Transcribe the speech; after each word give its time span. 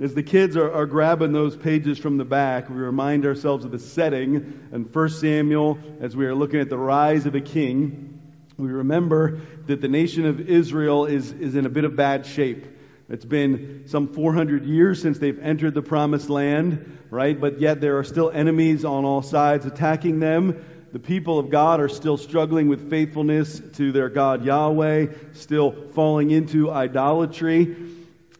As 0.00 0.14
the 0.14 0.22
kids 0.22 0.56
are, 0.56 0.72
are, 0.72 0.86
grabbing 0.86 1.32
those 1.32 1.54
pages 1.54 1.98
from 1.98 2.16
the 2.16 2.24
back, 2.24 2.70
we 2.70 2.76
remind 2.76 3.26
ourselves 3.26 3.66
of 3.66 3.70
the 3.70 3.78
setting 3.78 4.58
in 4.72 4.84
1 4.84 5.08
Samuel 5.10 5.78
as 6.00 6.16
we 6.16 6.24
are 6.24 6.34
looking 6.34 6.60
at 6.60 6.70
the 6.70 6.78
rise 6.78 7.26
of 7.26 7.34
a 7.34 7.40
king. 7.42 8.18
We 8.56 8.70
remember 8.70 9.40
that 9.66 9.82
the 9.82 9.88
nation 9.88 10.24
of 10.24 10.48
Israel 10.48 11.04
is, 11.04 11.30
is 11.32 11.54
in 11.54 11.66
a 11.66 11.68
bit 11.68 11.84
of 11.84 11.96
bad 11.96 12.24
shape. 12.24 12.64
It's 13.10 13.26
been 13.26 13.82
some 13.88 14.08
400 14.08 14.64
years 14.64 15.02
since 15.02 15.18
they've 15.18 15.38
entered 15.38 15.74
the 15.74 15.82
promised 15.82 16.30
land, 16.30 16.98
right? 17.10 17.38
But 17.38 17.60
yet 17.60 17.82
there 17.82 17.98
are 17.98 18.04
still 18.04 18.30
enemies 18.30 18.86
on 18.86 19.04
all 19.04 19.20
sides 19.20 19.66
attacking 19.66 20.18
them. 20.18 20.64
The 20.92 20.98
people 20.98 21.38
of 21.38 21.50
God 21.50 21.78
are 21.78 21.90
still 21.90 22.16
struggling 22.16 22.68
with 22.68 22.88
faithfulness 22.88 23.60
to 23.74 23.92
their 23.92 24.08
God 24.08 24.46
Yahweh, 24.46 25.08
still 25.34 25.72
falling 25.92 26.30
into 26.30 26.70
idolatry. 26.70 27.76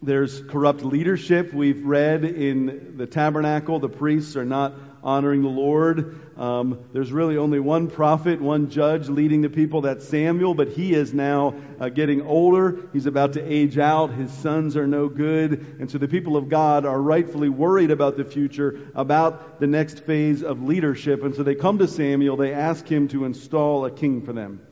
There's 0.02 0.40
corrupt 0.40 0.82
leadership. 0.82 1.52
We've 1.52 1.84
read 1.84 2.24
in 2.24 2.96
the 2.96 3.06
tabernacle, 3.06 3.80
the 3.80 3.90
priests 3.90 4.34
are 4.34 4.46
not 4.46 4.72
honoring 5.02 5.42
the 5.42 5.48
Lord. 5.48 6.18
Um, 6.38 6.86
there's 6.94 7.12
really 7.12 7.36
only 7.36 7.60
one 7.60 7.88
prophet, 7.88 8.40
one 8.40 8.70
judge 8.70 9.10
leading 9.10 9.42
the 9.42 9.50
people. 9.50 9.82
That's 9.82 10.08
Samuel, 10.08 10.54
but 10.54 10.68
he 10.68 10.94
is 10.94 11.12
now 11.12 11.54
uh, 11.78 11.90
getting 11.90 12.22
older. 12.22 12.88
He's 12.94 13.04
about 13.04 13.34
to 13.34 13.42
age 13.42 13.76
out. 13.76 14.10
His 14.10 14.32
sons 14.32 14.74
are 14.74 14.86
no 14.86 15.08
good. 15.08 15.76
And 15.80 15.90
so 15.90 15.98
the 15.98 16.08
people 16.08 16.38
of 16.38 16.48
God 16.48 16.86
are 16.86 17.00
rightfully 17.00 17.50
worried 17.50 17.90
about 17.90 18.16
the 18.16 18.24
future, 18.24 18.80
about 18.94 19.60
the 19.60 19.66
next 19.66 20.00
phase 20.04 20.42
of 20.42 20.62
leadership. 20.62 21.22
And 21.22 21.34
so 21.34 21.42
they 21.42 21.54
come 21.54 21.76
to 21.78 21.88
Samuel. 21.88 22.38
They 22.38 22.54
ask 22.54 22.86
him 22.86 23.08
to 23.08 23.26
install 23.26 23.84
a 23.84 23.90
king 23.90 24.22
for 24.22 24.32
them. 24.32 24.62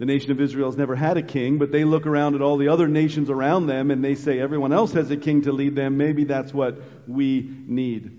The 0.00 0.06
nation 0.06 0.30
of 0.30 0.40
Israel 0.40 0.70
has 0.70 0.78
never 0.78 0.96
had 0.96 1.18
a 1.18 1.22
king, 1.22 1.58
but 1.58 1.72
they 1.72 1.84
look 1.84 2.06
around 2.06 2.34
at 2.34 2.40
all 2.40 2.56
the 2.56 2.68
other 2.68 2.88
nations 2.88 3.28
around 3.28 3.66
them 3.66 3.90
and 3.90 4.02
they 4.02 4.14
say 4.14 4.40
everyone 4.40 4.72
else 4.72 4.94
has 4.94 5.10
a 5.10 5.16
king 5.18 5.42
to 5.42 5.52
lead 5.52 5.76
them. 5.76 5.98
Maybe 5.98 6.24
that's 6.24 6.54
what 6.54 6.80
we 7.06 7.46
need. 7.66 8.18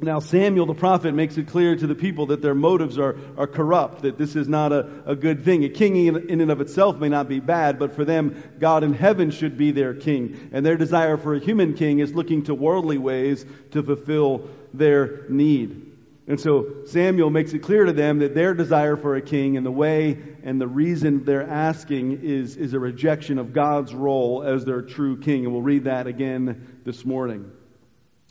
Now 0.00 0.20
Samuel 0.20 0.66
the 0.66 0.74
prophet 0.74 1.12
makes 1.14 1.36
it 1.36 1.48
clear 1.48 1.74
to 1.74 1.88
the 1.88 1.96
people 1.96 2.26
that 2.26 2.40
their 2.40 2.54
motives 2.54 3.00
are, 3.00 3.16
are 3.36 3.48
corrupt, 3.48 4.02
that 4.02 4.16
this 4.16 4.36
is 4.36 4.46
not 4.46 4.72
a, 4.72 4.88
a 5.06 5.16
good 5.16 5.44
thing. 5.44 5.64
A 5.64 5.68
king 5.68 5.96
in, 6.06 6.30
in 6.30 6.40
and 6.40 6.52
of 6.52 6.60
itself 6.60 6.98
may 6.98 7.08
not 7.08 7.28
be 7.28 7.40
bad, 7.40 7.80
but 7.80 7.96
for 7.96 8.04
them, 8.04 8.40
God 8.60 8.84
in 8.84 8.94
heaven 8.94 9.32
should 9.32 9.58
be 9.58 9.72
their 9.72 9.94
king. 9.94 10.50
And 10.52 10.64
their 10.64 10.76
desire 10.76 11.16
for 11.16 11.34
a 11.34 11.40
human 11.40 11.74
king 11.74 11.98
is 11.98 12.14
looking 12.14 12.44
to 12.44 12.54
worldly 12.54 12.98
ways 12.98 13.44
to 13.72 13.82
fulfill 13.82 14.48
their 14.72 15.28
need. 15.28 15.87
And 16.28 16.38
so 16.38 16.84
Samuel 16.84 17.30
makes 17.30 17.54
it 17.54 17.60
clear 17.60 17.86
to 17.86 17.92
them 17.92 18.18
that 18.18 18.34
their 18.34 18.52
desire 18.52 18.98
for 18.98 19.16
a 19.16 19.22
king 19.22 19.56
and 19.56 19.64
the 19.64 19.70
way 19.70 20.18
and 20.44 20.60
the 20.60 20.68
reason 20.68 21.24
they're 21.24 21.48
asking 21.48 22.20
is, 22.22 22.54
is 22.54 22.74
a 22.74 22.78
rejection 22.78 23.38
of 23.38 23.54
God's 23.54 23.94
role 23.94 24.42
as 24.42 24.66
their 24.66 24.82
true 24.82 25.18
king. 25.18 25.44
And 25.44 25.54
we'll 25.54 25.62
read 25.62 25.84
that 25.84 26.06
again 26.06 26.80
this 26.84 27.06
morning. 27.06 27.50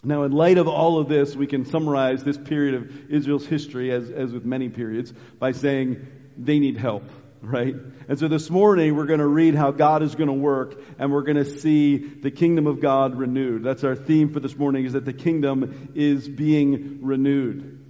Now, 0.03 0.23
in 0.23 0.31
light 0.31 0.59
of 0.59 0.67
all 0.67 0.99
of 0.99 1.09
this, 1.09 1.35
we 1.35 1.47
can 1.47 1.65
summarize 1.65 2.23
this 2.23 2.37
period 2.37 2.75
of 2.75 3.11
Israel's 3.11 3.47
history, 3.47 3.91
as, 3.91 4.11
as 4.11 4.31
with 4.31 4.45
many 4.45 4.69
periods, 4.69 5.11
by 5.39 5.53
saying 5.53 6.05
they 6.37 6.59
need 6.59 6.77
help, 6.77 7.09
right? 7.41 7.73
And 8.07 8.19
so 8.19 8.27
this 8.27 8.51
morning, 8.51 8.95
we're 8.95 9.07
going 9.07 9.21
to 9.21 9.27
read 9.27 9.55
how 9.55 9.71
God 9.71 10.03
is 10.03 10.13
going 10.13 10.27
to 10.27 10.33
work, 10.33 10.79
and 10.99 11.11
we're 11.11 11.23
going 11.23 11.37
to 11.37 11.59
see 11.59 11.97
the 11.97 12.29
kingdom 12.29 12.67
of 12.67 12.79
God 12.79 13.15
renewed. 13.15 13.63
That's 13.63 13.83
our 13.83 13.95
theme 13.95 14.31
for 14.31 14.39
this 14.39 14.55
morning, 14.55 14.85
is 14.85 14.93
that 14.93 15.03
the 15.03 15.13
kingdom 15.13 15.91
is 15.95 16.29
being 16.29 16.99
renewed. 17.01 17.85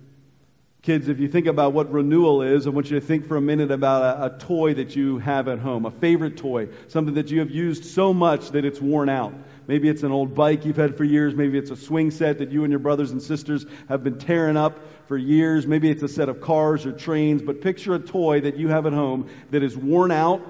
Kids, 0.83 1.09
if 1.09 1.20
you 1.20 1.28
think 1.28 1.47
about 1.47 1.73
what 1.73 1.92
renewal 1.92 2.44
is, 2.44 2.67
I 2.67 2.70
want 2.70 2.89
you 2.89 3.00
to 3.00 3.06
think 3.06 3.28
for 3.28 3.36
a 3.36 3.42
minute 3.42 3.72
about 3.72 4.03
a, 4.03 4.36
a, 4.36 4.38
toy 4.38 4.75
that 4.75 4.95
you 4.95 5.17
have 5.17 5.47
at 5.47 5.59
home, 5.59 5.86
a 5.86 5.92
favorite 5.92 6.38
toy, 6.38 6.70
something 6.88 7.16
that 7.16 7.30
you 7.30 7.39
have 7.39 7.50
used 7.50 7.83
so 7.83 8.14
much 8.14 8.52
that 8.52 8.64
it's 8.64 8.80
worn 8.80 9.09
out. 9.09 9.33
Maybe 9.67 9.89
it's 9.89 10.03
an 10.03 10.11
old 10.11 10.33
bike 10.33 10.66
you've 10.66 10.78
had 10.78 10.95
for 10.95 11.03
years. 11.03 11.36
Maybe 11.36 11.58
it's 11.58 11.72
a 11.72 11.75
swing 11.75 12.11
set 12.11 12.38
that 12.38 12.52
you 12.52 12.64
and 12.64 12.72
your 12.72 12.80
brothers 12.80 13.11
and 13.11 13.22
sisters 13.22 13.66
have 13.89 14.03
been 14.03 14.17
tearing 14.17 14.55
up 14.55 14.80
for 15.08 15.17
years. 15.17 15.67
Maybe 15.67 15.89
it's 15.89 16.03
a 16.03 16.08
set 16.08 16.30
of 16.30 16.39
cars 16.39 16.86
or 16.86 16.94
trains. 16.94 17.42
But 17.42 17.59
picture 17.59 17.94
a 17.95 18.00
toy 18.00 18.42
that 18.42 18.55
you 18.55 18.70
have 18.70 18.86
at 18.86 18.93
home 18.93 19.30
that 19.52 19.64
is 19.64 19.76
worn 19.76 20.11
out 20.11 20.42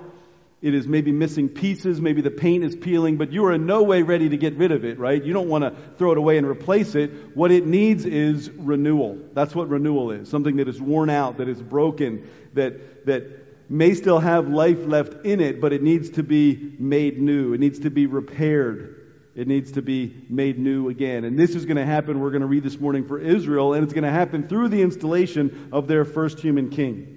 it 0.60 0.74
is 0.74 0.88
maybe 0.88 1.12
missing 1.12 1.50
pieces, 1.50 2.02
maybe 2.02 2.22
the 2.22 2.32
paint 2.32 2.64
is 2.64 2.76
peeling, 2.76 3.18
but 3.18 3.32
you 3.32 3.46
are 3.46 3.54
in 3.54 3.68
no 3.68 3.84
way 3.84 4.02
ready 4.02 4.30
to 4.30 4.38
get 4.38 4.56
rid 4.56 4.72
of 4.72 4.86
it, 4.86 4.98
right? 4.98 5.24
You 5.24 5.32
don't 5.32 5.50
want 5.50 5.64
to 5.64 5.76
throw 5.98 6.12
it 6.14 6.18
away 6.18 6.40
and 6.40 6.48
replace 6.48 6.96
it. 6.96 7.38
What 7.38 7.52
it 7.52 7.68
needs 7.68 8.06
is 8.06 8.50
renewal. 8.50 9.20
That's 9.34 9.54
what 9.54 9.70
renewal 9.70 10.12
is. 10.12 10.30
Something 10.30 10.56
that 10.56 10.68
is 10.68 10.82
worn 10.82 11.12
out, 11.12 11.38
that 11.38 11.48
is 11.48 11.62
broken, 11.62 12.28
that, 12.54 13.06
that 13.06 13.70
may 13.70 13.94
still 13.94 14.18
have 14.18 14.48
life 14.48 14.80
left 14.84 15.26
in 15.26 15.42
it, 15.42 15.62
but 15.62 15.74
it 15.74 15.84
needs 15.84 16.10
to 16.12 16.24
be 16.24 16.74
made 16.80 17.22
new. 17.22 17.54
It 17.54 17.60
needs 17.60 17.80
to 17.80 17.92
be 17.92 18.08
repaired. 18.08 18.96
It 19.36 19.48
needs 19.48 19.74
to 19.74 19.84
be 19.84 20.26
made 20.28 20.58
new 20.58 20.90
again. 20.90 21.24
And 21.24 21.38
this 21.38 21.54
is 21.54 21.66
going 21.66 21.78
to 21.78 21.86
happen, 21.86 22.20
we're 22.20 22.32
going 22.32 22.42
to 22.42 22.48
read 22.48 22.64
this 22.64 22.80
morning 22.80 23.08
for 23.08 23.20
Israel, 23.20 23.76
and 23.76 23.84
it's 23.84 23.94
going 23.94 24.06
to 24.06 24.10
happen 24.10 24.48
through 24.48 24.70
the 24.70 24.82
installation 24.82 25.70
of 25.72 25.88
their 25.88 26.04
first 26.04 26.40
human 26.40 26.72
king. 26.72 27.14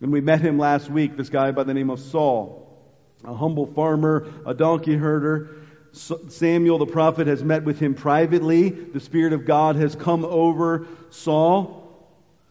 And 0.00 0.12
we 0.12 0.20
met 0.20 0.40
him 0.40 0.56
last 0.56 0.88
week, 0.88 1.16
this 1.16 1.30
guy 1.30 1.50
by 1.50 1.64
the 1.64 1.74
name 1.74 1.90
of 1.90 1.98
Saul 1.98 2.65
a 3.26 3.34
humble 3.34 3.66
farmer, 3.66 4.28
a 4.46 4.54
donkey 4.54 4.94
herder. 4.94 5.50
Samuel 5.92 6.78
the 6.78 6.86
prophet 6.86 7.26
has 7.26 7.42
met 7.42 7.64
with 7.64 7.80
him 7.80 7.94
privately. 7.94 8.68
The 8.68 9.00
Spirit 9.00 9.32
of 9.32 9.44
God 9.44 9.76
has 9.76 9.96
come 9.96 10.24
over 10.24 10.86
Saul. 11.10 11.82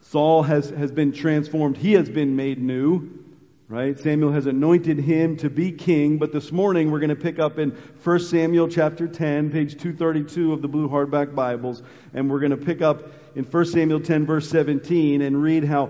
Saul 0.01 0.43
has, 0.43 0.69
has 0.69 0.91
been 0.91 1.13
transformed. 1.13 1.77
He 1.77 1.93
has 1.93 2.09
been 2.09 2.35
made 2.35 2.59
new. 2.59 3.23
Right? 3.67 3.97
Samuel 3.97 4.31
has 4.31 4.45
anointed 4.45 4.99
him 4.99 5.37
to 5.37 5.49
be 5.49 5.71
king, 5.71 6.19
but 6.19 6.31
this 6.31 6.51
morning 6.51 6.91
we're 6.91 6.99
going 6.99 7.09
to 7.09 7.15
pick 7.15 7.39
up 7.39 7.57
in 7.57 7.71
1 7.71 8.19
Samuel 8.19 8.67
chapter 8.67 9.07
10, 9.07 9.49
page 9.49 9.71
232 9.81 10.53
of 10.53 10.61
the 10.61 10.67
blue 10.67 10.87
hardback 10.87 11.33
Bibles, 11.33 11.81
and 12.13 12.29
we're 12.29 12.41
going 12.41 12.51
to 12.51 12.57
pick 12.57 12.83
up 12.83 13.11
in 13.35 13.43
1 13.43 13.65
Samuel 13.65 14.01
10 14.01 14.27
verse 14.27 14.47
17 14.49 15.23
and 15.23 15.41
read 15.41 15.63
how 15.63 15.89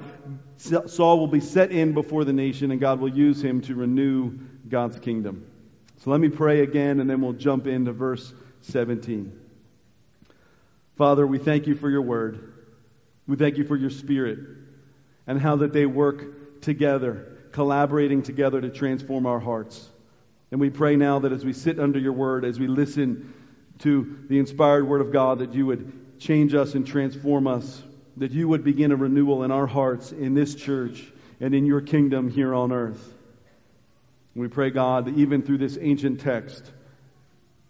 Saul 0.56 1.20
will 1.20 1.28
be 1.28 1.42
set 1.42 1.74
in 1.74 1.94
before 1.94 2.24
the 2.24 2.32
nation 2.32 2.72
and 2.72 2.80
God 2.80 3.02
will 3.02 3.14
use 3.14 3.44
him 3.44 3.60
to 3.64 3.76
renew 3.76 4.40
God's 4.68 5.00
kingdom. 5.00 5.46
So 6.04 6.12
let 6.12 6.20
me 6.20 6.30
pray 6.30 6.62
again 6.62 7.00
and 7.00 7.10
then 7.10 7.22
we'll 7.22 7.34
jump 7.34 7.68
into 7.68 7.92
verse 7.92 8.34
17. 8.62 9.40
Father, 10.98 11.26
we 11.26 11.38
thank 11.38 11.68
you 11.68 11.76
for 11.76 11.90
your 11.90 12.02
word. 12.02 12.54
We 13.28 13.36
thank 13.36 13.58
you 13.58 13.66
for 13.66 13.76
your 13.76 13.90
spirit 13.90 14.40
and 15.28 15.40
how 15.40 15.58
that 15.58 15.74
they 15.74 15.86
work 15.86 16.62
together, 16.62 17.38
collaborating 17.52 18.24
together 18.24 18.62
to 18.62 18.70
transform 18.70 19.26
our 19.26 19.40
hearts. 19.40 19.90
And 20.52 20.62
we 20.62 20.70
pray 20.70 20.96
now 20.96 21.20
that 21.20 21.32
as 21.32 21.44
we 21.44 21.54
sit 21.54 21.80
under 21.80 22.00
your 22.00 22.14
word, 22.14 22.46
as 22.46 22.60
we 22.60 22.68
listen 22.68 23.34
to 23.80 24.20
the 24.30 24.40
inspired 24.40 24.88
word 24.88 25.02
of 25.02 25.12
God, 25.12 25.40
that 25.40 25.54
you 25.54 25.66
would 25.66 26.20
change 26.20 26.54
us 26.54 26.76
and 26.76 26.88
transform 26.88 27.48
us, 27.48 27.84
that 28.18 28.32
you 28.32 28.48
would 28.48 28.64
begin 28.64 28.92
a 28.92 28.96
renewal 28.96 29.44
in 29.44 29.52
our 29.52 29.68
hearts, 29.68 30.12
in 30.12 30.34
this 30.34 30.56
church, 30.56 31.12
and 31.42 31.54
in 31.54 31.66
your 31.66 31.82
kingdom 31.82 32.30
here 32.30 32.54
on 32.54 32.72
earth. 32.72 33.15
We 34.36 34.50
pray, 34.50 34.70
God, 34.70 35.06
that 35.06 35.18
even 35.18 35.42
through 35.42 35.60
this 35.60 35.78
ancient 35.80 36.20
text, 36.20 36.70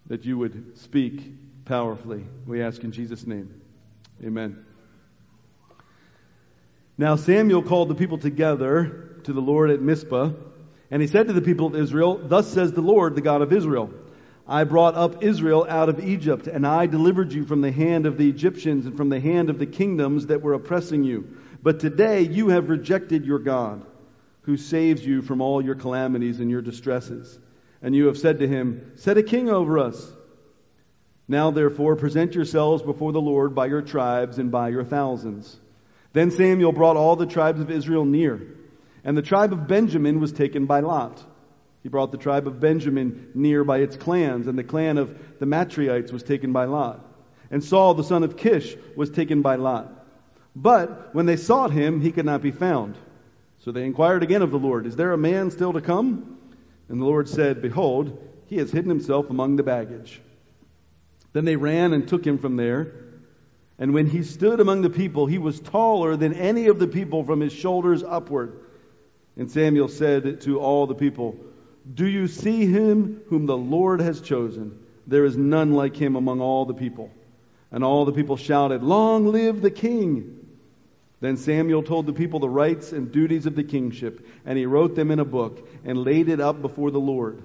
that 0.08 0.26
you 0.26 0.38
would 0.40 0.78
speak 0.80 1.66
powerfully. 1.66 2.26
We 2.48 2.62
ask 2.64 2.84
in 2.84 2.92
Jesus' 2.92 3.26
name. 3.26 3.62
Amen. 4.24 4.66
Now 6.98 7.18
Samuel 7.18 7.62
called 7.62 7.90
the 7.90 7.96
people 7.96 8.18
together 8.18 9.20
to 9.26 9.34
the 9.34 9.42
Lord 9.42 9.70
at 9.70 9.82
Mizpah, 9.82 10.32
and 10.90 11.02
he 11.02 11.08
said 11.08 11.28
to 11.28 11.34
the 11.34 11.42
people 11.42 11.68
of 11.68 11.76
Israel, 11.76 12.20
Thus 12.24 12.52
says 12.52 12.72
the 12.72 12.82
Lord, 12.82 13.16
the 13.16 13.22
God 13.22 13.42
of 13.42 13.54
Israel, 13.54 13.92
I 14.48 14.64
brought 14.64 14.96
up 14.96 15.24
Israel 15.24 15.66
out 15.68 15.90
of 15.90 16.04
Egypt, 16.04 16.48
and 16.48 16.66
I 16.66 16.86
delivered 16.86 17.34
you 17.34 17.46
from 17.46 17.62
the 17.62 17.72
hand 17.72 18.06
of 18.06 18.18
the 18.18 18.30
Egyptians 18.30 18.86
and 18.86 18.96
from 18.96 19.10
the 19.10 19.20
hand 19.20 19.50
of 19.50 19.60
the 19.60 19.66
kingdoms 19.66 20.28
that 20.28 20.42
were 20.42 20.54
oppressing 20.54 21.04
you. 21.04 21.38
But 21.62 21.80
today 21.80 22.22
you 22.22 22.50
have 22.50 22.70
rejected 22.70 23.26
your 23.26 23.40
God 23.40 23.86
who 24.46 24.58
saves 24.58 25.06
you 25.06 25.22
from 25.22 25.42
all 25.42 25.64
your 25.64 25.76
calamities 25.76 26.40
and 26.40 26.52
your 26.52 26.62
distresses. 26.62 27.38
And 27.82 27.96
you 27.96 28.08
have 28.08 28.18
said 28.18 28.40
to 28.40 28.48
him, 28.48 28.94
Set 28.96 29.18
a 29.18 29.24
king 29.24 29.50
over 29.50 29.80
us. 29.80 30.12
Now 31.28 31.52
therefore 31.52 31.96
present 31.96 32.36
yourselves 32.36 32.84
before 32.84 33.12
the 33.12 33.22
Lord 33.22 33.56
by 33.56 33.66
your 33.66 33.82
tribes 33.82 34.38
and 34.38 34.52
by 34.52 34.70
your 34.70 34.84
thousands. 34.84 35.60
Then 36.14 36.32
Samuel 36.32 36.72
brought 36.72 36.96
all 36.96 37.16
the 37.16 37.26
tribes 37.26 37.60
of 37.60 37.72
Israel 37.72 38.06
near, 38.06 38.56
and 39.04 39.18
the 39.18 39.24
tribe 39.24 39.52
of 39.52 39.68
Benjamin 39.68 40.20
was 40.20 40.32
taken 40.32 40.66
by 40.66 40.80
Lot. 40.80 41.24
He 41.82 41.90
brought 41.90 42.12
the 42.12 42.18
tribe 42.18 42.48
of 42.48 42.60
Benjamin 42.60 43.32
near 43.34 43.64
by 43.64 43.80
its 43.80 43.98
clans, 43.98 44.48
and 44.48 44.58
the 44.58 44.64
clan 44.64 44.98
of 44.98 45.18
the 45.40 45.46
Matrites 45.46 46.12
was 46.12 46.24
taken 46.24 46.54
by 46.54 46.66
Lot. 46.66 47.04
And 47.52 47.64
Saul 47.64 47.96
the 47.96 48.04
son 48.04 48.24
of 48.24 48.38
Kish 48.38 48.76
was 48.96 49.10
taken 49.10 49.42
by 49.42 49.56
Lot. 49.56 49.92
But 50.56 51.14
when 51.14 51.26
they 51.26 51.36
sought 51.36 51.72
him, 51.72 52.00
he 52.02 52.12
could 52.12 52.26
not 52.26 52.42
be 52.42 52.52
found. 52.52 52.96
So 53.66 53.72
they 53.72 53.84
inquired 53.84 54.22
again 54.22 54.44
of 54.44 54.52
the 54.52 54.60
Lord, 54.60 54.86
Is 54.86 54.96
there 54.96 55.12
a 55.12 55.18
man 55.18 55.50
still 55.50 55.74
to 55.74 55.82
come? 55.82 56.38
And 56.88 57.02
the 57.02 57.06
Lord 57.06 57.28
said, 57.28 57.64
Behold, 57.64 58.24
he 58.46 58.58
has 58.58 58.70
hidden 58.70 58.92
himself 58.92 59.32
among 59.32 59.56
the 59.56 59.64
baggage. 59.64 60.22
Then 61.34 61.46
they 61.46 61.56
ran 61.56 61.92
and 61.92 62.08
took 62.08 62.24
him 62.24 62.38
from 62.38 62.58
there. 62.58 62.94
And 63.80 63.96
when 63.96 64.06
he 64.06 64.22
stood 64.22 64.60
among 64.60 64.84
the 64.84 64.92
people, 64.92 65.26
he 65.26 65.40
was 65.40 65.60
taller 65.60 66.16
than 66.16 66.36
any 66.36 66.68
of 66.68 66.78
the 66.78 66.86
people 66.86 67.24
from 67.24 67.40
his 67.40 67.54
shoulders 67.54 68.04
upward. 68.04 68.60
And 69.36 69.50
Samuel 69.50 69.88
said 69.88 70.42
to 70.42 70.60
all 70.60 70.86
the 70.86 70.94
people, 70.94 71.36
Do 71.92 72.06
you 72.06 72.28
see 72.28 72.68
him 72.68 73.24
whom 73.30 73.48
the 73.48 73.58
Lord 73.58 74.00
has 74.00 74.22
chosen? 74.22 74.78
There 75.08 75.26
is 75.26 75.38
none 75.38 75.74
like 75.74 75.98
him 75.98 76.16
among 76.16 76.40
all 76.40 76.66
the 76.66 76.76
people. 76.76 77.10
And 77.72 77.84
all 77.84 78.06
the 78.06 78.14
people 78.14 78.38
shouted, 78.38 78.84
Long 78.84 79.32
live 79.32 79.60
the 79.60 79.72
king! 79.72 80.45
Then 81.26 81.38
Samuel 81.38 81.82
told 81.82 82.06
the 82.06 82.14
people 82.14 82.40
the 82.40 82.48
rights 82.48 82.92
and 82.92 83.12
duties 83.12 83.48
of 83.48 83.56
the 83.56 83.64
kingship, 83.64 84.28
and 84.46 84.60
he 84.60 84.68
wrote 84.68 84.94
them 84.94 85.10
in 85.10 85.20
a 85.20 85.26
book 85.26 85.68
and 85.84 85.98
laid 85.98 86.30
it 86.30 86.40
up 86.40 86.62
before 86.62 86.92
the 86.92 87.00
Lord. 87.00 87.44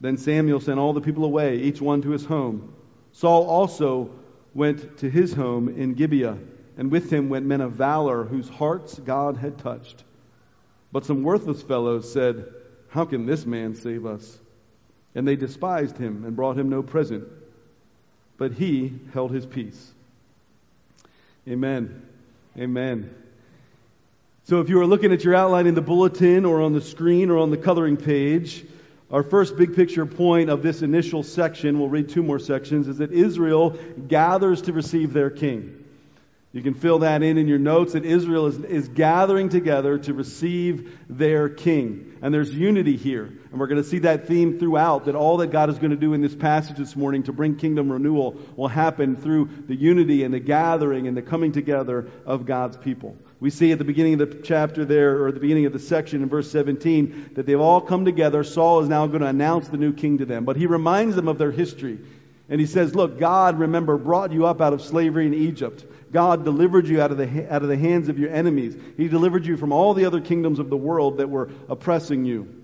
Then 0.00 0.18
Samuel 0.18 0.60
sent 0.60 0.78
all 0.78 0.92
the 0.92 1.00
people 1.00 1.24
away, 1.24 1.58
each 1.62 1.80
one 1.80 2.02
to 2.02 2.10
his 2.10 2.24
home. 2.24 2.72
Saul 3.10 3.48
also 3.48 4.12
went 4.54 4.98
to 4.98 5.10
his 5.10 5.32
home 5.32 5.68
in 5.68 5.94
Gibeah, 5.94 6.38
and 6.76 6.92
with 6.92 7.12
him 7.12 7.28
went 7.28 7.44
men 7.44 7.60
of 7.60 7.72
valor 7.72 8.22
whose 8.22 8.48
hearts 8.48 8.96
God 9.00 9.36
had 9.36 9.58
touched. 9.58 10.04
But 10.92 11.04
some 11.04 11.24
worthless 11.24 11.60
fellows 11.60 12.12
said, 12.12 12.54
How 12.86 13.04
can 13.04 13.26
this 13.26 13.44
man 13.44 13.74
save 13.74 14.06
us? 14.06 14.38
And 15.16 15.26
they 15.26 15.34
despised 15.34 15.98
him 15.98 16.24
and 16.24 16.36
brought 16.36 16.56
him 16.56 16.68
no 16.68 16.84
present. 16.84 17.26
But 18.38 18.52
he 18.52 18.92
held 19.12 19.32
his 19.32 19.44
peace. 19.44 19.92
Amen. 21.48 22.10
Amen. 22.58 23.14
So 24.44 24.60
if 24.60 24.68
you 24.68 24.80
are 24.80 24.86
looking 24.86 25.12
at 25.12 25.24
your 25.24 25.34
outline 25.34 25.66
in 25.66 25.74
the 25.74 25.82
bulletin 25.82 26.44
or 26.44 26.60
on 26.60 26.72
the 26.72 26.80
screen 26.80 27.30
or 27.30 27.38
on 27.38 27.50
the 27.50 27.56
coloring 27.56 27.96
page, 27.96 28.64
our 29.10 29.22
first 29.22 29.56
big 29.56 29.74
picture 29.74 30.04
point 30.04 30.50
of 30.50 30.62
this 30.62 30.82
initial 30.82 31.22
section, 31.22 31.78
we'll 31.78 31.88
read 31.88 32.08
two 32.08 32.22
more 32.22 32.38
sections, 32.38 32.88
is 32.88 32.98
that 32.98 33.12
Israel 33.12 33.70
gathers 34.08 34.62
to 34.62 34.72
receive 34.72 35.12
their 35.12 35.30
king. 35.30 35.81
You 36.54 36.60
can 36.60 36.74
fill 36.74 36.98
that 36.98 37.22
in 37.22 37.38
in 37.38 37.48
your 37.48 37.58
notes 37.58 37.94
that 37.94 38.04
Israel 38.04 38.46
is, 38.46 38.58
is 38.58 38.88
gathering 38.88 39.48
together 39.48 39.96
to 39.96 40.12
receive 40.12 40.98
their 41.08 41.48
king. 41.48 42.18
And 42.20 42.32
there's 42.32 42.54
unity 42.54 42.98
here. 42.98 43.24
And 43.24 43.58
we're 43.58 43.68
going 43.68 43.82
to 43.82 43.88
see 43.88 44.00
that 44.00 44.26
theme 44.26 44.58
throughout, 44.58 45.06
that 45.06 45.14
all 45.14 45.38
that 45.38 45.46
God 45.46 45.70
is 45.70 45.78
going 45.78 45.92
to 45.92 45.96
do 45.96 46.12
in 46.12 46.20
this 46.20 46.34
passage 46.34 46.76
this 46.76 46.94
morning 46.94 47.22
to 47.22 47.32
bring 47.32 47.56
kingdom 47.56 47.90
renewal 47.90 48.36
will 48.54 48.68
happen 48.68 49.16
through 49.16 49.48
the 49.66 49.74
unity 49.74 50.24
and 50.24 50.34
the 50.34 50.40
gathering 50.40 51.08
and 51.08 51.16
the 51.16 51.22
coming 51.22 51.52
together 51.52 52.10
of 52.26 52.44
God's 52.44 52.76
people. 52.76 53.16
We 53.40 53.48
see 53.48 53.72
at 53.72 53.78
the 53.78 53.84
beginning 53.84 54.20
of 54.20 54.30
the 54.30 54.42
chapter 54.42 54.84
there, 54.84 55.24
or 55.24 55.32
the 55.32 55.40
beginning 55.40 55.64
of 55.64 55.72
the 55.72 55.78
section 55.78 56.22
in 56.22 56.28
verse 56.28 56.50
17, 56.50 57.30
that 57.34 57.46
they've 57.46 57.58
all 57.58 57.80
come 57.80 58.04
together. 58.04 58.44
Saul 58.44 58.80
is 58.80 58.90
now 58.90 59.06
going 59.06 59.22
to 59.22 59.26
announce 59.26 59.68
the 59.68 59.78
new 59.78 59.94
king 59.94 60.18
to 60.18 60.26
them. 60.26 60.44
But 60.44 60.56
he 60.56 60.66
reminds 60.66 61.16
them 61.16 61.28
of 61.28 61.38
their 61.38 61.50
history. 61.50 61.98
And 62.48 62.60
he 62.60 62.66
says, 62.66 62.94
Look, 62.94 63.18
God, 63.18 63.58
remember, 63.58 63.96
brought 63.96 64.32
you 64.32 64.44
up 64.44 64.60
out 64.60 64.74
of 64.74 64.82
slavery 64.82 65.26
in 65.26 65.32
Egypt. 65.32 65.86
God 66.12 66.44
delivered 66.44 66.86
you 66.86 67.00
out 67.00 67.10
of, 67.10 67.16
the, 67.16 67.52
out 67.52 67.62
of 67.62 67.68
the 67.68 67.76
hands 67.76 68.08
of 68.08 68.18
your 68.18 68.30
enemies. 68.30 68.76
He 68.96 69.08
delivered 69.08 69.46
you 69.46 69.56
from 69.56 69.72
all 69.72 69.94
the 69.94 70.04
other 70.04 70.20
kingdoms 70.20 70.58
of 70.58 70.70
the 70.70 70.76
world 70.76 71.18
that 71.18 71.30
were 71.30 71.50
oppressing 71.68 72.24
you. 72.24 72.62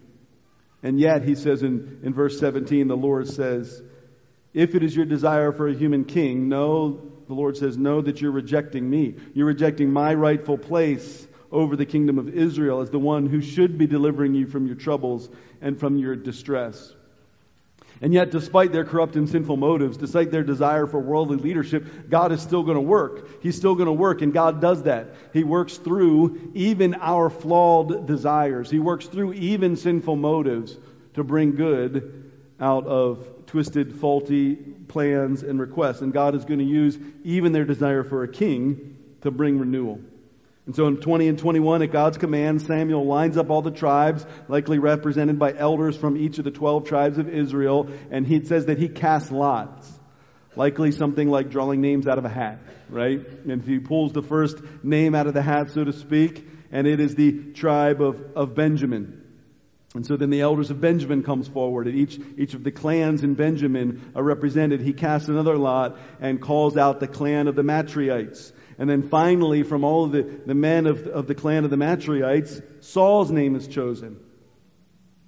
And 0.82 1.00
yet, 1.00 1.24
he 1.24 1.34
says 1.34 1.62
in, 1.62 2.00
in 2.04 2.14
verse 2.14 2.38
17, 2.38 2.86
the 2.86 2.96
Lord 2.96 3.28
says, 3.28 3.82
If 4.54 4.74
it 4.74 4.82
is 4.82 4.94
your 4.94 5.06
desire 5.06 5.50
for 5.52 5.66
a 5.66 5.74
human 5.74 6.04
king, 6.04 6.48
know, 6.48 7.00
the 7.26 7.34
Lord 7.34 7.56
says, 7.56 7.76
know 7.76 8.00
that 8.00 8.20
you're 8.20 8.30
rejecting 8.30 8.88
me. 8.88 9.16
You're 9.34 9.46
rejecting 9.46 9.90
my 9.90 10.14
rightful 10.14 10.56
place 10.56 11.26
over 11.50 11.76
the 11.76 11.86
kingdom 11.86 12.18
of 12.18 12.28
Israel 12.28 12.80
as 12.80 12.90
the 12.90 12.98
one 12.98 13.26
who 13.26 13.40
should 13.40 13.76
be 13.78 13.86
delivering 13.86 14.34
you 14.34 14.46
from 14.46 14.66
your 14.66 14.76
troubles 14.76 15.28
and 15.60 15.78
from 15.78 15.96
your 15.96 16.16
distress. 16.16 16.94
And 18.00 18.14
yet, 18.14 18.30
despite 18.30 18.72
their 18.72 18.84
corrupt 18.84 19.16
and 19.16 19.28
sinful 19.28 19.56
motives, 19.56 19.96
despite 19.96 20.30
their 20.30 20.44
desire 20.44 20.86
for 20.86 21.00
worldly 21.00 21.36
leadership, 21.36 22.08
God 22.08 22.30
is 22.30 22.40
still 22.40 22.62
going 22.62 22.76
to 22.76 22.80
work. 22.80 23.42
He's 23.42 23.56
still 23.56 23.74
going 23.74 23.86
to 23.86 23.92
work, 23.92 24.22
and 24.22 24.32
God 24.32 24.60
does 24.60 24.84
that. 24.84 25.14
He 25.32 25.42
works 25.42 25.78
through 25.78 26.52
even 26.54 26.94
our 26.94 27.28
flawed 27.28 28.06
desires. 28.06 28.70
He 28.70 28.78
works 28.78 29.06
through 29.06 29.32
even 29.34 29.76
sinful 29.76 30.16
motives 30.16 30.76
to 31.14 31.24
bring 31.24 31.56
good 31.56 32.30
out 32.60 32.86
of 32.86 33.26
twisted, 33.46 33.94
faulty 33.96 34.54
plans 34.54 35.42
and 35.42 35.58
requests. 35.58 36.00
And 36.00 36.12
God 36.12 36.34
is 36.34 36.44
going 36.44 36.60
to 36.60 36.64
use 36.64 36.98
even 37.24 37.52
their 37.52 37.64
desire 37.64 38.04
for 38.04 38.22
a 38.22 38.28
king 38.28 38.96
to 39.22 39.30
bring 39.30 39.58
renewal. 39.58 40.00
And 40.68 40.76
so 40.76 40.86
in 40.86 40.98
20 40.98 41.28
and 41.28 41.38
21, 41.38 41.80
at 41.80 41.92
God's 41.92 42.18
command, 42.18 42.60
Samuel 42.60 43.06
lines 43.06 43.38
up 43.38 43.48
all 43.48 43.62
the 43.62 43.70
tribes, 43.70 44.26
likely 44.48 44.78
represented 44.78 45.38
by 45.38 45.54
elders 45.56 45.96
from 45.96 46.18
each 46.18 46.36
of 46.36 46.44
the 46.44 46.50
12 46.50 46.84
tribes 46.84 47.16
of 47.16 47.26
Israel, 47.26 47.88
and 48.10 48.26
he 48.26 48.44
says 48.44 48.66
that 48.66 48.76
he 48.76 48.90
casts 48.90 49.30
lots. 49.30 49.90
Likely 50.56 50.92
something 50.92 51.30
like 51.30 51.48
drawing 51.48 51.80
names 51.80 52.06
out 52.06 52.18
of 52.18 52.26
a 52.26 52.28
hat, 52.28 52.58
right? 52.90 53.26
And 53.48 53.62
he 53.62 53.78
pulls 53.78 54.12
the 54.12 54.20
first 54.20 54.58
name 54.82 55.14
out 55.14 55.26
of 55.26 55.32
the 55.32 55.40
hat, 55.40 55.70
so 55.70 55.84
to 55.84 55.92
speak, 55.94 56.46
and 56.70 56.86
it 56.86 57.00
is 57.00 57.14
the 57.14 57.52
tribe 57.54 58.02
of, 58.02 58.22
of 58.36 58.54
Benjamin. 58.54 59.24
And 59.94 60.04
so 60.04 60.18
then 60.18 60.28
the 60.28 60.42
elders 60.42 60.70
of 60.70 60.82
Benjamin 60.82 61.22
comes 61.22 61.48
forward, 61.48 61.86
and 61.86 61.96
each, 61.96 62.20
each 62.36 62.52
of 62.52 62.62
the 62.62 62.72
clans 62.72 63.24
in 63.24 63.36
Benjamin 63.36 64.12
are 64.14 64.22
represented. 64.22 64.82
He 64.82 64.92
casts 64.92 65.30
another 65.30 65.56
lot 65.56 65.96
and 66.20 66.42
calls 66.42 66.76
out 66.76 67.00
the 67.00 67.08
clan 67.08 67.48
of 67.48 67.56
the 67.56 67.62
Matrites. 67.62 68.52
And 68.78 68.88
then 68.88 69.08
finally, 69.08 69.64
from 69.64 69.82
all 69.84 70.04
of 70.04 70.12
the, 70.12 70.22
the 70.22 70.54
men 70.54 70.86
of, 70.86 71.06
of 71.06 71.26
the 71.26 71.34
clan 71.34 71.64
of 71.64 71.70
the 71.70 71.76
Matrites, 71.76 72.62
Saul's 72.80 73.30
name 73.30 73.56
is 73.56 73.66
chosen. 73.66 74.20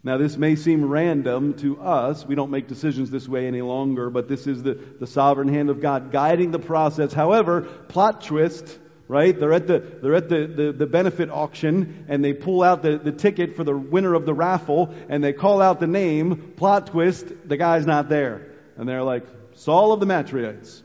Now, 0.02 0.16
this 0.16 0.36
may 0.36 0.56
seem 0.56 0.88
random 0.88 1.54
to 1.58 1.80
us. 1.80 2.24
We 2.24 2.34
don't 2.34 2.50
make 2.50 2.68
decisions 2.68 3.10
this 3.10 3.28
way 3.28 3.46
any 3.46 3.60
longer, 3.60 4.08
but 4.08 4.28
this 4.28 4.46
is 4.46 4.62
the, 4.62 4.74
the 4.74 5.06
sovereign 5.06 5.48
hand 5.48 5.68
of 5.68 5.80
God 5.80 6.10
guiding 6.10 6.52
the 6.52 6.58
process. 6.58 7.12
However, 7.12 7.62
plot 7.62 8.22
twist, 8.22 8.78
right? 9.08 9.38
They're 9.38 9.52
at 9.52 9.66
the, 9.66 9.80
they're 9.80 10.14
at 10.14 10.28
the, 10.30 10.46
the, 10.46 10.72
the 10.72 10.86
benefit 10.86 11.28
auction 11.28 12.06
and 12.08 12.24
they 12.24 12.32
pull 12.32 12.62
out 12.62 12.82
the, 12.82 12.96
the 12.96 13.12
ticket 13.12 13.56
for 13.56 13.64
the 13.64 13.76
winner 13.76 14.14
of 14.14 14.24
the 14.24 14.32
raffle 14.32 14.94
and 15.10 15.22
they 15.22 15.34
call 15.34 15.60
out 15.60 15.80
the 15.80 15.86
name. 15.86 16.54
Plot 16.56 16.86
twist, 16.86 17.26
the 17.44 17.58
guy's 17.58 17.84
not 17.84 18.08
there. 18.08 18.52
And 18.78 18.88
they're 18.88 19.02
like, 19.02 19.26
Saul 19.54 19.92
of 19.92 20.00
the 20.00 20.06
Matrites. 20.06 20.82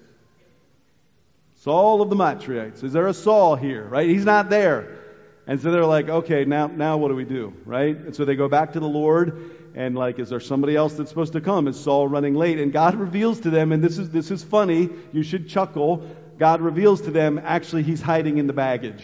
Saul 1.65 2.03
of 2.03 2.11
the 2.11 2.15
Matrites. 2.15 2.83
Is 2.83 2.93
there 2.93 3.07
a 3.07 3.13
Saul 3.13 3.55
here? 3.55 3.83
Right? 3.83 4.07
He's 4.07 4.23
not 4.23 4.51
there. 4.51 4.99
And 5.47 5.59
so 5.59 5.71
they're 5.71 5.83
like, 5.83 6.07
okay, 6.07 6.45
now, 6.45 6.67
now 6.67 6.97
what 6.97 7.07
do 7.07 7.15
we 7.15 7.25
do? 7.25 7.53
Right? 7.65 7.97
And 7.97 8.15
so 8.15 8.23
they 8.23 8.35
go 8.35 8.47
back 8.47 8.73
to 8.73 8.79
the 8.79 8.87
Lord 8.87 9.49
and 9.73 9.95
like, 9.95 10.19
is 10.19 10.29
there 10.29 10.39
somebody 10.39 10.75
else 10.75 10.93
that's 10.93 11.09
supposed 11.09 11.33
to 11.33 11.41
come? 11.41 11.67
Is 11.67 11.79
Saul 11.79 12.07
running 12.07 12.35
late? 12.35 12.59
And 12.59 12.71
God 12.71 12.93
reveals 12.93 13.39
to 13.41 13.49
them, 13.49 13.71
and 13.71 13.83
this 13.83 13.97
is, 13.97 14.11
this 14.11 14.29
is 14.29 14.43
funny. 14.43 14.91
You 15.11 15.23
should 15.23 15.49
chuckle. 15.49 16.07
God 16.37 16.61
reveals 16.61 17.01
to 17.01 17.11
them, 17.11 17.41
actually, 17.43 17.81
he's 17.81 18.01
hiding 18.01 18.37
in 18.37 18.45
the 18.45 18.53
baggage. 18.53 19.03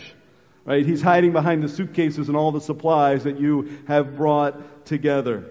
Right? 0.64 0.86
He's 0.86 1.02
hiding 1.02 1.32
behind 1.32 1.64
the 1.64 1.70
suitcases 1.70 2.28
and 2.28 2.38
all 2.38 2.52
the 2.52 2.62
supplies 2.62 3.24
that 3.24 3.40
you 3.40 3.80
have 3.88 4.18
brought 4.18 4.86
together. 4.86 5.50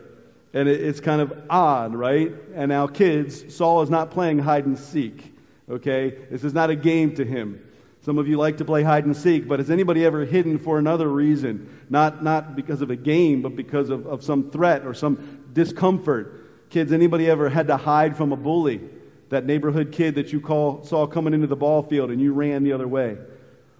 And 0.54 0.68
it, 0.68 0.80
it's 0.80 1.00
kind 1.00 1.20
of 1.20 1.32
odd, 1.50 1.92
right? 1.92 2.32
And 2.54 2.68
now 2.68 2.86
kids, 2.86 3.56
Saul 3.56 3.82
is 3.82 3.90
not 3.90 4.12
playing 4.12 4.38
hide 4.38 4.64
and 4.64 4.78
seek. 4.78 5.29
Okay? 5.70 6.10
This 6.30 6.44
is 6.44 6.52
not 6.52 6.70
a 6.70 6.76
game 6.76 7.14
to 7.16 7.24
him. 7.24 7.64
Some 8.02 8.18
of 8.18 8.26
you 8.26 8.38
like 8.38 8.56
to 8.58 8.64
play 8.64 8.82
hide 8.82 9.04
and 9.04 9.14
seek, 9.16 9.46
but 9.46 9.58
has 9.58 9.70
anybody 9.70 10.04
ever 10.04 10.24
hidden 10.24 10.58
for 10.58 10.78
another 10.78 11.06
reason? 11.06 11.84
Not, 11.90 12.24
not 12.24 12.56
because 12.56 12.80
of 12.80 12.90
a 12.90 12.96
game, 12.96 13.42
but 13.42 13.54
because 13.54 13.90
of, 13.90 14.06
of 14.06 14.24
some 14.24 14.50
threat 14.50 14.86
or 14.86 14.94
some 14.94 15.44
discomfort. 15.52 16.70
Kids, 16.70 16.92
anybody 16.92 17.28
ever 17.28 17.50
had 17.50 17.66
to 17.66 17.76
hide 17.76 18.16
from 18.16 18.32
a 18.32 18.36
bully? 18.36 18.80
That 19.28 19.44
neighborhood 19.44 19.92
kid 19.92 20.14
that 20.14 20.32
you 20.32 20.40
call, 20.40 20.82
saw 20.84 21.06
coming 21.06 21.34
into 21.34 21.46
the 21.46 21.56
ball 21.56 21.82
field 21.82 22.10
and 22.10 22.20
you 22.20 22.32
ran 22.32 22.64
the 22.64 22.72
other 22.72 22.88
way. 22.88 23.18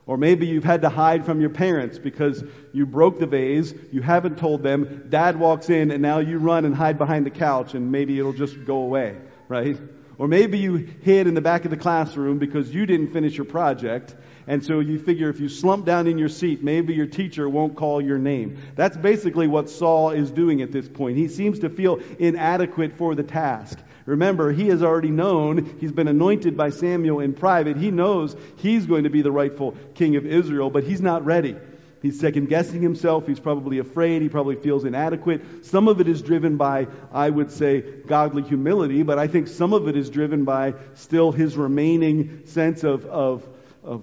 Or 0.06 0.18
maybe 0.18 0.47
you've 0.47 0.64
had 0.64 0.82
to 0.82 0.88
hide 0.88 1.25
from 1.25 1.40
your 1.40 1.50
parents 1.50 1.99
because 1.99 2.44
you 2.73 2.85
broke 2.85 3.20
the 3.20 3.26
vase, 3.26 3.73
you 3.90 4.02
haven't 4.02 4.38
told 4.38 4.62
them, 4.62 5.06
dad 5.09 5.38
walks 5.38 5.70
in, 5.70 5.90
and 5.90 6.02
now 6.02 6.18
you 6.18 6.38
run 6.38 6.64
and 6.64 6.75
hide 6.75 6.99
behind 6.99 7.25
the 7.25 7.30
couch 7.30 7.75
and 7.75 7.90
maybe 7.90 8.18
it'll 8.18 8.32
just 8.32 8.64
go 8.64 8.78
away, 8.78 9.16
right? 9.49 9.78
Or 10.21 10.29
maybe 10.29 10.59
you 10.59 10.87
hid 11.00 11.27
in 11.29 11.33
the 11.33 11.41
back 11.41 11.65
of 11.65 11.71
the 11.71 11.79
classroom 11.79 12.37
because 12.37 12.71
you 12.75 12.85
didn't 12.85 13.15
finish 13.15 13.39
your 13.39 13.47
project. 13.47 14.15
And 14.47 14.62
so 14.62 14.81
you 14.81 14.99
figure 14.99 15.31
if 15.31 15.41
you 15.41 15.49
slump 15.49 15.87
down 15.87 16.07
in 16.07 16.19
your 16.19 16.29
seat, 16.29 16.62
maybe 16.62 16.93
your 16.93 17.07
teacher 17.07 17.49
won't 17.49 17.75
call 17.75 18.03
your 18.03 18.19
name. 18.19 18.59
That's 18.77 18.99
basically 18.99 19.49
what 19.49 19.71
Saul 19.71 20.11
is 20.11 20.31
doing 20.31 20.61
at 20.61 20.73
this 20.73 20.87
point. 20.87 21.17
He 21.17 21.29
seems 21.29 21.61
to 21.61 21.71
feel 21.71 22.00
inadequate 22.19 22.99
for 22.99 23.15
the 23.15 23.23
task. 23.23 23.79
Remember, 24.05 24.53
he 24.53 24.69
has 24.69 24.83
already 24.83 25.11
known, 25.11 25.79
he's 25.81 25.93
been 25.93 26.09
anointed 26.09 26.55
by 26.55 26.69
Samuel 26.69 27.21
in 27.21 27.33
private. 27.33 27.79
He 27.79 27.91
knows 27.91 28.37
he's 28.57 28.85
going 28.85 29.05
to 29.05 29.11
be 29.11 29.23
the 29.23 29.33
rightful 29.33 29.75
king 29.95 30.17
of 30.17 30.27
Israel, 30.27 30.69
but 30.69 30.85
he's 30.85 31.00
not 31.00 31.25
ready. 31.25 31.57
He's 32.02 32.19
second 32.19 32.49
guessing 32.49 32.80
himself. 32.80 33.26
He's 33.26 33.40
probably 33.40 33.78
afraid. 33.78 34.23
He 34.23 34.28
probably 34.28 34.57
feels 34.57 34.85
inadequate. 34.85 35.66
Some 35.66 35.87
of 35.88 36.00
it 36.00 36.09
is 36.09 36.23
driven 36.23 36.57
by, 36.57 36.87
I 37.12 37.28
would 37.28 37.50
say, 37.50 37.80
godly 37.80 38.42
humility, 38.42 39.02
but 39.02 39.19
I 39.19 39.26
think 39.26 39.49
some 39.49 39.73
of 39.73 39.87
it 39.87 39.97
is 39.97 40.09
driven 40.09 40.45
by 40.45 40.75
still 40.95 41.33
his 41.33 41.57
remaining 41.57 42.47
sense 42.47 42.85
of, 42.85 43.04
of, 43.07 43.47
of 43.85 44.02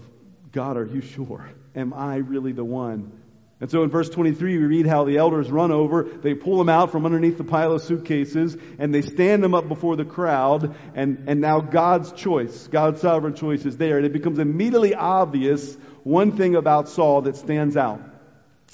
God, 0.51 0.77
are 0.77 0.85
you 0.85 1.01
sure? 1.01 1.49
Am 1.75 1.93
I 1.93 2.17
really 2.17 2.51
the 2.51 2.65
one? 2.65 3.11
And 3.59 3.71
so 3.71 3.81
in 3.81 3.89
verse 3.89 4.09
23, 4.09 4.57
we 4.59 4.65
read 4.65 4.85
how 4.85 5.03
the 5.03 5.17
elders 5.17 5.49
run 5.49 5.71
over, 5.71 6.03
they 6.03 6.35
pull 6.35 6.61
him 6.61 6.69
out 6.69 6.91
from 6.91 7.05
underneath 7.05 7.39
the 7.39 7.43
pile 7.43 7.73
of 7.73 7.81
suitcases, 7.81 8.55
and 8.77 8.93
they 8.93 9.01
stand 9.01 9.43
him 9.43 9.55
up 9.55 9.67
before 9.67 9.95
the 9.95 10.05
crowd, 10.05 10.75
and, 10.93 11.23
and 11.27 11.41
now 11.41 11.59
God's 11.59 12.11
choice, 12.11 12.67
God's 12.67 13.01
sovereign 13.01 13.33
choice 13.33 13.65
is 13.65 13.77
there, 13.77 13.97
and 13.97 14.05
it 14.05 14.13
becomes 14.13 14.37
immediately 14.37 14.93
obvious 14.93 15.75
one 16.03 16.37
thing 16.37 16.55
about 16.55 16.87
Saul 16.87 17.23
that 17.23 17.35
stands 17.35 17.75
out 17.75 18.01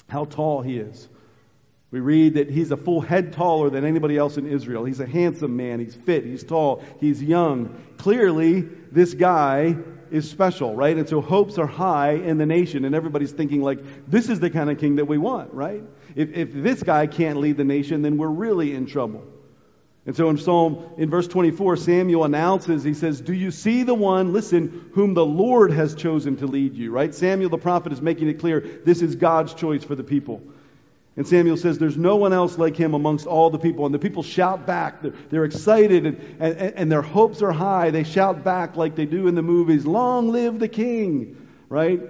how 0.08 0.26
tall 0.26 0.60
he 0.60 0.78
is. 0.78 1.08
We 1.90 2.00
read 2.00 2.34
that 2.34 2.50
he's 2.50 2.70
a 2.70 2.76
full 2.76 3.00
head 3.00 3.32
taller 3.32 3.70
than 3.70 3.84
anybody 3.84 4.18
else 4.18 4.36
in 4.36 4.46
Israel. 4.46 4.84
He's 4.84 5.00
a 5.00 5.06
handsome 5.06 5.56
man. 5.56 5.78
He's 5.78 5.94
fit. 5.94 6.24
He's 6.24 6.42
tall. 6.42 6.82
He's 6.98 7.22
young. 7.22 7.80
Clearly, 7.98 8.62
this 8.90 9.14
guy 9.14 9.76
is 10.14 10.30
special, 10.30 10.76
right? 10.76 10.96
And 10.96 11.08
so 11.08 11.20
hopes 11.20 11.58
are 11.58 11.66
high 11.66 12.12
in 12.12 12.38
the 12.38 12.46
nation, 12.46 12.84
and 12.84 12.94
everybody's 12.94 13.32
thinking, 13.32 13.62
like, 13.62 13.80
this 14.08 14.28
is 14.28 14.38
the 14.38 14.48
kind 14.48 14.70
of 14.70 14.78
king 14.78 14.96
that 14.96 15.06
we 15.06 15.18
want, 15.18 15.52
right? 15.52 15.82
If, 16.14 16.32
if 16.32 16.52
this 16.52 16.84
guy 16.84 17.08
can't 17.08 17.38
lead 17.38 17.56
the 17.56 17.64
nation, 17.64 18.02
then 18.02 18.16
we're 18.16 18.28
really 18.28 18.74
in 18.74 18.86
trouble. 18.86 19.24
And 20.06 20.14
so 20.14 20.28
in 20.28 20.38
Psalm, 20.38 20.90
in 20.98 21.10
verse 21.10 21.26
24, 21.26 21.78
Samuel 21.78 22.24
announces, 22.24 22.84
he 22.84 22.94
says, 22.94 23.20
Do 23.20 23.32
you 23.32 23.50
see 23.50 23.82
the 23.82 23.94
one, 23.94 24.32
listen, 24.32 24.90
whom 24.92 25.14
the 25.14 25.26
Lord 25.26 25.72
has 25.72 25.96
chosen 25.96 26.36
to 26.36 26.46
lead 26.46 26.76
you, 26.76 26.92
right? 26.92 27.12
Samuel 27.12 27.50
the 27.50 27.58
prophet 27.58 27.92
is 27.92 28.00
making 28.00 28.28
it 28.28 28.38
clear 28.38 28.60
this 28.84 29.02
is 29.02 29.16
God's 29.16 29.52
choice 29.52 29.82
for 29.82 29.96
the 29.96 30.04
people. 30.04 30.42
And 31.16 31.26
Samuel 31.26 31.56
says, 31.56 31.78
There's 31.78 31.96
no 31.96 32.16
one 32.16 32.32
else 32.32 32.58
like 32.58 32.76
him 32.76 32.94
amongst 32.94 33.26
all 33.26 33.50
the 33.50 33.58
people. 33.58 33.86
And 33.86 33.94
the 33.94 33.98
people 33.98 34.22
shout 34.22 34.66
back. 34.66 35.02
They're, 35.02 35.14
they're 35.30 35.44
excited 35.44 36.06
and, 36.06 36.18
and, 36.40 36.56
and, 36.58 36.92
their 36.92 37.02
hopes 37.02 37.40
are 37.40 37.52
high. 37.52 37.90
They 37.90 38.02
shout 38.02 38.42
back 38.42 38.76
like 38.76 38.96
they 38.96 39.06
do 39.06 39.28
in 39.28 39.34
the 39.34 39.42
movies 39.42 39.86
Long 39.86 40.30
live 40.30 40.58
the 40.58 40.68
king, 40.68 41.48
right? 41.68 42.00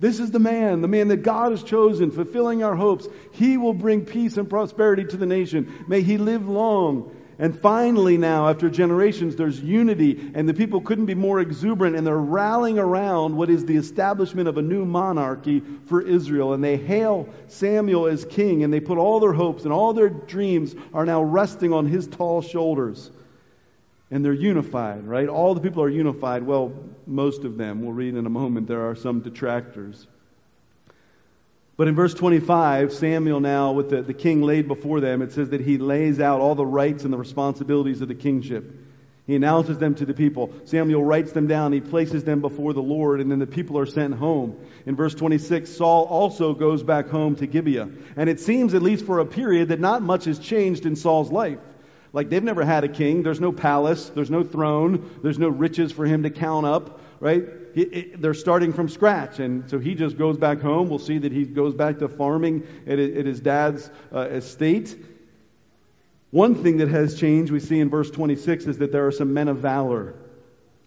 This 0.00 0.20
is 0.20 0.30
the 0.30 0.38
man, 0.38 0.80
the 0.80 0.88
man 0.88 1.08
that 1.08 1.22
God 1.22 1.50
has 1.50 1.62
chosen, 1.62 2.10
fulfilling 2.10 2.62
our 2.62 2.76
hopes. 2.76 3.08
He 3.32 3.56
will 3.56 3.72
bring 3.72 4.04
peace 4.04 4.36
and 4.36 4.48
prosperity 4.48 5.04
to 5.04 5.16
the 5.16 5.26
nation. 5.26 5.84
May 5.88 6.02
he 6.02 6.18
live 6.18 6.48
long. 6.48 7.16
And 7.40 7.56
finally, 7.60 8.18
now, 8.18 8.48
after 8.48 8.68
generations, 8.68 9.36
there's 9.36 9.60
unity, 9.60 10.32
and 10.34 10.48
the 10.48 10.54
people 10.54 10.80
couldn't 10.80 11.06
be 11.06 11.14
more 11.14 11.38
exuberant, 11.38 11.94
and 11.94 12.04
they're 12.04 12.16
rallying 12.16 12.80
around 12.80 13.36
what 13.36 13.48
is 13.48 13.64
the 13.64 13.76
establishment 13.76 14.48
of 14.48 14.58
a 14.58 14.62
new 14.62 14.84
monarchy 14.84 15.62
for 15.86 16.02
Israel. 16.02 16.52
And 16.52 16.64
they 16.64 16.76
hail 16.76 17.28
Samuel 17.46 18.08
as 18.08 18.24
king, 18.24 18.64
and 18.64 18.72
they 18.72 18.80
put 18.80 18.98
all 18.98 19.20
their 19.20 19.32
hopes 19.32 19.62
and 19.62 19.72
all 19.72 19.92
their 19.92 20.08
dreams 20.08 20.74
are 20.92 21.06
now 21.06 21.22
resting 21.22 21.72
on 21.72 21.86
his 21.86 22.08
tall 22.08 22.42
shoulders. 22.42 23.08
And 24.10 24.24
they're 24.24 24.32
unified, 24.32 25.06
right? 25.06 25.28
All 25.28 25.54
the 25.54 25.60
people 25.60 25.82
are 25.84 25.88
unified. 25.88 26.42
Well, 26.42 26.72
most 27.06 27.44
of 27.44 27.56
them. 27.56 27.82
We'll 27.82 27.92
read 27.92 28.16
in 28.16 28.26
a 28.26 28.30
moment. 28.30 28.66
There 28.66 28.88
are 28.88 28.96
some 28.96 29.20
detractors. 29.20 30.08
But 31.78 31.86
in 31.86 31.94
verse 31.94 32.12
25, 32.12 32.92
Samuel 32.92 33.38
now, 33.38 33.70
with 33.70 33.90
the, 33.90 34.02
the 34.02 34.12
king 34.12 34.42
laid 34.42 34.66
before 34.66 35.00
them, 35.00 35.22
it 35.22 35.30
says 35.30 35.50
that 35.50 35.60
he 35.60 35.78
lays 35.78 36.18
out 36.18 36.40
all 36.40 36.56
the 36.56 36.66
rights 36.66 37.04
and 37.04 37.12
the 37.12 37.18
responsibilities 37.18 38.00
of 38.00 38.08
the 38.08 38.16
kingship. 38.16 38.74
He 39.28 39.36
announces 39.36 39.78
them 39.78 39.94
to 39.94 40.04
the 40.04 40.12
people. 40.12 40.52
Samuel 40.64 41.04
writes 41.04 41.30
them 41.30 41.46
down. 41.46 41.72
He 41.72 41.80
places 41.80 42.24
them 42.24 42.40
before 42.40 42.72
the 42.72 42.82
Lord, 42.82 43.20
and 43.20 43.30
then 43.30 43.38
the 43.38 43.46
people 43.46 43.78
are 43.78 43.86
sent 43.86 44.14
home. 44.14 44.58
In 44.86 44.96
verse 44.96 45.14
26, 45.14 45.70
Saul 45.70 46.06
also 46.06 46.52
goes 46.52 46.82
back 46.82 47.10
home 47.10 47.36
to 47.36 47.46
Gibeah. 47.46 47.88
And 48.16 48.28
it 48.28 48.40
seems, 48.40 48.74
at 48.74 48.82
least 48.82 49.06
for 49.06 49.20
a 49.20 49.26
period, 49.26 49.68
that 49.68 49.78
not 49.78 50.02
much 50.02 50.24
has 50.24 50.40
changed 50.40 50.84
in 50.84 50.96
Saul's 50.96 51.30
life. 51.30 51.60
Like 52.12 52.28
they've 52.28 52.42
never 52.42 52.64
had 52.64 52.82
a 52.82 52.88
king. 52.88 53.22
There's 53.22 53.40
no 53.40 53.52
palace. 53.52 54.08
There's 54.08 54.30
no 54.30 54.42
throne. 54.42 55.20
There's 55.22 55.38
no 55.38 55.48
riches 55.48 55.92
for 55.92 56.06
him 56.06 56.24
to 56.24 56.30
count 56.30 56.66
up, 56.66 57.00
right? 57.20 57.44
They're 57.84 58.34
starting 58.34 58.72
from 58.72 58.88
scratch. 58.88 59.38
And 59.38 59.68
so 59.70 59.78
he 59.78 59.94
just 59.94 60.16
goes 60.16 60.36
back 60.36 60.60
home. 60.60 60.88
We'll 60.88 60.98
see 60.98 61.18
that 61.18 61.32
he 61.32 61.44
goes 61.44 61.74
back 61.74 61.98
to 61.98 62.08
farming 62.08 62.66
at, 62.86 62.98
at 62.98 63.26
his 63.26 63.40
dad's 63.40 63.90
uh, 64.14 64.20
estate. 64.20 64.96
One 66.30 66.54
thing 66.54 66.78
that 66.78 66.88
has 66.88 67.18
changed, 67.18 67.52
we 67.52 67.60
see 67.60 67.80
in 67.80 67.88
verse 67.88 68.10
26, 68.10 68.66
is 68.66 68.78
that 68.78 68.92
there 68.92 69.06
are 69.06 69.12
some 69.12 69.32
men 69.32 69.48
of 69.48 69.58
valor, 69.58 70.14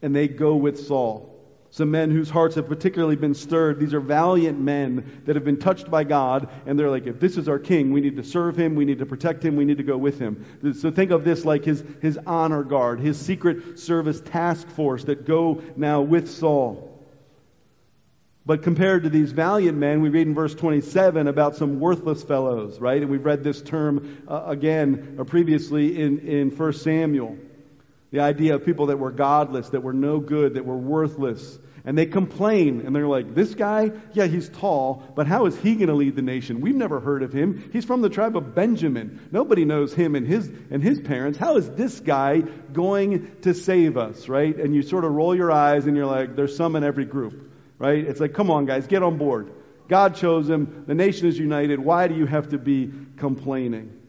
and 0.01 0.15
they 0.15 0.27
go 0.27 0.55
with 0.55 0.79
Saul. 0.79 1.30
Some 1.74 1.90
men 1.90 2.12
whose 2.12 2.30
hearts 2.30 2.56
have 2.56 2.68
particularly 2.68 3.16
been 3.16 3.34
stirred. 3.34 3.80
These 3.80 3.94
are 3.94 4.01
valiant 4.01 4.60
men 4.60 5.22
that 5.25 5.38
have 5.38 5.46
been 5.46 5.58
touched 5.58 5.90
by 5.90 6.04
God, 6.04 6.50
and 6.66 6.78
they're 6.78 6.90
like, 6.90 7.08
if 7.08 7.22
this 7.22 7.38
is 7.38 7.48
our 7.48 7.60
king, 7.60 7.94
we 7.94 8.01
need 8.01 8.18
to 8.18 8.24
serve 8.24 8.58
him, 8.58 8.75
we 8.75 8.84
need 8.84 9.00
to 9.00 9.06
protect 9.06 9.44
him, 9.44 9.56
we 9.56 9.63
need 9.63 9.78
to 9.78 9.84
go 9.84 9.98
with 9.98 10.20
him. 10.20 10.46
So 10.74 10.92
think 10.92 11.12
of 11.12 11.24
this 11.24 11.46
like 11.46 11.63
his, 11.63 11.82
his 12.01 12.20
honor 12.28 12.63
guard, 12.63 13.00
his 13.00 13.18
secret 13.18 13.80
service 13.80 14.20
task 14.20 14.68
force 14.68 15.06
that 15.06 15.25
go 15.25 15.62
now 15.78 16.01
with 16.01 16.30
Saul. 16.30 16.90
But 18.46 18.63
compared 18.63 19.04
to 19.04 19.10
these 19.10 19.32
valiant 19.32 19.78
men, 19.78 20.01
we 20.01 20.10
read 20.10 20.28
in 20.28 20.34
verse 20.36 20.54
27 20.56 21.28
about 21.28 21.56
some 21.56 21.80
worthless 21.80 22.22
fellows, 22.22 22.82
right? 22.82 23.01
And 23.01 23.10
we've 23.10 23.24
read 23.24 23.44
this 23.46 23.62
term 23.62 24.24
uh, 24.28 24.44
again 24.48 25.16
uh, 25.20 25.24
previously 25.24 26.01
in, 26.01 26.20
in 26.20 26.50
1 26.50 26.74
Samuel. 26.74 27.38
The 28.12 28.20
idea 28.20 28.56
of 28.56 28.65
people 28.65 28.88
that 28.88 28.98
were 28.98 29.12
godless, 29.12 29.70
that 29.70 29.84
were 29.84 29.94
no 29.94 30.20
good, 30.20 30.56
that 30.56 30.65
were 30.65 30.77
worthless. 30.77 31.58
And 31.84 31.98
they 31.98 32.06
complain 32.06 32.82
and 32.86 32.96
they're 32.96 33.08
like, 33.08 33.34
this 33.34 33.56
guy, 33.56 33.91
yeah, 34.13 34.27
he's 34.27 34.50
tall, 34.50 35.03
but 35.15 35.25
how 35.25 35.48
is 35.48 35.58
he 35.58 35.75
going 35.75 35.88
to 35.88 35.96
lead 35.96 36.15
the 36.15 36.22
nation? 36.22 36.62
We've 36.62 36.75
never 36.75 37.00
heard 37.00 37.24
of 37.24 37.34
him. 37.34 37.70
He's 37.74 37.86
from 37.86 38.01
the 38.01 38.10
tribe 38.10 38.38
of 38.38 38.53
Benjamin. 38.53 39.20
Nobody 39.32 39.65
knows 39.65 39.94
him 39.94 40.15
and 40.15 40.27
his, 40.27 40.48
and 40.70 40.84
his 40.84 41.00
parents. 41.00 41.39
How 41.39 41.58
is 41.58 41.68
this 41.72 42.00
guy 42.00 42.41
going 42.41 43.36
to 43.41 43.53
save 43.56 43.98
us, 43.98 44.27
right? 44.27 44.56
And 44.56 44.75
you 44.75 44.84
sort 44.84 45.06
of 45.06 45.13
roll 45.13 45.34
your 45.34 45.51
eyes 45.51 45.88
and 45.88 45.98
you're 45.98 46.06
like, 46.06 46.36
there's 46.36 46.56
some 46.56 46.75
in 46.75 46.84
every 46.84 47.06
group, 47.06 47.51
right? 47.80 48.06
It's 48.06 48.20
like, 48.20 48.34
come 48.34 48.51
on 48.51 48.65
guys, 48.65 48.86
get 48.86 49.01
on 49.01 49.18
board. 49.18 49.51
God 49.88 50.15
chose 50.15 50.50
him. 50.50 50.84
The 50.86 50.96
nation 50.96 51.27
is 51.27 51.38
united. 51.39 51.80
Why 51.80 52.08
do 52.08 52.15
you 52.15 52.25
have 52.25 52.50
to 52.50 52.58
be 52.58 52.91
complaining? 53.18 54.00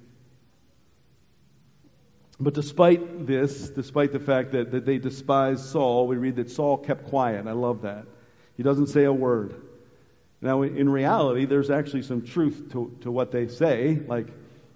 But 2.42 2.54
despite 2.54 3.24
this, 3.24 3.68
despite 3.68 4.10
the 4.10 4.18
fact 4.18 4.50
that, 4.52 4.72
that 4.72 4.84
they 4.84 4.98
despised 4.98 5.64
Saul, 5.66 6.08
we 6.08 6.16
read 6.16 6.36
that 6.36 6.50
Saul 6.50 6.76
kept 6.76 7.06
quiet. 7.06 7.46
I 7.46 7.52
love 7.52 7.82
that. 7.82 8.04
He 8.56 8.64
doesn't 8.64 8.88
say 8.88 9.04
a 9.04 9.12
word. 9.12 9.54
Now, 10.40 10.62
in 10.62 10.88
reality, 10.88 11.44
there's 11.44 11.70
actually 11.70 12.02
some 12.02 12.22
truth 12.22 12.72
to, 12.72 12.96
to 13.02 13.12
what 13.12 13.30
they 13.30 13.46
say. 13.46 14.00
Like, 14.08 14.26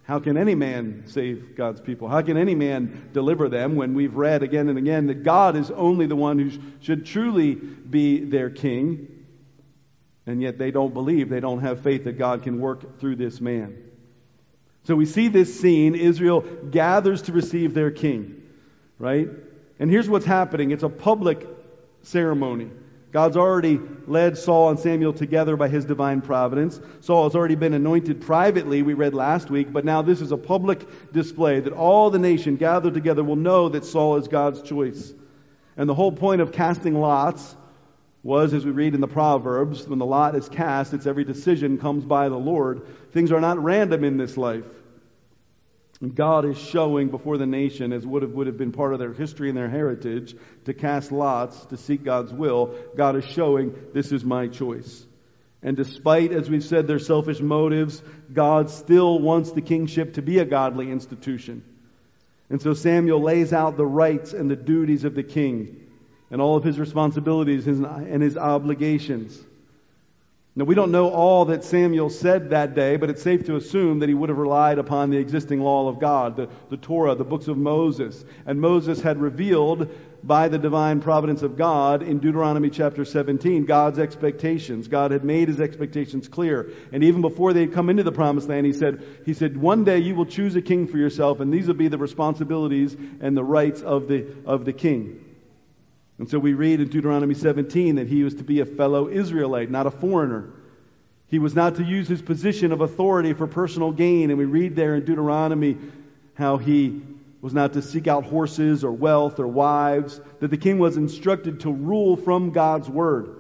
how 0.05 0.21
can 0.21 0.37
any 0.37 0.55
man 0.55 1.05
save 1.07 1.57
God's 1.57 1.81
people? 1.81 2.09
How 2.09 2.23
can 2.23 2.37
any 2.37 2.55
man 2.55 3.11
deliver 3.13 3.49
them 3.49 3.75
when 3.75 3.95
we've 3.95 4.15
read 4.15 4.45
again 4.45 4.69
and 4.69 4.79
again 4.79 5.09
that 5.09 5.25
God 5.25 5.57
is 5.57 5.73
only 5.73 6.07
the 6.07 6.15
one 6.15 6.39
who 6.39 6.53
should 6.81 7.05
truly 7.05 7.57
be 7.57 8.21
their 8.21 8.49
king? 8.49 9.09
And 10.25 10.41
yet 10.41 10.57
they 10.57 10.71
don't 10.71 10.95
believe, 10.95 11.31
they 11.31 11.41
don't 11.41 11.63
have 11.63 11.81
faith 11.81 12.05
that 12.05 12.17
God 12.17 12.45
can 12.45 12.61
work 12.61 13.01
through 13.01 13.17
this 13.17 13.41
man. 13.41 13.86
So 14.87 14.95
we 14.95 15.05
see 15.05 15.27
this 15.27 15.59
scene. 15.59 15.97
Israel 15.97 16.43
gathers 16.43 17.23
to 17.23 17.33
receive 17.33 17.75
their 17.75 17.91
king, 17.91 18.43
right? 19.01 19.29
And 19.81 19.91
here's 19.91 20.09
what's 20.09 20.25
happening. 20.25 20.71
It's 20.71 20.85
a 20.85 20.89
public 20.89 21.45
ceremony. 22.03 22.71
God's 23.11 23.37
already 23.37 23.81
led 24.07 24.39
Saul 24.39 24.71
and 24.71 24.79
Samuel 24.79 25.13
together 25.13 25.57
by 25.57 25.67
his 25.67 25.85
divine 25.85 26.21
providence. 26.21 26.79
Saul 27.01 27.25
has 27.25 27.35
already 27.35 27.57
been 27.57 27.75
anointed 27.75 28.21
privately, 28.21 28.83
we 28.83 28.95
read 28.95 29.13
last 29.13 29.51
week, 29.51 29.73
but 29.73 29.85
now 29.85 30.03
this 30.03 30.21
is 30.21 30.31
a 30.31 30.37
public 30.37 31.13
display 31.13 31.59
that 31.59 31.73
all 31.73 32.11
the 32.11 32.19
nation 32.21 32.55
gathered 32.55 32.95
together 32.95 33.25
will 33.25 33.37
know 33.37 33.69
that 33.71 33.85
Saul 33.85 34.17
is 34.17 34.29
God's 34.29 34.63
choice. 34.63 35.13
And 35.77 35.89
the 35.89 35.95
whole 35.95 36.13
point 36.13 36.43
of 36.43 36.53
casting 36.53 36.95
lots 37.01 37.57
was, 38.27 38.53
as 38.53 38.65
we 38.65 38.73
read 38.73 38.95
in 38.95 39.01
the 39.01 39.07
Proverbs, 39.07 39.87
when 39.87 40.01
the 40.01 40.05
lot 40.05 40.35
is 40.35 40.49
cast, 40.49 40.93
it's 40.93 41.07
every 41.07 41.25
decision 41.25 41.79
comes 41.79 42.05
by 42.05 42.29
the 42.29 42.37
Lord. 42.37 42.83
Things 43.13 43.31
are 43.31 43.41
not 43.41 43.63
random 43.63 44.03
in 44.03 44.17
this 44.17 44.37
life. 44.37 44.65
God 46.15 46.45
is 46.45 46.59
showing 46.59 47.09
before 47.09 47.39
the 47.39 47.47
nation, 47.47 47.93
as 47.93 48.05
would 48.05 48.23
have, 48.23 48.33
would 48.33 48.49
have 48.49 48.59
been 48.59 48.73
part 48.73 48.93
of 48.93 48.99
their 48.99 49.13
history 49.13 49.49
and 49.49 49.57
their 49.57 49.71
heritage, 49.71 50.35
to 50.65 50.75
cast 50.75 51.13
lots, 51.13 51.67
to 51.67 51.77
seek 51.77 52.03
God's 52.03 52.33
will. 52.33 52.75
God 52.97 53.15
is 53.15 53.25
showing, 53.25 53.73
this 53.95 54.11
is 54.11 54.25
my 54.25 54.49
choice. 54.49 55.07
And 55.63 55.77
despite, 55.77 56.33
as 56.33 56.51
we've 56.51 56.65
said, 56.65 56.89
their 56.89 56.99
selfish 56.99 57.41
motives, 57.41 58.03
God 58.33 58.71
still 58.71 59.21
wants 59.21 59.53
the 59.53 59.63
kingship 59.63 60.15
to 60.15 60.23
be 60.23 60.41
a 60.41 60.45
godly 60.45 60.91
institution. 60.91 61.63
And 62.51 62.61
so 62.61 62.75
Samuel 62.75 63.23
lays 63.23 63.53
out 63.53 63.77
the 63.77 63.87
rights 63.87 64.33
and 64.33 64.51
the 64.51 64.57
duties 64.57 65.05
of 65.05 65.15
the 65.15 65.23
king 65.23 65.86
and 66.31 66.41
all 66.41 66.57
of 66.57 66.65
his 66.65 66.79
responsibilities 66.79 67.67
and 67.67 68.23
his 68.23 68.37
obligations. 68.37 69.41
Now, 70.59 70.65
we 70.65 70.75
don't 70.75 70.91
know 70.91 71.11
all 71.11 71.45
that 71.47 71.65
Samuel 71.65 72.09
said 72.09 72.49
that 72.51 72.75
day, 72.75 72.97
but 72.97 73.11
it's 73.11 73.23
safe 73.23 73.45
to 73.45 73.57
assume 73.57 73.99
that 73.99 74.09
he 74.09 74.15
would 74.15 74.31
have 74.31 74.39
relied 74.39 74.79
upon 74.79 75.11
the 75.11 75.19
existing 75.19 75.61
law 75.61 75.87
of 75.91 76.01
God, 76.01 76.35
the, 76.37 76.49
the 76.71 76.79
Torah, 76.79 77.15
the 77.15 77.25
books 77.25 77.47
of 77.47 77.59
Moses. 77.59 78.25
And 78.47 78.59
Moses 78.59 79.03
had 79.03 79.21
revealed 79.21 79.91
by 80.25 80.49
the 80.49 80.57
divine 80.57 81.03
providence 81.03 81.43
of 81.43 81.59
God 81.59 82.03
in 82.03 82.21
Deuteronomy 82.21 82.71
chapter 82.71 83.05
17 83.05 83.67
God's 83.67 83.99
expectations. 83.99 84.89
God 84.89 85.11
had 85.11 85.25
made 85.25 85.49
his 85.49 85.61
expectations 85.61 86.27
clear. 86.27 86.71
And 86.91 87.05
even 87.05 87.21
before 87.21 87.53
they 87.53 87.61
had 87.61 87.75
come 87.75 87.91
into 87.91 88.03
the 88.03 88.11
promised 88.11 88.49
land, 88.49 88.65
he 88.65 88.73
said, 88.73 89.05
he 89.27 89.35
said, 89.35 89.59
one 89.59 89.85
day 89.85 89.99
you 89.99 90.15
will 90.15 90.25
choose 90.25 90.57
a 90.57 90.63
king 90.63 90.87
for 90.87 90.97
yourself, 90.97 91.41
and 91.41 91.53
these 91.53 91.67
will 91.67 91.75
be 91.75 91.89
the 91.89 91.99
responsibilities 91.99 92.97
and 93.21 93.37
the 93.37 93.45
rights 93.45 93.83
of 93.83 94.09
the, 94.09 94.27
of 94.47 94.65
the 94.65 94.73
king. 94.73 95.26
And 96.19 96.29
so 96.31 96.39
we 96.39 96.55
read 96.55 96.81
in 96.81 96.89
Deuteronomy 96.89 97.35
17 97.35 97.97
that 97.97 98.09
he 98.09 98.23
was 98.23 98.35
to 98.37 98.45
be 98.45 98.61
a 98.61 98.67
fellow 98.67 99.09
Israelite, 99.09 99.71
not 99.71 99.87
a 99.87 99.91
foreigner. 99.91 100.51
He 101.29 101.39
was 101.39 101.55
not 101.55 101.77
to 101.77 101.85
use 101.85 102.09
his 102.09 102.23
position 102.23 102.73
of 102.73 102.81
authority 102.81 103.33
for 103.33 103.47
personal 103.47 103.93
gain. 103.93 104.31
And 104.31 104.39
we 104.39 104.45
read 104.45 104.77
there 104.77 104.95
in 104.95 105.05
Deuteronomy 105.05 105.77
how 106.35 106.57
he 106.57 107.03
was 107.41 107.53
not 107.53 107.75
to 107.75 107.83
seek 107.83 108.07
out 108.07 108.25
horses 108.25 108.83
or 108.83 108.93
wealth 108.93 109.39
or 109.39 109.47
wives, 109.47 110.21
that 110.41 110.49
the 110.49 110.57
king 110.57 110.79
was 110.79 110.97
instructed 110.97 111.61
to 111.61 111.71
rule 111.71 112.17
from 112.17 112.51
God's 112.51 112.89
word. 112.89 113.37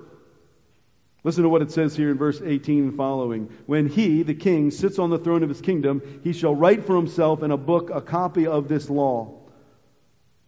Listen 1.24 1.42
to 1.42 1.48
what 1.48 1.62
it 1.62 1.72
says 1.72 1.96
here 1.96 2.10
in 2.10 2.18
verse 2.18 2.40
18 2.40 2.84
and 2.84 2.96
following. 2.96 3.50
When 3.66 3.88
he, 3.88 4.22
the 4.22 4.34
king, 4.34 4.70
sits 4.70 5.00
on 5.00 5.10
the 5.10 5.18
throne 5.18 5.42
of 5.42 5.48
his 5.48 5.60
kingdom, 5.60 6.20
he 6.22 6.32
shall 6.32 6.54
write 6.54 6.84
for 6.84 6.94
himself 6.94 7.42
in 7.42 7.50
a 7.50 7.56
book 7.56 7.90
a 7.90 8.00
copy 8.00 8.46
of 8.46 8.68
this 8.68 8.88
law, 8.88 9.34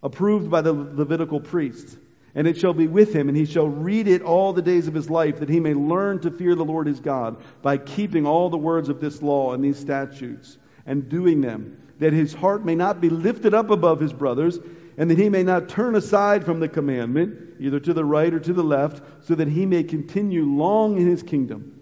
approved 0.04 0.50
by 0.50 0.60
the 0.60 0.72
Levitical 0.72 1.40
priests. 1.40 1.96
And 2.34 2.46
it 2.46 2.58
shall 2.58 2.74
be 2.74 2.86
with 2.86 3.14
him, 3.14 3.28
and 3.28 3.36
he 3.36 3.46
shall 3.46 3.68
read 3.68 4.06
it 4.06 4.22
all 4.22 4.52
the 4.52 4.62
days 4.62 4.86
of 4.86 4.94
his 4.94 5.08
life, 5.08 5.40
that 5.40 5.48
he 5.48 5.60
may 5.60 5.74
learn 5.74 6.20
to 6.20 6.30
fear 6.30 6.54
the 6.54 6.64
Lord 6.64 6.86
his 6.86 7.00
God 7.00 7.36
by 7.62 7.78
keeping 7.78 8.26
all 8.26 8.50
the 8.50 8.58
words 8.58 8.88
of 8.88 9.00
this 9.00 9.22
law 9.22 9.54
and 9.54 9.64
these 9.64 9.78
statutes, 9.78 10.58
and 10.86 11.08
doing 11.08 11.40
them, 11.40 11.80
that 11.98 12.12
his 12.12 12.34
heart 12.34 12.64
may 12.64 12.74
not 12.74 13.00
be 13.00 13.08
lifted 13.08 13.54
up 13.54 13.70
above 13.70 13.98
his 13.98 14.12
brothers, 14.12 14.58
and 14.96 15.10
that 15.10 15.18
he 15.18 15.28
may 15.28 15.42
not 15.42 15.68
turn 15.68 15.94
aside 15.94 16.44
from 16.44 16.60
the 16.60 16.68
commandment, 16.68 17.56
either 17.60 17.80
to 17.80 17.94
the 17.94 18.04
right 18.04 18.34
or 18.34 18.40
to 18.40 18.52
the 18.52 18.62
left, 18.62 19.02
so 19.24 19.34
that 19.34 19.48
he 19.48 19.64
may 19.64 19.82
continue 19.82 20.44
long 20.44 20.98
in 20.98 21.06
his 21.06 21.22
kingdom, 21.22 21.80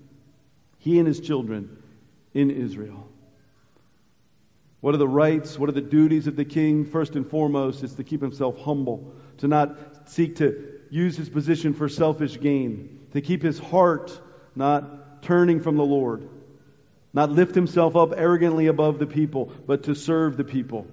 he 0.78 0.98
and 0.98 1.08
his 1.08 1.20
children 1.20 1.82
in 2.34 2.50
Israel. 2.50 3.08
What 4.80 4.94
are 4.94 4.98
the 4.98 5.08
rights? 5.08 5.58
What 5.58 5.68
are 5.68 5.72
the 5.72 5.80
duties 5.80 6.26
of 6.26 6.36
the 6.36 6.44
king? 6.44 6.84
First 6.84 7.16
and 7.16 7.28
foremost, 7.28 7.82
is 7.82 7.94
to 7.94 8.04
keep 8.04 8.20
himself 8.20 8.58
humble, 8.60 9.12
to 9.38 9.48
not 9.48 9.95
seek 10.06 10.36
to 10.36 10.80
use 10.90 11.16
his 11.16 11.28
position 11.28 11.74
for 11.74 11.88
selfish 11.88 12.40
gain, 12.40 13.06
to 13.12 13.20
keep 13.20 13.42
his 13.42 13.58
heart 13.58 14.18
not 14.54 15.22
turning 15.22 15.60
from 15.60 15.76
the 15.76 15.84
Lord, 15.84 16.28
not 17.12 17.30
lift 17.30 17.54
himself 17.54 17.96
up 17.96 18.12
arrogantly 18.16 18.66
above 18.66 18.98
the 18.98 19.06
people, 19.06 19.52
but 19.66 19.84
to 19.84 19.94
serve 19.94 20.36
the 20.36 20.44
people 20.44 20.86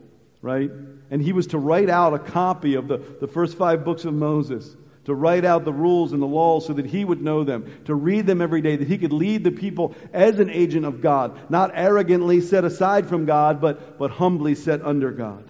right? 0.43 0.69
And 1.09 1.21
he 1.21 1.33
was 1.33 1.47
to 1.47 1.57
write 1.57 1.89
out 1.89 2.13
a 2.13 2.19
copy 2.19 2.75
of 2.75 2.87
the, 2.87 2.97
the 2.97 3.27
first 3.27 3.57
five 3.57 3.83
books 3.83 4.05
of 4.05 4.13
Moses, 4.13 4.75
to 5.05 5.13
write 5.13 5.45
out 5.45 5.65
the 5.65 5.73
rules 5.73 6.11
and 6.11 6.21
the 6.21 6.27
laws 6.27 6.67
so 6.67 6.73
that 6.73 6.85
he 6.85 7.03
would 7.03 7.21
know 7.21 7.43
them, 7.43 7.73
to 7.85 7.95
read 7.95 8.27
them 8.27 8.41
every 8.41 8.61
day, 8.61 8.75
that 8.75 8.87
he 8.87 8.97
could 8.97 9.13
lead 9.13 9.43
the 9.43 9.51
people 9.51 9.95
as 10.11 10.39
an 10.39 10.49
agent 10.49 10.85
of 10.85 11.01
God, 11.01 11.49
not 11.49 11.71
arrogantly 11.73 12.41
set 12.41 12.65
aside 12.65 13.07
from 13.07 13.25
God, 13.25 13.61
but, 13.61 13.97
but 13.97 14.11
humbly 14.11 14.53
set 14.53 14.81
under 14.83 15.11
God. 15.11 15.49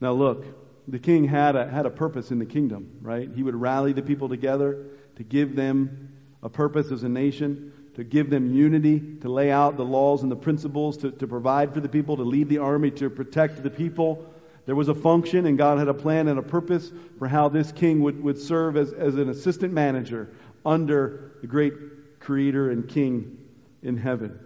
Now 0.00 0.12
look, 0.12 0.44
the 0.88 0.98
king 0.98 1.24
had 1.24 1.56
a, 1.56 1.68
had 1.68 1.86
a 1.86 1.90
purpose 1.90 2.30
in 2.30 2.38
the 2.38 2.46
kingdom, 2.46 2.98
right? 3.00 3.28
He 3.34 3.42
would 3.42 3.54
rally 3.54 3.92
the 3.92 4.02
people 4.02 4.28
together 4.28 4.86
to 5.16 5.22
give 5.22 5.56
them 5.56 6.12
a 6.42 6.48
purpose 6.48 6.90
as 6.90 7.02
a 7.04 7.08
nation 7.08 7.72
to 7.94 8.02
give 8.02 8.28
them 8.28 8.52
unity, 8.52 9.00
to 9.20 9.28
lay 9.28 9.50
out 9.50 9.76
the 9.76 9.84
laws 9.84 10.22
and 10.22 10.30
the 10.30 10.36
principles, 10.36 10.96
to, 10.98 11.12
to 11.12 11.26
provide 11.26 11.72
for 11.72 11.80
the 11.80 11.88
people, 11.88 12.16
to 12.16 12.24
lead 12.24 12.48
the 12.48 12.58
army, 12.58 12.90
to 12.90 13.08
protect 13.08 13.62
the 13.62 13.70
people. 13.70 14.26
There 14.66 14.74
was 14.74 14.88
a 14.88 14.94
function, 14.94 15.46
and 15.46 15.56
God 15.56 15.78
had 15.78 15.88
a 15.88 15.94
plan 15.94 16.26
and 16.26 16.38
a 16.38 16.42
purpose 16.42 16.90
for 17.18 17.28
how 17.28 17.48
this 17.48 17.70
king 17.70 18.02
would, 18.02 18.22
would 18.22 18.38
serve 18.38 18.76
as, 18.76 18.92
as 18.92 19.14
an 19.14 19.28
assistant 19.28 19.72
manager 19.72 20.30
under 20.66 21.32
the 21.40 21.46
great 21.46 22.20
creator 22.20 22.70
and 22.70 22.88
king 22.88 23.38
in 23.82 23.96
heaven. 23.96 24.40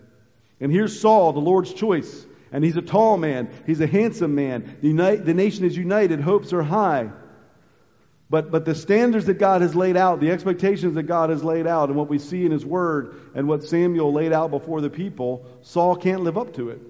And 0.60 0.70
here's 0.70 1.00
Saul, 1.00 1.32
the 1.32 1.40
Lord's 1.40 1.72
choice. 1.72 2.26
And 2.52 2.64
he's 2.64 2.76
a 2.76 2.82
tall 2.82 3.16
man. 3.16 3.50
He's 3.66 3.80
a 3.80 3.86
handsome 3.86 4.34
man. 4.34 4.78
The, 4.80 4.88
unite, 4.88 5.24
the 5.24 5.34
nation 5.34 5.64
is 5.64 5.76
united. 5.76 6.20
Hopes 6.20 6.52
are 6.52 6.62
high. 6.62 7.10
But, 8.30 8.50
but 8.50 8.64
the 8.64 8.74
standards 8.74 9.26
that 9.26 9.38
God 9.38 9.62
has 9.62 9.74
laid 9.74 9.96
out, 9.96 10.20
the 10.20 10.30
expectations 10.30 10.94
that 10.96 11.04
God 11.04 11.30
has 11.30 11.42
laid 11.42 11.66
out, 11.66 11.88
and 11.88 11.96
what 11.96 12.08
we 12.08 12.18
see 12.18 12.44
in 12.44 12.52
His 12.52 12.64
Word, 12.64 13.14
and 13.34 13.48
what 13.48 13.64
Samuel 13.64 14.12
laid 14.12 14.32
out 14.32 14.50
before 14.50 14.80
the 14.80 14.90
people, 14.90 15.46
Saul 15.62 15.96
can't 15.96 16.22
live 16.22 16.36
up 16.36 16.54
to 16.54 16.68
it. 16.70 16.80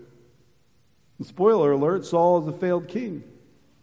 And 1.19 1.27
spoiler 1.27 1.73
alert, 1.73 2.07
Saul 2.07 2.43
is 2.43 2.55
a 2.55 2.59
failed 2.59 2.89
king. 2.89 3.23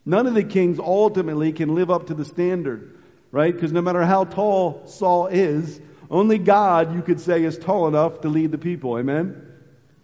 None 0.05 0.27
of 0.27 0.33
the 0.33 0.43
kings 0.43 0.79
ultimately 0.79 1.53
can 1.53 1.75
live 1.75 1.89
up 1.89 2.07
to 2.07 2.13
the 2.13 2.25
standard, 2.25 2.97
right? 3.31 3.53
Because 3.53 3.71
no 3.71 3.81
matter 3.81 4.03
how 4.03 4.25
tall 4.25 4.83
Saul 4.87 5.27
is, 5.27 5.79
only 6.09 6.37
God, 6.37 6.93
you 6.93 7.01
could 7.01 7.19
say, 7.19 7.43
is 7.43 7.57
tall 7.57 7.87
enough 7.87 8.21
to 8.21 8.29
lead 8.29 8.51
the 8.51 8.57
people. 8.57 8.97
Amen? 8.97 9.41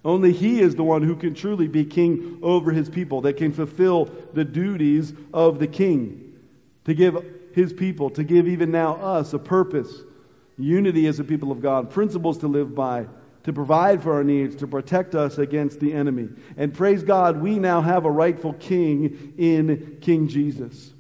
Only 0.03 0.31
He 0.31 0.62
is 0.62 0.75
the 0.75 0.84
one 0.84 1.03
who 1.03 1.15
can 1.15 1.34
truly 1.34 1.67
be 1.67 1.86
king 1.86 2.39
over 2.41 2.72
His 2.72 2.89
people, 2.89 3.22
that 3.22 3.38
can 3.38 3.51
fulfill 3.51 4.05
the 4.34 4.46
duties 4.46 5.13
of 5.34 5.60
the 5.60 5.67
king. 5.67 6.39
To 6.86 6.93
give 6.93 7.24
his 7.53 7.74
people, 7.74 8.10
to 8.12 8.24
give 8.24 8.48
even 8.48 8.72
now 8.72 8.96
us 8.96 9.33
a 9.33 9.40
purpose, 9.40 10.03
unity 10.57 11.07
as 11.07 11.20
a 11.20 11.24
people 11.24 11.51
of 11.51 11.61
God, 11.61 11.90
principles 11.90 12.37
to 12.40 12.48
live 12.48 12.74
by, 12.74 13.05
to 13.44 13.53
provide 13.53 14.01
for 14.01 14.14
our 14.14 14.24
needs, 14.24 14.55
to 14.57 14.68
protect 14.68 15.16
us 15.16 15.37
against 15.37 15.79
the 15.79 15.94
enemy. 15.94 16.29
And 16.57 16.74
praise 16.74 17.03
God, 17.03 17.42
we 17.42 17.59
now 17.59 17.81
have 17.81 18.05
a 18.05 18.11
rightful 18.11 18.53
king 18.53 19.33
in 19.37 19.98
King 20.01 20.27
Jesus, 20.27 20.94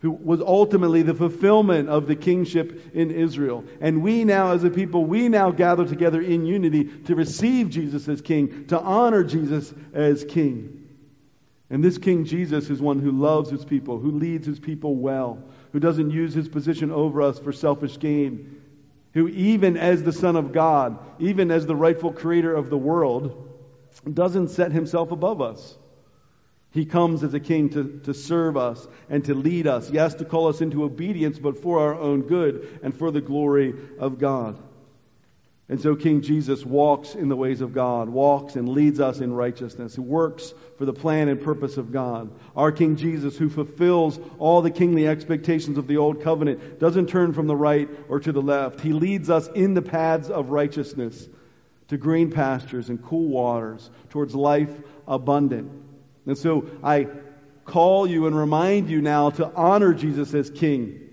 who 0.00 0.10
was 0.10 0.40
ultimately 0.40 1.02
the 1.02 1.14
fulfillment 1.14 1.88
of 1.88 2.06
the 2.06 2.16
kingship 2.16 2.94
in 2.94 3.10
Israel. 3.10 3.64
And 3.80 4.02
we 4.02 4.24
now, 4.24 4.52
as 4.52 4.64
a 4.64 4.70
people, 4.70 5.04
we 5.04 5.28
now 5.28 5.50
gather 5.50 5.86
together 5.86 6.20
in 6.22 6.46
unity 6.46 6.84
to 6.84 7.14
receive 7.14 7.68
Jesus 7.68 8.08
as 8.08 8.20
king, 8.22 8.66
to 8.66 8.80
honor 8.80 9.24
Jesus 9.24 9.72
as 9.92 10.24
king. 10.24 10.80
And 11.70 11.84
this 11.84 11.98
King 11.98 12.24
Jesus 12.24 12.68
is 12.68 12.82
one 12.82 12.98
who 12.98 13.12
loves 13.12 13.48
his 13.48 13.64
people, 13.64 13.98
who 13.98 14.10
leads 14.10 14.44
his 14.44 14.58
people 14.58 14.96
well, 14.96 15.44
who 15.72 15.78
doesn't 15.78 16.10
use 16.10 16.34
his 16.34 16.48
position 16.48 16.90
over 16.90 17.22
us 17.22 17.38
for 17.38 17.52
selfish 17.52 17.96
gain, 17.98 18.60
who, 19.14 19.28
even 19.28 19.76
as 19.76 20.02
the 20.02 20.12
Son 20.12 20.34
of 20.34 20.52
God, 20.52 20.98
even 21.20 21.52
as 21.52 21.66
the 21.66 21.76
rightful 21.76 22.12
creator 22.12 22.52
of 22.52 22.70
the 22.70 22.76
world, 22.76 23.48
doesn't 24.12 24.48
set 24.48 24.72
himself 24.72 25.12
above 25.12 25.40
us. 25.40 25.76
He 26.72 26.84
comes 26.84 27.24
as 27.24 27.34
a 27.34 27.40
king 27.40 27.70
to, 27.70 28.00
to 28.04 28.14
serve 28.14 28.56
us 28.56 28.86
and 29.08 29.24
to 29.24 29.34
lead 29.34 29.66
us. 29.66 29.90
Yes, 29.90 30.14
to 30.14 30.24
call 30.24 30.48
us 30.48 30.60
into 30.60 30.84
obedience, 30.84 31.38
but 31.38 31.60
for 31.60 31.80
our 31.80 31.94
own 31.94 32.22
good 32.22 32.80
and 32.82 32.96
for 32.96 33.10
the 33.10 33.20
glory 33.20 33.74
of 33.98 34.18
God. 34.18 34.56
And 35.68 35.80
so 35.80 35.94
King 35.94 36.20
Jesus 36.20 36.66
walks 36.66 37.14
in 37.14 37.28
the 37.28 37.36
ways 37.36 37.60
of 37.60 37.72
God, 37.72 38.08
walks 38.08 38.56
and 38.56 38.68
leads 38.68 38.98
us 38.98 39.20
in 39.20 39.32
righteousness, 39.32 39.94
He 39.94 40.00
works 40.00 40.52
for 40.78 40.84
the 40.84 40.92
plan 40.92 41.28
and 41.28 41.40
purpose 41.40 41.76
of 41.76 41.92
God. 41.92 42.30
Our 42.56 42.72
King 42.72 42.96
Jesus, 42.96 43.38
who 43.38 43.48
fulfills 43.48 44.18
all 44.40 44.62
the 44.62 44.72
kingly 44.72 45.06
expectations 45.06 45.78
of 45.78 45.86
the 45.86 45.96
old 45.96 46.22
covenant, 46.22 46.80
doesn't 46.80 47.08
turn 47.08 47.32
from 47.32 47.46
the 47.46 47.54
right 47.54 47.88
or 48.08 48.18
to 48.18 48.32
the 48.32 48.42
left. 48.42 48.80
He 48.80 48.92
leads 48.92 49.30
us 49.30 49.46
in 49.54 49.74
the 49.74 49.82
paths 49.82 50.28
of 50.28 50.50
righteousness 50.50 51.28
to 51.86 51.96
green 51.96 52.32
pastures 52.32 52.88
and 52.88 53.00
cool 53.04 53.28
waters, 53.28 53.90
towards 54.08 54.34
life 54.34 54.70
abundant. 55.06 55.70
And 56.30 56.38
so 56.38 56.70
I 56.82 57.08
call 57.64 58.06
you 58.06 58.26
and 58.26 58.36
remind 58.36 58.88
you 58.88 59.02
now 59.02 59.30
to 59.30 59.52
honor 59.54 59.92
Jesus 59.92 60.32
as 60.32 60.48
King 60.48 61.10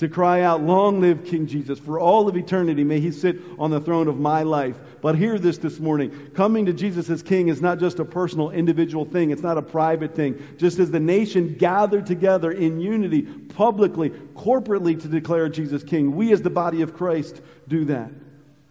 to 0.00 0.08
cry 0.08 0.40
out, 0.40 0.62
Long 0.62 1.02
live 1.02 1.26
King 1.26 1.46
Jesus. 1.46 1.78
For 1.78 2.00
all 2.00 2.26
of 2.26 2.34
eternity, 2.34 2.84
may 2.84 3.00
he 3.00 3.10
sit 3.10 3.36
on 3.58 3.70
the 3.70 3.82
throne 3.82 4.08
of 4.08 4.18
my 4.18 4.44
life. 4.44 4.76
But 5.02 5.14
hear 5.14 5.38
this 5.38 5.58
this 5.58 5.78
morning. 5.78 6.30
Coming 6.34 6.64
to 6.64 6.72
Jesus 6.72 7.10
as 7.10 7.22
King 7.22 7.48
is 7.48 7.60
not 7.60 7.78
just 7.78 7.98
a 7.98 8.04
personal, 8.06 8.48
individual 8.48 9.04
thing. 9.04 9.30
It's 9.30 9.42
not 9.42 9.58
a 9.58 9.62
private 9.62 10.14
thing. 10.14 10.42
Just 10.56 10.78
as 10.78 10.90
the 10.90 11.00
nation 11.00 11.54
gathered 11.54 12.06
together 12.06 12.50
in 12.50 12.80
unity, 12.80 13.20
publicly, 13.20 14.08
corporately 14.08 14.98
to 15.02 15.06
declare 15.06 15.50
Jesus 15.50 15.84
King, 15.84 16.16
we 16.16 16.32
as 16.32 16.40
the 16.40 16.48
body 16.48 16.80
of 16.80 16.96
Christ 16.96 17.42
do 17.68 17.84
that. 17.84 18.10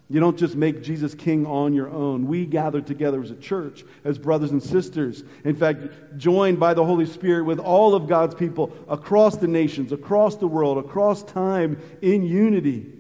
You 0.10 0.20
don't 0.20 0.38
just 0.38 0.56
make 0.56 0.82
Jesus 0.82 1.14
king 1.14 1.46
on 1.46 1.74
your 1.74 1.90
own. 1.90 2.26
We 2.26 2.46
gather 2.46 2.82
together 2.82 3.22
as 3.22 3.30
a 3.30 3.36
church, 3.36 3.86
as 4.04 4.18
brothers 4.18 4.52
and 4.52 4.62
sisters. 4.62 5.24
In 5.44 5.56
fact, 5.56 6.18
joined 6.18 6.60
by 6.60 6.74
the 6.74 6.84
Holy 6.84 7.06
Spirit 7.06 7.44
with 7.44 7.60
all 7.60 7.94
of 7.94 8.08
God's 8.08 8.34
people 8.34 8.74
across 8.88 9.38
the 9.38 9.48
nations, 9.48 9.92
across 9.92 10.38
the 10.38 10.48
world, 10.48 10.80
across 10.80 11.22
time 11.22 11.80
in 12.02 12.26
unity 12.26 12.99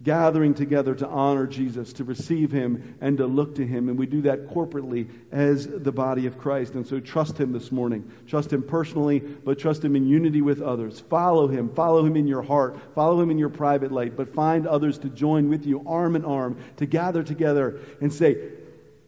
gathering 0.00 0.54
together 0.54 0.94
to 0.94 1.08
honor 1.08 1.46
Jesus, 1.46 1.94
to 1.94 2.04
receive 2.04 2.52
Him, 2.52 2.96
and 3.00 3.18
to 3.18 3.26
look 3.26 3.56
to 3.56 3.66
Him. 3.66 3.88
And 3.88 3.98
we 3.98 4.06
do 4.06 4.22
that 4.22 4.48
corporately 4.48 5.10
as 5.32 5.66
the 5.66 5.90
body 5.90 6.26
of 6.26 6.38
Christ. 6.38 6.74
And 6.74 6.86
so 6.86 7.00
trust 7.00 7.38
Him 7.38 7.52
this 7.52 7.72
morning. 7.72 8.08
Trust 8.28 8.52
Him 8.52 8.62
personally, 8.62 9.18
but 9.18 9.58
trust 9.58 9.84
Him 9.84 9.96
in 9.96 10.06
unity 10.06 10.40
with 10.40 10.62
others. 10.62 11.00
Follow 11.00 11.48
Him. 11.48 11.70
Follow 11.70 12.06
Him 12.06 12.16
in 12.16 12.28
your 12.28 12.42
heart. 12.42 12.78
Follow 12.94 13.20
Him 13.20 13.30
in 13.30 13.38
your 13.38 13.48
private 13.48 13.90
life. 13.90 14.12
But 14.16 14.34
find 14.34 14.68
others 14.68 14.98
to 14.98 15.08
join 15.08 15.48
with 15.48 15.66
you, 15.66 15.84
arm 15.86 16.14
in 16.14 16.24
arm, 16.24 16.58
to 16.76 16.86
gather 16.86 17.24
together 17.24 17.80
and 18.00 18.12
say, 18.12 18.36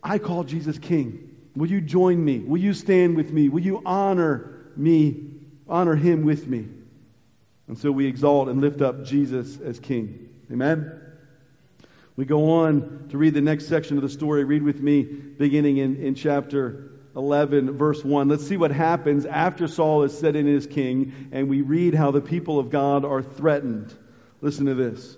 I 0.02 0.18
call 0.18 0.42
Jesus 0.42 0.78
King. 0.78 1.36
Will 1.54 1.70
you 1.70 1.80
join 1.80 2.24
me? 2.24 2.40
Will 2.40 2.60
you 2.60 2.74
stand 2.74 3.16
with 3.16 3.32
me? 3.32 3.48
Will 3.48 3.62
you 3.62 3.80
honor 3.86 4.70
me? 4.76 5.34
Honor 5.68 5.94
Him 5.94 6.24
with 6.24 6.48
me. 6.48 6.66
And 7.68 7.78
so 7.78 7.92
we 7.92 8.06
exalt 8.06 8.48
and 8.48 8.60
lift 8.60 8.82
up 8.82 9.04
Jesus 9.04 9.60
as 9.60 9.78
King. 9.78 10.26
Amen? 10.50 11.00
We 12.16 12.24
go 12.24 12.50
on 12.50 13.06
to 13.10 13.18
read 13.18 13.34
the 13.34 13.40
next 13.40 13.66
section 13.66 13.96
of 13.96 14.02
the 14.02 14.08
story. 14.08 14.44
Read 14.44 14.62
with 14.62 14.80
me, 14.80 15.02
beginning 15.02 15.78
in, 15.78 15.96
in 15.96 16.14
chapter 16.14 16.90
11, 17.16 17.76
verse 17.76 18.04
1. 18.04 18.28
Let's 18.28 18.46
see 18.46 18.56
what 18.56 18.72
happens 18.72 19.26
after 19.26 19.68
Saul 19.68 20.02
is 20.02 20.18
set 20.18 20.36
in 20.36 20.54
as 20.54 20.66
king, 20.66 21.30
and 21.32 21.48
we 21.48 21.62
read 21.62 21.94
how 21.94 22.10
the 22.10 22.20
people 22.20 22.58
of 22.58 22.70
God 22.70 23.04
are 23.04 23.22
threatened. 23.22 23.94
Listen 24.40 24.66
to 24.66 24.74
this. 24.74 25.16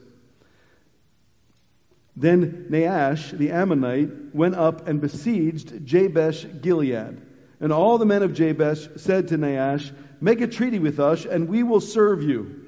Then 2.14 2.66
Nahash 2.68 3.30
the 3.30 3.52
Ammonite, 3.52 4.34
went 4.34 4.54
up 4.54 4.86
and 4.86 5.00
besieged 5.00 5.86
Jabesh 5.86 6.44
Gilead. 6.60 7.20
And 7.58 7.72
all 7.72 7.98
the 7.98 8.06
men 8.06 8.22
of 8.22 8.34
Jabesh 8.34 9.00
said 9.00 9.28
to 9.28 9.36
Nahash, 9.36 9.90
Make 10.20 10.40
a 10.40 10.46
treaty 10.46 10.78
with 10.78 11.00
us, 11.00 11.24
and 11.24 11.48
we 11.48 11.62
will 11.62 11.80
serve 11.80 12.22
you. 12.22 12.61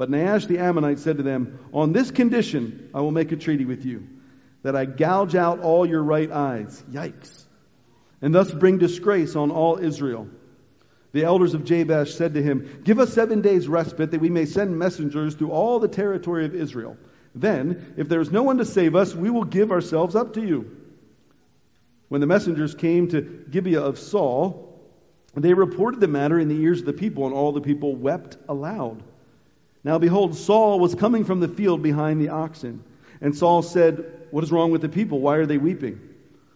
But 0.00 0.08
Nahash 0.08 0.46
the 0.46 0.60
Ammonite 0.60 0.98
said 0.98 1.18
to 1.18 1.22
them, 1.22 1.58
On 1.74 1.92
this 1.92 2.10
condition 2.10 2.88
I 2.94 3.02
will 3.02 3.10
make 3.10 3.32
a 3.32 3.36
treaty 3.36 3.66
with 3.66 3.84
you, 3.84 4.08
that 4.62 4.74
I 4.74 4.86
gouge 4.86 5.34
out 5.34 5.60
all 5.60 5.84
your 5.84 6.02
right 6.02 6.32
eyes. 6.32 6.82
Yikes. 6.90 7.44
And 8.22 8.34
thus 8.34 8.50
bring 8.50 8.78
disgrace 8.78 9.36
on 9.36 9.50
all 9.50 9.76
Israel. 9.76 10.26
The 11.12 11.24
elders 11.24 11.52
of 11.52 11.64
Jabesh 11.64 12.14
said 12.14 12.32
to 12.32 12.42
him, 12.42 12.80
Give 12.82 12.98
us 12.98 13.12
seven 13.12 13.42
days' 13.42 13.68
respite 13.68 14.12
that 14.12 14.22
we 14.22 14.30
may 14.30 14.46
send 14.46 14.78
messengers 14.78 15.34
through 15.34 15.50
all 15.50 15.80
the 15.80 15.86
territory 15.86 16.46
of 16.46 16.54
Israel. 16.54 16.96
Then, 17.34 17.92
if 17.98 18.08
there 18.08 18.22
is 18.22 18.32
no 18.32 18.42
one 18.42 18.56
to 18.56 18.64
save 18.64 18.96
us, 18.96 19.14
we 19.14 19.28
will 19.28 19.44
give 19.44 19.70
ourselves 19.70 20.16
up 20.16 20.32
to 20.32 20.40
you. 20.40 20.78
When 22.08 22.22
the 22.22 22.26
messengers 22.26 22.74
came 22.74 23.08
to 23.08 23.20
Gibeah 23.20 23.82
of 23.82 23.98
Saul, 23.98 24.80
they 25.34 25.52
reported 25.52 26.00
the 26.00 26.08
matter 26.08 26.40
in 26.40 26.48
the 26.48 26.58
ears 26.58 26.80
of 26.80 26.86
the 26.86 26.94
people, 26.94 27.26
and 27.26 27.34
all 27.34 27.52
the 27.52 27.60
people 27.60 27.94
wept 27.94 28.38
aloud. 28.48 29.02
Now 29.82 29.98
behold, 29.98 30.36
Saul 30.36 30.78
was 30.78 30.94
coming 30.94 31.24
from 31.24 31.40
the 31.40 31.48
field 31.48 31.82
behind 31.82 32.20
the 32.20 32.28
oxen. 32.28 32.84
And 33.20 33.36
Saul 33.36 33.62
said, 33.62 34.26
What 34.30 34.44
is 34.44 34.52
wrong 34.52 34.70
with 34.70 34.82
the 34.82 34.88
people? 34.88 35.20
Why 35.20 35.36
are 35.36 35.46
they 35.46 35.58
weeping? 35.58 36.00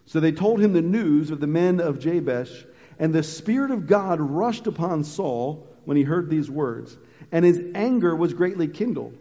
So 0.06 0.20
they 0.20 0.32
told 0.32 0.60
him 0.60 0.72
the 0.72 0.82
news 0.82 1.30
of 1.30 1.40
the 1.40 1.46
men 1.46 1.80
of 1.80 1.98
Jabesh, 1.98 2.64
and 2.98 3.12
the 3.12 3.22
Spirit 3.22 3.70
of 3.70 3.86
God 3.86 4.20
rushed 4.20 4.66
upon 4.66 5.04
Saul 5.04 5.66
when 5.84 5.96
he 5.96 6.02
heard 6.02 6.28
these 6.28 6.50
words, 6.50 6.96
and 7.32 7.44
his 7.44 7.60
anger 7.74 8.14
was 8.14 8.34
greatly 8.34 8.68
kindled. 8.68 9.16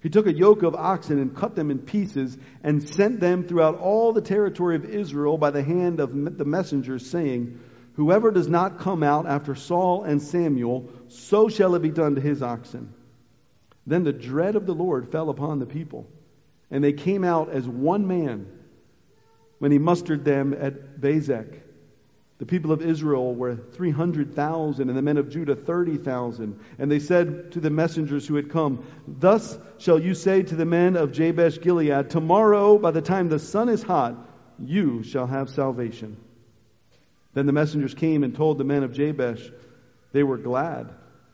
He 0.00 0.10
took 0.10 0.26
a 0.26 0.32
yoke 0.32 0.62
of 0.62 0.74
oxen 0.74 1.20
and 1.20 1.36
cut 1.36 1.54
them 1.54 1.70
in 1.70 1.78
pieces 1.78 2.36
and 2.64 2.82
sent 2.82 3.20
them 3.20 3.44
throughout 3.44 3.78
all 3.78 4.12
the 4.12 4.20
territory 4.20 4.74
of 4.74 4.84
Israel 4.84 5.38
by 5.38 5.50
the 5.50 5.62
hand 5.62 6.00
of 6.00 6.38
the 6.38 6.44
messengers, 6.44 7.08
saying, 7.08 7.60
Whoever 7.94 8.30
does 8.30 8.48
not 8.48 8.78
come 8.78 9.02
out 9.02 9.26
after 9.26 9.54
Saul 9.54 10.02
and 10.04 10.20
Samuel, 10.20 10.88
so 11.08 11.48
shall 11.48 11.74
it 11.74 11.82
be 11.82 11.90
done 11.90 12.14
to 12.14 12.20
his 12.20 12.42
oxen. 12.42 12.92
Then 13.86 14.04
the 14.04 14.12
dread 14.12 14.56
of 14.56 14.66
the 14.66 14.74
Lord 14.74 15.10
fell 15.10 15.30
upon 15.30 15.58
the 15.58 15.66
people, 15.66 16.06
and 16.70 16.82
they 16.82 16.92
came 16.92 17.24
out 17.24 17.50
as 17.50 17.66
one 17.66 18.06
man 18.06 18.46
when 19.58 19.72
he 19.72 19.78
mustered 19.78 20.24
them 20.24 20.54
at 20.58 21.00
Bezek. 21.00 21.60
The 22.38 22.46
people 22.46 22.72
of 22.72 22.82
Israel 22.82 23.34
were 23.34 23.54
300,000, 23.54 24.88
and 24.88 24.98
the 24.98 25.02
men 25.02 25.16
of 25.16 25.28
Judah 25.28 25.54
30,000. 25.54 26.58
And 26.78 26.90
they 26.90 26.98
said 26.98 27.52
to 27.52 27.60
the 27.60 27.70
messengers 27.70 28.26
who 28.26 28.34
had 28.34 28.50
come, 28.50 28.84
Thus 29.06 29.56
shall 29.78 30.00
you 30.00 30.14
say 30.14 30.42
to 30.42 30.56
the 30.56 30.64
men 30.64 30.96
of 30.96 31.12
Jabesh 31.12 31.60
Gilead, 31.60 32.10
Tomorrow, 32.10 32.78
by 32.78 32.90
the 32.90 33.00
time 33.00 33.28
the 33.28 33.38
sun 33.38 33.68
is 33.68 33.84
hot, 33.84 34.16
you 34.58 35.04
shall 35.04 35.28
have 35.28 35.50
salvation. 35.50 36.16
Then 37.32 37.46
the 37.46 37.52
messengers 37.52 37.94
came 37.94 38.24
and 38.24 38.34
told 38.34 38.58
the 38.58 38.64
men 38.64 38.82
of 38.82 38.92
Jabesh. 38.92 39.50
They 40.10 40.24
were 40.24 40.38
glad. 40.38 40.92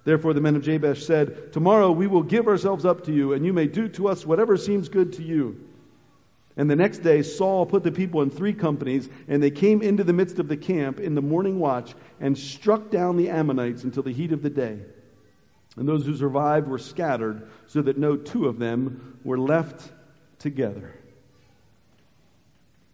Therefore 0.08 0.32
the 0.32 0.40
men 0.40 0.56
of 0.56 0.62
Jabesh 0.62 1.04
said, 1.04 1.52
Tomorrow 1.52 1.92
we 1.92 2.06
will 2.06 2.22
give 2.22 2.48
ourselves 2.48 2.86
up 2.86 3.04
to 3.04 3.12
you, 3.12 3.34
and 3.34 3.44
you 3.44 3.52
may 3.52 3.66
do 3.66 3.88
to 3.88 4.08
us 4.08 4.24
whatever 4.24 4.56
seems 4.56 4.88
good 4.88 5.12
to 5.12 5.22
you. 5.22 5.60
And 6.56 6.70
the 6.70 6.76
next 6.76 7.00
day 7.00 7.20
Saul 7.20 7.66
put 7.66 7.82
the 7.82 7.92
people 7.92 8.22
in 8.22 8.30
three 8.30 8.54
companies, 8.54 9.06
and 9.28 9.42
they 9.42 9.50
came 9.50 9.82
into 9.82 10.04
the 10.04 10.14
midst 10.14 10.38
of 10.38 10.48
the 10.48 10.56
camp 10.56 10.98
in 10.98 11.14
the 11.14 11.20
morning 11.20 11.58
watch 11.58 11.94
and 12.20 12.38
struck 12.38 12.90
down 12.90 13.18
the 13.18 13.28
Ammonites 13.28 13.84
until 13.84 14.02
the 14.02 14.10
heat 14.10 14.32
of 14.32 14.40
the 14.40 14.48
day. 14.48 14.78
And 15.76 15.86
those 15.86 16.06
who 16.06 16.16
survived 16.16 16.68
were 16.68 16.78
scattered, 16.78 17.46
so 17.66 17.82
that 17.82 17.98
no 17.98 18.16
two 18.16 18.48
of 18.48 18.58
them 18.58 19.18
were 19.24 19.38
left 19.38 19.92
together. 20.38 20.94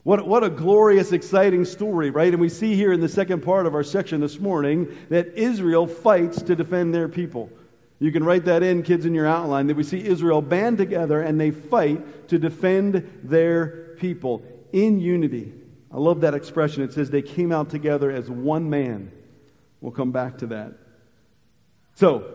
What, 0.04 0.26
what 0.28 0.44
a 0.44 0.50
glorious, 0.50 1.12
exciting 1.12 1.64
story, 1.64 2.10
right? 2.10 2.30
And 2.30 2.40
we 2.40 2.50
see 2.50 2.76
here 2.76 2.92
in 2.92 3.00
the 3.00 3.08
second 3.08 3.42
part 3.42 3.66
of 3.66 3.74
our 3.74 3.82
section 3.82 4.20
this 4.20 4.38
morning 4.38 4.94
that 5.08 5.38
Israel 5.38 5.86
fights 5.86 6.42
to 6.42 6.54
defend 6.54 6.94
their 6.94 7.08
people. 7.08 7.50
You 7.98 8.12
can 8.12 8.22
write 8.22 8.44
that 8.44 8.62
in, 8.62 8.82
kids, 8.82 9.06
in 9.06 9.14
your 9.14 9.26
outline, 9.26 9.68
that 9.68 9.76
we 9.76 9.82
see 9.82 10.04
Israel 10.04 10.42
band 10.42 10.76
together 10.76 11.22
and 11.22 11.40
they 11.40 11.50
fight 11.50 12.28
to 12.28 12.38
defend 12.38 13.20
their 13.22 13.94
people 13.96 14.42
in 14.72 15.00
unity. 15.00 15.54
I 15.90 15.96
love 15.96 16.20
that 16.20 16.34
expression. 16.34 16.82
It 16.82 16.92
says 16.92 17.08
they 17.08 17.22
came 17.22 17.50
out 17.50 17.70
together 17.70 18.10
as 18.10 18.28
one 18.28 18.68
man. 18.68 19.10
We'll 19.80 19.92
come 19.92 20.12
back 20.12 20.38
to 20.38 20.48
that. 20.48 20.74
So, 21.94 22.30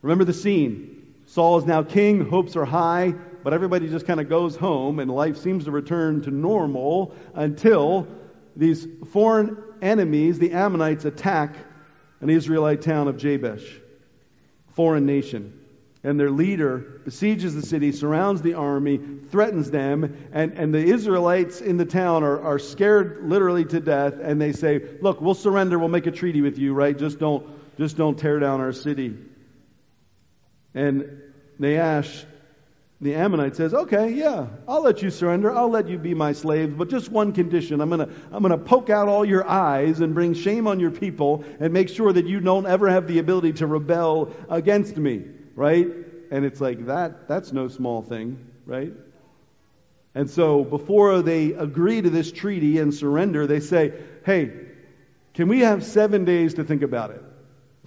remember 0.00 0.24
the 0.24 0.32
scene. 0.32 0.94
Saul 1.26 1.58
is 1.58 1.64
now 1.64 1.82
king, 1.82 2.24
hopes 2.28 2.54
are 2.54 2.64
high 2.64 3.14
but 3.48 3.54
everybody 3.54 3.88
just 3.88 4.06
kind 4.06 4.20
of 4.20 4.28
goes 4.28 4.56
home 4.56 4.98
and 4.98 5.10
life 5.10 5.38
seems 5.38 5.64
to 5.64 5.70
return 5.70 6.20
to 6.20 6.30
normal 6.30 7.14
until 7.32 8.06
these 8.54 8.86
foreign 9.10 9.56
enemies, 9.80 10.38
the 10.38 10.52
Ammonites, 10.52 11.06
attack 11.06 11.56
an 12.20 12.28
Israelite 12.28 12.82
town 12.82 13.08
of 13.08 13.16
Jabesh, 13.16 13.66
foreign 14.74 15.06
nation. 15.06 15.58
And 16.04 16.20
their 16.20 16.30
leader 16.30 16.76
besieges 17.06 17.54
the 17.54 17.62
city, 17.62 17.92
surrounds 17.92 18.42
the 18.42 18.52
army, 18.52 19.00
threatens 19.30 19.70
them, 19.70 20.28
and, 20.30 20.52
and 20.52 20.74
the 20.74 20.84
Israelites 20.84 21.62
in 21.62 21.78
the 21.78 21.86
town 21.86 22.24
are, 22.24 22.42
are 22.42 22.58
scared 22.58 23.30
literally 23.30 23.64
to 23.64 23.80
death, 23.80 24.18
and 24.20 24.38
they 24.38 24.52
say, 24.52 24.78
Look, 25.00 25.22
we'll 25.22 25.32
surrender, 25.32 25.78
we'll 25.78 25.88
make 25.88 26.06
a 26.06 26.10
treaty 26.10 26.42
with 26.42 26.58
you, 26.58 26.74
right? 26.74 26.98
Just 26.98 27.18
don't 27.18 27.48
just 27.78 27.96
don't 27.96 28.18
tear 28.18 28.40
down 28.40 28.60
our 28.60 28.74
city. 28.74 29.16
And 30.74 31.22
Nahash 31.58 32.26
the 33.00 33.14
Ammonite 33.14 33.54
says, 33.54 33.74
okay, 33.74 34.10
yeah, 34.10 34.48
I'll 34.66 34.82
let 34.82 35.02
you 35.02 35.10
surrender. 35.10 35.54
I'll 35.54 35.70
let 35.70 35.88
you 35.88 35.98
be 35.98 36.14
my 36.14 36.32
slaves, 36.32 36.74
but 36.76 36.90
just 36.90 37.10
one 37.10 37.32
condition. 37.32 37.80
I'm 37.80 37.90
gonna, 37.90 38.08
I'm 38.32 38.42
gonna 38.42 38.58
poke 38.58 38.90
out 38.90 39.06
all 39.06 39.24
your 39.24 39.48
eyes 39.48 40.00
and 40.00 40.14
bring 40.14 40.34
shame 40.34 40.66
on 40.66 40.80
your 40.80 40.90
people 40.90 41.44
and 41.60 41.72
make 41.72 41.88
sure 41.88 42.12
that 42.12 42.26
you 42.26 42.40
don't 42.40 42.66
ever 42.66 42.88
have 42.88 43.06
the 43.06 43.20
ability 43.20 43.52
to 43.54 43.68
rebel 43.68 44.32
against 44.48 44.96
me, 44.96 45.24
right? 45.54 45.86
And 46.32 46.44
it's 46.44 46.60
like, 46.60 46.86
that, 46.86 47.28
that's 47.28 47.52
no 47.52 47.68
small 47.68 48.02
thing, 48.02 48.44
right? 48.66 48.92
And 50.16 50.28
so 50.28 50.64
before 50.64 51.22
they 51.22 51.52
agree 51.52 52.02
to 52.02 52.10
this 52.10 52.32
treaty 52.32 52.78
and 52.80 52.92
surrender, 52.92 53.46
they 53.46 53.60
say, 53.60 53.92
hey, 54.26 54.50
can 55.34 55.46
we 55.46 55.60
have 55.60 55.84
seven 55.84 56.24
days 56.24 56.54
to 56.54 56.64
think 56.64 56.82
about 56.82 57.12
it? 57.12 57.22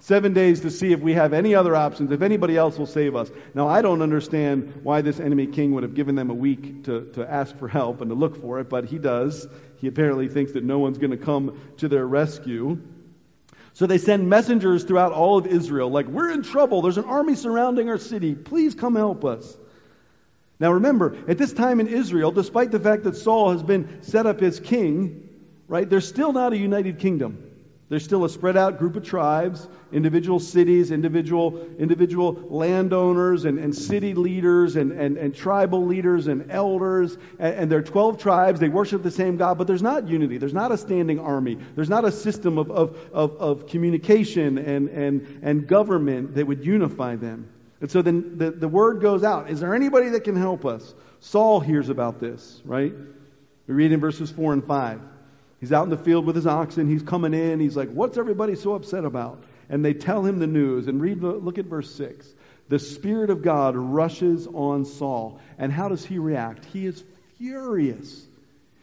Seven 0.02 0.32
days 0.32 0.62
to 0.62 0.70
see 0.72 0.92
if 0.92 0.98
we 0.98 1.12
have 1.12 1.32
any 1.32 1.54
other 1.54 1.76
options, 1.76 2.10
if 2.10 2.22
anybody 2.22 2.56
else 2.56 2.76
will 2.76 2.86
save 2.86 3.14
us. 3.14 3.30
Now, 3.54 3.68
I 3.68 3.82
don't 3.82 4.02
understand 4.02 4.80
why 4.82 5.00
this 5.02 5.20
enemy 5.20 5.46
king 5.46 5.74
would 5.74 5.84
have 5.84 5.94
given 5.94 6.16
them 6.16 6.28
a 6.28 6.34
week 6.34 6.86
to, 6.86 7.12
to 7.12 7.24
ask 7.24 7.56
for 7.56 7.68
help 7.68 8.00
and 8.00 8.10
to 8.10 8.16
look 8.16 8.40
for 8.40 8.58
it, 8.58 8.68
but 8.68 8.86
he 8.86 8.98
does. 8.98 9.46
He 9.76 9.86
apparently 9.86 10.26
thinks 10.26 10.54
that 10.54 10.64
no 10.64 10.80
one's 10.80 10.98
going 10.98 11.12
to 11.12 11.16
come 11.16 11.56
to 11.76 11.86
their 11.86 12.04
rescue. 12.04 12.82
So 13.74 13.86
they 13.86 13.98
send 13.98 14.28
messengers 14.28 14.82
throughout 14.82 15.12
all 15.12 15.38
of 15.38 15.46
Israel, 15.46 15.88
like, 15.88 16.08
we're 16.08 16.32
in 16.32 16.42
trouble. 16.42 16.82
There's 16.82 16.98
an 16.98 17.04
army 17.04 17.36
surrounding 17.36 17.88
our 17.88 17.98
city. 17.98 18.34
Please 18.34 18.74
come 18.74 18.96
help 18.96 19.24
us. 19.24 19.56
Now 20.58 20.72
remember, 20.72 21.16
at 21.28 21.38
this 21.38 21.52
time 21.52 21.78
in 21.78 21.86
Israel, 21.86 22.32
despite 22.32 22.72
the 22.72 22.80
fact 22.80 23.04
that 23.04 23.14
Saul 23.14 23.52
has 23.52 23.62
been 23.62 24.02
set 24.02 24.26
up 24.26 24.42
as 24.42 24.58
king, 24.58 25.28
right, 25.68 25.88
there's 25.88 26.08
still 26.08 26.32
not 26.32 26.52
a 26.52 26.58
united 26.58 26.98
kingdom. 26.98 27.50
There's 27.92 28.04
still 28.04 28.24
a 28.24 28.30
spread 28.30 28.56
out 28.56 28.78
group 28.78 28.96
of 28.96 29.04
tribes, 29.04 29.68
individual 29.92 30.40
cities, 30.40 30.90
individual, 30.90 31.62
individual 31.78 32.32
landowners, 32.48 33.44
and, 33.44 33.58
and 33.58 33.76
city 33.76 34.14
leaders, 34.14 34.76
and, 34.76 34.92
and, 34.92 35.18
and 35.18 35.34
tribal 35.34 35.84
leaders, 35.84 36.26
and 36.26 36.50
elders. 36.50 37.18
And, 37.38 37.54
and 37.54 37.70
there 37.70 37.80
are 37.80 37.82
12 37.82 38.16
tribes. 38.16 38.60
They 38.60 38.70
worship 38.70 39.02
the 39.02 39.10
same 39.10 39.36
God, 39.36 39.58
but 39.58 39.66
there's 39.66 39.82
not 39.82 40.08
unity. 40.08 40.38
There's 40.38 40.54
not 40.54 40.72
a 40.72 40.78
standing 40.78 41.20
army. 41.20 41.58
There's 41.74 41.90
not 41.90 42.06
a 42.06 42.12
system 42.12 42.56
of, 42.56 42.70
of, 42.70 42.96
of, 43.12 43.36
of 43.36 43.66
communication 43.66 44.56
and, 44.56 44.88
and, 44.88 45.40
and 45.42 45.66
government 45.68 46.36
that 46.36 46.46
would 46.46 46.64
unify 46.64 47.16
them. 47.16 47.50
And 47.82 47.90
so 47.90 48.00
then 48.00 48.38
the, 48.38 48.52
the 48.52 48.68
word 48.68 49.02
goes 49.02 49.22
out 49.22 49.50
Is 49.50 49.60
there 49.60 49.74
anybody 49.74 50.08
that 50.08 50.24
can 50.24 50.36
help 50.36 50.64
us? 50.64 50.94
Saul 51.20 51.60
hears 51.60 51.90
about 51.90 52.20
this, 52.20 52.62
right? 52.64 52.94
We 53.66 53.74
read 53.74 53.92
in 53.92 54.00
verses 54.00 54.30
4 54.30 54.54
and 54.54 54.64
5. 54.64 55.11
He's 55.62 55.72
out 55.72 55.84
in 55.84 55.90
the 55.90 55.96
field 55.96 56.26
with 56.26 56.34
his 56.34 56.48
oxen. 56.48 56.88
He's 56.88 57.04
coming 57.04 57.34
in. 57.34 57.60
He's 57.60 57.76
like, 57.76 57.88
What's 57.88 58.18
everybody 58.18 58.56
so 58.56 58.74
upset 58.74 59.04
about? 59.04 59.44
And 59.68 59.84
they 59.84 59.94
tell 59.94 60.24
him 60.24 60.40
the 60.40 60.48
news. 60.48 60.88
And 60.88 61.00
read, 61.00 61.22
look 61.22 61.56
at 61.56 61.66
verse 61.66 61.94
6. 61.94 62.26
The 62.68 62.80
Spirit 62.80 63.30
of 63.30 63.42
God 63.42 63.76
rushes 63.76 64.48
on 64.48 64.84
Saul. 64.84 65.38
And 65.58 65.70
how 65.70 65.88
does 65.88 66.04
he 66.04 66.18
react? 66.18 66.64
He 66.64 66.84
is 66.84 67.04
furious. 67.38 68.26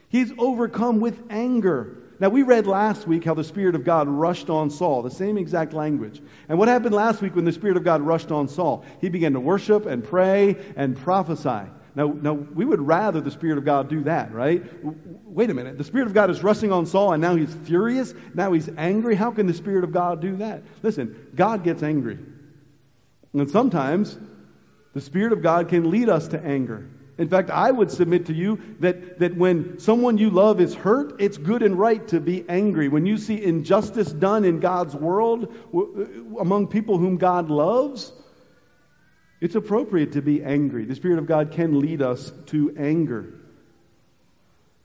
He's 0.07 0.31
overcome 0.37 1.01
with 1.01 1.21
anger. 1.29 1.97
Now, 2.17 2.29
we 2.29 2.43
read 2.43 2.65
last 2.65 3.05
week 3.05 3.25
how 3.25 3.33
the 3.33 3.43
Spirit 3.43 3.75
of 3.75 3.83
God 3.83 4.07
rushed 4.07 4.49
on 4.49 4.69
Saul, 4.69 5.01
the 5.01 5.11
same 5.11 5.37
exact 5.37 5.73
language. 5.73 6.21
And 6.47 6.57
what 6.57 6.69
happened 6.69 6.95
last 6.95 7.21
week 7.21 7.35
when 7.35 7.43
the 7.43 7.51
Spirit 7.51 7.75
of 7.75 7.83
God 7.83 8.01
rushed 8.01 8.31
on 8.31 8.47
Saul? 8.47 8.85
He 9.01 9.09
began 9.09 9.33
to 9.33 9.41
worship 9.41 9.85
and 9.85 10.01
pray 10.01 10.55
and 10.77 10.95
prophesy. 10.95 11.69
Now, 11.99 12.07
now, 12.07 12.31
we 12.31 12.63
would 12.63 12.79
rather 12.79 13.19
the 13.19 13.29
Spirit 13.29 13.57
of 13.57 13.65
God 13.65 13.89
do 13.89 14.03
that, 14.03 14.33
right? 14.33 14.63
Wait 15.25 15.49
a 15.49 15.53
minute. 15.53 15.77
The 15.77 15.83
Spirit 15.83 16.07
of 16.07 16.13
God 16.13 16.29
is 16.29 16.41
rushing 16.41 16.71
on 16.71 16.85
Saul 16.85 17.11
and 17.11 17.21
now 17.21 17.35
he's 17.35 17.53
furious. 17.65 18.13
Now 18.33 18.53
he's 18.53 18.69
angry. 18.77 19.15
How 19.15 19.31
can 19.31 19.47
the 19.47 19.53
Spirit 19.53 19.83
of 19.83 19.91
God 19.91 20.21
do 20.21 20.37
that? 20.37 20.63
Listen, 20.81 21.27
God 21.35 21.65
gets 21.65 21.83
angry. 21.83 22.17
And 23.33 23.51
sometimes 23.51 24.17
the 24.93 25.01
Spirit 25.01 25.33
of 25.33 25.41
God 25.41 25.67
can 25.67 25.91
lead 25.91 26.07
us 26.07 26.29
to 26.29 26.41
anger. 26.41 26.87
In 27.17 27.27
fact, 27.27 27.49
I 27.49 27.69
would 27.69 27.91
submit 27.91 28.27
to 28.27 28.33
you 28.33 28.61
that, 28.79 29.19
that 29.19 29.35
when 29.35 29.77
someone 29.79 30.17
you 30.17 30.29
love 30.29 30.61
is 30.61 30.73
hurt, 30.73 31.19
it's 31.19 31.37
good 31.37 31.63
and 31.63 31.77
right 31.77 32.07
to 32.07 32.21
be 32.21 32.45
angry. 32.47 32.87
When 32.87 33.05
you 33.05 33.17
see 33.17 33.43
injustice 33.43 34.09
done 34.09 34.45
in 34.45 34.61
God's 34.61 34.95
world 34.95 35.53
among 36.39 36.67
people 36.67 36.97
whom 36.97 37.17
God 37.17 37.49
loves, 37.49 38.13
it's 39.41 39.55
appropriate 39.55 40.13
to 40.13 40.21
be 40.21 40.43
angry. 40.43 40.85
The 40.85 40.95
Spirit 40.95 41.19
of 41.19 41.27
God 41.27 41.51
can 41.51 41.79
lead 41.79 42.01
us 42.01 42.31
to 42.47 42.75
anger. 42.77 43.33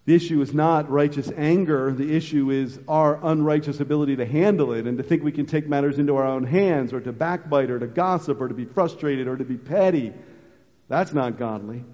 The 0.06 0.14
issue 0.14 0.42
is 0.42 0.52
not 0.52 0.90
righteous 0.90 1.32
anger. 1.34 1.90
The 1.90 2.14
issue 2.14 2.50
is 2.50 2.78
our 2.86 3.18
unrighteous 3.22 3.80
ability 3.80 4.16
to 4.16 4.26
handle 4.26 4.74
it 4.74 4.86
and 4.86 4.98
to 4.98 5.04
think 5.04 5.22
we 5.22 5.32
can 5.32 5.46
take 5.46 5.66
matters 5.66 5.98
into 5.98 6.16
our 6.16 6.26
own 6.26 6.44
hands 6.44 6.92
or 6.92 7.00
to 7.00 7.12
backbite 7.12 7.70
or 7.70 7.78
to 7.78 7.86
gossip 7.86 8.40
or 8.40 8.48
to 8.48 8.54
be 8.54 8.66
frustrated 8.66 9.26
or 9.26 9.36
to 9.36 9.44
be 9.44 9.56
petty. 9.56 10.12
That's 10.88 11.14
not 11.14 11.38
godly. 11.38 11.84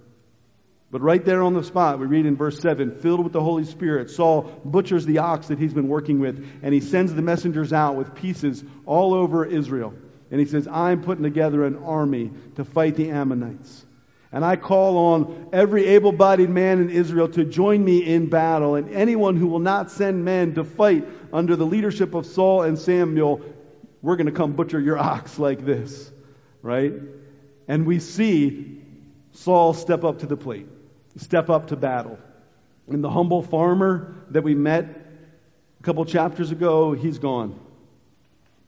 But 0.91 1.03
right 1.03 1.25
there 1.25 1.43
on 1.43 1.55
the 1.55 1.63
spot, 1.63 2.01
we 2.01 2.07
read 2.07 2.27
in 2.27 2.37
verse 2.37 2.59
7, 2.59 2.99
filled 2.99 3.23
with 3.23 3.33
the 3.33 3.41
Holy 3.41 3.65
Spirit, 3.65 4.11
Saul 4.11 4.43
butchers 4.65 5.07
the 5.07 5.19
ox 5.19 5.47
that 5.47 5.61
he's 5.61 5.73
been 5.73 5.87
working 5.87 6.19
with, 6.19 6.45
and 6.65 6.75
he 6.75 6.81
sends 6.81 7.15
the 7.15 7.23
messengers 7.23 7.73
out 7.73 7.95
with 7.95 8.17
pieces 8.17 8.65
all 8.87 9.15
over 9.15 9.47
Israel. 9.47 9.95
And 10.31 10.39
he 10.39 10.47
says, 10.47 10.69
I'm 10.69 11.03
putting 11.03 11.25
together 11.25 11.65
an 11.65 11.77
army 11.77 12.31
to 12.57 12.65
fight 12.65 12.95
the 12.95 13.11
Ammonites. 13.11 13.85
And 14.33 14.45
I 14.45 14.55
call 14.55 14.97
on 14.97 15.49
every 15.53 15.87
able 15.87 16.13
bodied 16.13 16.51
man 16.51 16.81
in 16.81 16.91
Israel 16.91 17.29
to 17.31 17.45
join 17.45 17.85
me 17.85 17.99
in 17.99 18.29
battle. 18.29 18.77
And 18.77 18.95
anyone 18.95 19.37
who 19.37 19.49
will 19.49 19.59
not 19.59 19.91
send 19.91 20.25
men 20.25 20.55
to 20.55 20.63
fight 20.63 21.05
under 21.33 21.57
the 21.57 21.67
leadership 21.67 22.15
of 22.15 22.27
Saul 22.27 22.63
and 22.63 22.79
Samuel, 22.79 23.41
we're 24.03 24.17
going 24.17 24.27
to 24.27 24.33
come 24.33 24.53
butcher 24.53 24.79
your 24.79 24.99
ox 24.99 25.39
like 25.39 25.65
this. 25.65 26.13
Right? 26.63 26.93
And 27.67 27.87
we 27.87 27.99
see 27.99 28.83
Saul 29.33 29.75
step 29.75 30.05
up 30.05 30.21
to 30.21 30.27
the 30.27 30.37
plate, 30.37 30.69
step 31.17 31.51
up 31.51 31.69
to 31.69 31.77
battle. 31.77 32.19
And 32.87 33.03
the 33.03 33.11
humble 33.11 33.43
farmer 33.43 34.15
that 34.31 34.43
we 34.43 34.55
met 34.55 34.85
a 34.85 35.83
couple 35.83 36.05
chapters 36.05 36.53
ago, 36.53 36.93
he's 36.93 37.19
gone. 37.19 37.59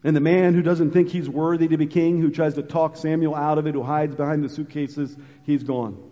And 0.05 0.17
the 0.17 0.21
man 0.21 0.55
who 0.55 0.62
doesn't 0.62 0.91
think 0.91 1.11
he's 1.11 1.29
worthy 1.29 1.69
to 1.69 1.77
be 1.77 1.87
king, 1.87 2.21
who 2.21 2.31
tries 2.31 2.55
to 2.55 2.62
talk 2.62 2.97
Samuel 2.97 3.35
out 3.35 3.59
of 3.59 3.67
it, 3.67 3.75
who 3.75 3.83
hides 3.83 4.17
behind 4.17 4.43
the 4.43 4.49
suitcases, 4.49 5.17
he's 5.45 5.62
gone. 5.62 6.11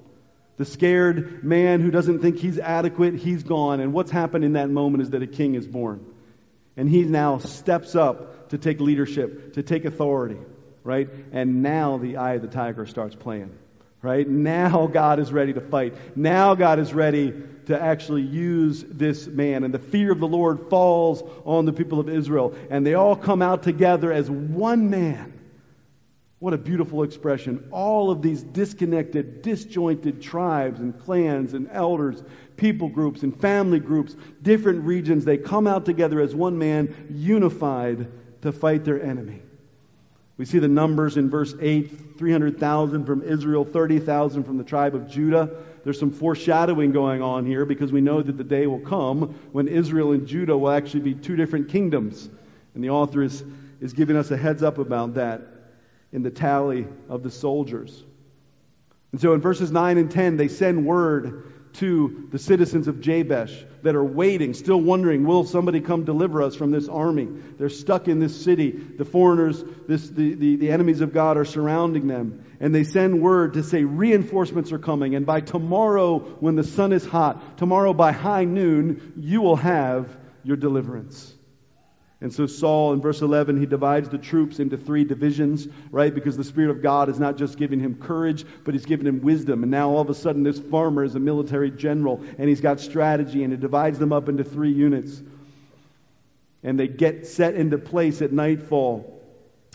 The 0.58 0.64
scared 0.64 1.42
man 1.42 1.80
who 1.80 1.90
doesn't 1.90 2.20
think 2.20 2.38
he's 2.38 2.58
adequate, 2.58 3.14
he's 3.14 3.42
gone. 3.42 3.80
And 3.80 3.92
what's 3.92 4.10
happened 4.10 4.44
in 4.44 4.52
that 4.52 4.70
moment 4.70 5.02
is 5.02 5.10
that 5.10 5.22
a 5.22 5.26
king 5.26 5.54
is 5.54 5.66
born. 5.66 6.04
And 6.76 6.88
he 6.88 7.02
now 7.02 7.38
steps 7.38 7.96
up 7.96 8.50
to 8.50 8.58
take 8.58 8.80
leadership, 8.80 9.54
to 9.54 9.62
take 9.62 9.84
authority, 9.84 10.38
right? 10.84 11.08
And 11.32 11.62
now 11.62 11.98
the 11.98 12.18
eye 12.18 12.34
of 12.34 12.42
the 12.42 12.48
tiger 12.48 12.86
starts 12.86 13.14
playing. 13.14 13.56
Right? 14.02 14.26
Now 14.26 14.86
God 14.86 15.18
is 15.18 15.30
ready 15.30 15.52
to 15.52 15.60
fight. 15.60 16.16
Now 16.16 16.54
God 16.54 16.78
is 16.78 16.94
ready 16.94 17.34
to 17.70 17.80
actually 17.80 18.22
use 18.22 18.84
this 18.88 19.26
man. 19.26 19.64
And 19.64 19.72
the 19.72 19.78
fear 19.78 20.12
of 20.12 20.20
the 20.20 20.28
Lord 20.28 20.68
falls 20.68 21.22
on 21.44 21.64
the 21.64 21.72
people 21.72 21.98
of 21.98 22.08
Israel. 22.08 22.54
And 22.68 22.86
they 22.86 22.94
all 22.94 23.16
come 23.16 23.42
out 23.42 23.62
together 23.62 24.12
as 24.12 24.30
one 24.30 24.90
man. 24.90 25.32
What 26.40 26.54
a 26.54 26.58
beautiful 26.58 27.02
expression. 27.02 27.68
All 27.70 28.10
of 28.10 28.22
these 28.22 28.42
disconnected, 28.42 29.42
disjointed 29.42 30.22
tribes 30.22 30.80
and 30.80 30.98
clans 30.98 31.54
and 31.54 31.68
elders, 31.70 32.22
people 32.56 32.88
groups 32.88 33.22
and 33.22 33.38
family 33.40 33.78
groups, 33.78 34.16
different 34.42 34.84
regions, 34.84 35.24
they 35.24 35.36
come 35.36 35.66
out 35.66 35.84
together 35.84 36.20
as 36.20 36.34
one 36.34 36.58
man, 36.58 37.08
unified 37.10 38.08
to 38.42 38.52
fight 38.52 38.84
their 38.84 39.02
enemy. 39.02 39.42
We 40.40 40.46
see 40.46 40.58
the 40.58 40.68
numbers 40.68 41.18
in 41.18 41.28
verse 41.28 41.54
8 41.60 42.16
300,000 42.16 43.04
from 43.04 43.22
Israel, 43.22 43.62
30,000 43.62 44.44
from 44.44 44.56
the 44.56 44.64
tribe 44.64 44.94
of 44.94 45.06
Judah. 45.06 45.50
There's 45.84 46.00
some 46.00 46.10
foreshadowing 46.10 46.92
going 46.92 47.20
on 47.20 47.44
here 47.44 47.66
because 47.66 47.92
we 47.92 48.00
know 48.00 48.22
that 48.22 48.38
the 48.38 48.44
day 48.44 48.66
will 48.66 48.80
come 48.80 49.38
when 49.52 49.68
Israel 49.68 50.12
and 50.12 50.26
Judah 50.26 50.56
will 50.56 50.70
actually 50.70 51.00
be 51.00 51.12
two 51.12 51.36
different 51.36 51.68
kingdoms. 51.68 52.30
And 52.74 52.82
the 52.82 52.88
author 52.88 53.22
is, 53.22 53.44
is 53.82 53.92
giving 53.92 54.16
us 54.16 54.30
a 54.30 54.36
heads 54.38 54.62
up 54.62 54.78
about 54.78 55.12
that 55.16 55.42
in 56.10 56.22
the 56.22 56.30
tally 56.30 56.86
of 57.10 57.22
the 57.22 57.30
soldiers. 57.30 58.02
And 59.12 59.20
so 59.20 59.34
in 59.34 59.42
verses 59.42 59.70
9 59.70 59.98
and 59.98 60.10
10, 60.10 60.38
they 60.38 60.48
send 60.48 60.86
word 60.86 61.52
to 61.74 62.28
the 62.32 62.38
citizens 62.38 62.88
of 62.88 63.02
Jabesh 63.02 63.66
that 63.82 63.94
are 63.94 64.04
waiting, 64.04 64.54
still 64.54 64.80
wondering, 64.80 65.24
will 65.24 65.44
somebody 65.44 65.80
come 65.80 66.04
deliver 66.04 66.42
us 66.42 66.54
from 66.54 66.70
this 66.70 66.88
army? 66.88 67.28
They're 67.58 67.68
stuck 67.68 68.08
in 68.08 68.18
this 68.18 68.44
city. 68.44 68.70
The 68.70 69.04
foreigners, 69.04 69.62
this, 69.88 70.08
the, 70.08 70.34
the, 70.34 70.56
the 70.56 70.70
enemies 70.70 71.00
of 71.00 71.12
God 71.12 71.36
are 71.36 71.44
surrounding 71.44 72.06
them. 72.06 72.44
And 72.60 72.74
they 72.74 72.84
send 72.84 73.22
word 73.22 73.54
to 73.54 73.62
say 73.62 73.84
reinforcements 73.84 74.72
are 74.72 74.78
coming. 74.78 75.14
And 75.14 75.24
by 75.24 75.40
tomorrow, 75.40 76.18
when 76.18 76.56
the 76.56 76.64
sun 76.64 76.92
is 76.92 77.04
hot, 77.04 77.58
tomorrow 77.58 77.92
by 77.92 78.12
high 78.12 78.44
noon, 78.44 79.14
you 79.16 79.40
will 79.40 79.56
have 79.56 80.14
your 80.44 80.56
deliverance. 80.56 81.34
And 82.22 82.32
so 82.32 82.46
Saul, 82.46 82.92
in 82.92 83.00
verse 83.00 83.22
11, 83.22 83.58
he 83.58 83.64
divides 83.64 84.10
the 84.10 84.18
troops 84.18 84.58
into 84.58 84.76
three 84.76 85.04
divisions, 85.04 85.66
right? 85.90 86.14
Because 86.14 86.36
the 86.36 86.44
Spirit 86.44 86.70
of 86.70 86.82
God 86.82 87.08
is 87.08 87.18
not 87.18 87.38
just 87.38 87.56
giving 87.56 87.80
him 87.80 87.94
courage, 87.94 88.44
but 88.64 88.74
he's 88.74 88.84
giving 88.84 89.06
him 89.06 89.22
wisdom. 89.22 89.62
And 89.62 89.70
now 89.70 89.90
all 89.90 90.02
of 90.02 90.10
a 90.10 90.14
sudden, 90.14 90.42
this 90.42 90.58
farmer 90.58 91.02
is 91.02 91.14
a 91.14 91.20
military 91.20 91.70
general, 91.70 92.22
and 92.38 92.48
he's 92.48 92.60
got 92.60 92.78
strategy, 92.80 93.42
and 93.42 93.52
he 93.52 93.58
divides 93.58 93.98
them 93.98 94.12
up 94.12 94.28
into 94.28 94.44
three 94.44 94.72
units. 94.72 95.22
And 96.62 96.78
they 96.78 96.88
get 96.88 97.26
set 97.26 97.54
into 97.54 97.78
place 97.78 98.20
at 98.20 98.32
nightfall. 98.32 99.16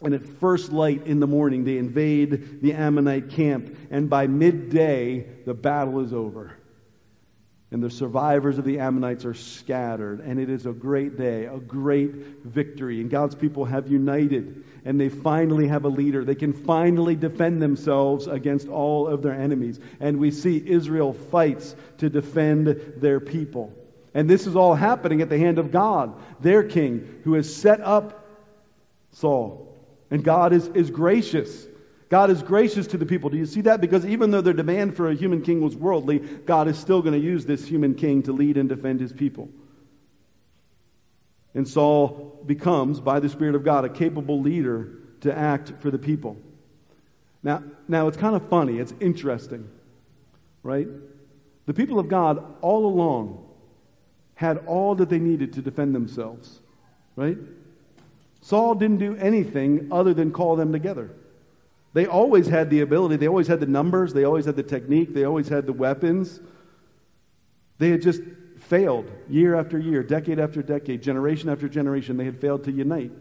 And 0.03 0.13
at 0.13 0.27
first 0.39 0.71
light 0.71 1.07
in 1.07 1.19
the 1.19 1.27
morning, 1.27 1.63
they 1.63 1.79
invade 1.79 2.61
the 2.61 2.73
Ammonite 2.73 3.31
camp. 3.31 3.75
And 3.89 4.07
by 4.07 4.27
midday, 4.27 5.25
the 5.45 5.55
battle 5.55 6.01
is 6.01 6.13
over 6.13 6.55
and 7.71 7.81
the 7.81 7.89
survivors 7.89 8.57
of 8.57 8.65
the 8.65 8.79
Ammonites 8.79 9.25
are 9.25 9.33
scattered. 9.33 10.19
And 10.19 10.39
it 10.39 10.49
is 10.49 10.65
a 10.65 10.71
great 10.71 11.17
day, 11.17 11.45
a 11.45 11.57
great 11.57 12.13
victory. 12.43 13.01
And 13.01 13.09
God's 13.09 13.35
people 13.35 13.65
have 13.65 13.89
united, 13.89 14.63
and 14.85 14.99
they 14.99 15.09
finally 15.09 15.67
have 15.67 15.83
a 15.83 15.89
leader. 15.89 16.23
They 16.23 16.35
can 16.35 16.53
finally 16.53 17.15
defend 17.15 17.61
themselves 17.61 18.27
against 18.27 18.67
all 18.67 19.07
of 19.07 19.23
their 19.23 19.33
enemies. 19.33 19.79
And 19.99 20.19
we 20.19 20.31
see 20.31 20.63
Israel 20.65 21.13
fights 21.13 21.75
to 21.97 22.09
defend 22.09 22.67
their 22.97 23.19
people. 23.19 23.73
And 24.13 24.29
this 24.29 24.47
is 24.47 24.55
all 24.55 24.75
happening 24.75 25.21
at 25.21 25.29
the 25.29 25.37
hand 25.37 25.59
of 25.59 25.71
God, 25.71 26.15
their 26.39 26.63
king, 26.63 27.21
who 27.23 27.33
has 27.33 27.53
set 27.53 27.81
up 27.81 28.25
Saul. 29.11 29.75
And 30.11 30.23
God 30.23 30.53
is, 30.53 30.67
is 30.67 30.91
gracious. 30.91 31.67
God 32.09 32.29
is 32.29 32.43
gracious 32.43 32.87
to 32.87 32.97
the 32.97 33.05
people. 33.05 33.29
Do 33.29 33.37
you 33.37 33.45
see 33.45 33.61
that? 33.61 33.81
Because 33.81 34.05
even 34.05 34.31
though 34.31 34.41
their 34.41 34.53
demand 34.53 34.95
for 34.95 35.09
a 35.09 35.15
human 35.15 35.41
king 35.41 35.61
was 35.61 35.75
worldly, 35.75 36.19
God 36.19 36.67
is 36.67 36.77
still 36.77 37.01
going 37.01 37.19
to 37.19 37.25
use 37.25 37.45
this 37.45 37.65
human 37.65 37.95
king 37.95 38.23
to 38.23 38.31
lead 38.31 38.57
and 38.57 38.69
defend 38.69 38.99
his 38.99 39.11
people. 39.11 39.49
And 41.55 41.67
Saul 41.67 42.43
becomes, 42.45 42.99
by 42.99 43.19
the 43.19 43.29
Spirit 43.29 43.55
of 43.55 43.63
God, 43.63 43.85
a 43.85 43.89
capable 43.89 44.41
leader 44.41 44.99
to 45.21 45.35
act 45.35 45.73
for 45.79 45.89
the 45.89 45.97
people. 45.97 46.37
Now, 47.41 47.63
now 47.87 48.07
it's 48.07 48.17
kind 48.17 48.35
of 48.35 48.49
funny. 48.49 48.77
It's 48.77 48.93
interesting, 48.99 49.69
right? 50.63 50.87
The 51.65 51.73
people 51.73 51.97
of 51.97 52.07
God 52.07 52.43
all 52.61 52.85
along 52.85 53.45
had 54.35 54.57
all 54.67 54.95
that 54.95 55.09
they 55.09 55.19
needed 55.19 55.53
to 55.53 55.61
defend 55.61 55.95
themselves, 55.95 56.59
right? 57.15 57.37
Saul 58.41 58.75
didn't 58.75 58.97
do 58.97 59.15
anything 59.15 59.87
other 59.91 60.13
than 60.13 60.31
call 60.31 60.55
them 60.55 60.71
together. 60.71 61.09
They 61.95 62.07
always 62.07 62.45
had 62.45 62.69
the 62.69 62.81
ability, 62.81 63.15
they 63.15 63.29
always 63.29 63.47
had 63.47 63.61
the 63.61 63.67
numbers, 63.67 64.11
they 64.11 64.25
always 64.25 64.43
had 64.43 64.57
the 64.57 64.63
technique, 64.63 65.13
they 65.13 65.23
always 65.23 65.47
had 65.47 65.65
the 65.65 65.71
weapons. 65.71 66.41
They 67.77 67.89
had 67.89 68.01
just 68.01 68.21
failed 68.59 69.09
year 69.29 69.55
after 69.55 69.79
year, 69.79 70.03
decade 70.03 70.37
after 70.37 70.61
decade, 70.61 71.01
generation 71.01 71.47
after 71.47 71.69
generation. 71.69 72.17
They 72.17 72.25
had 72.25 72.41
failed 72.41 72.65
to 72.65 72.71
unite. 72.73 73.13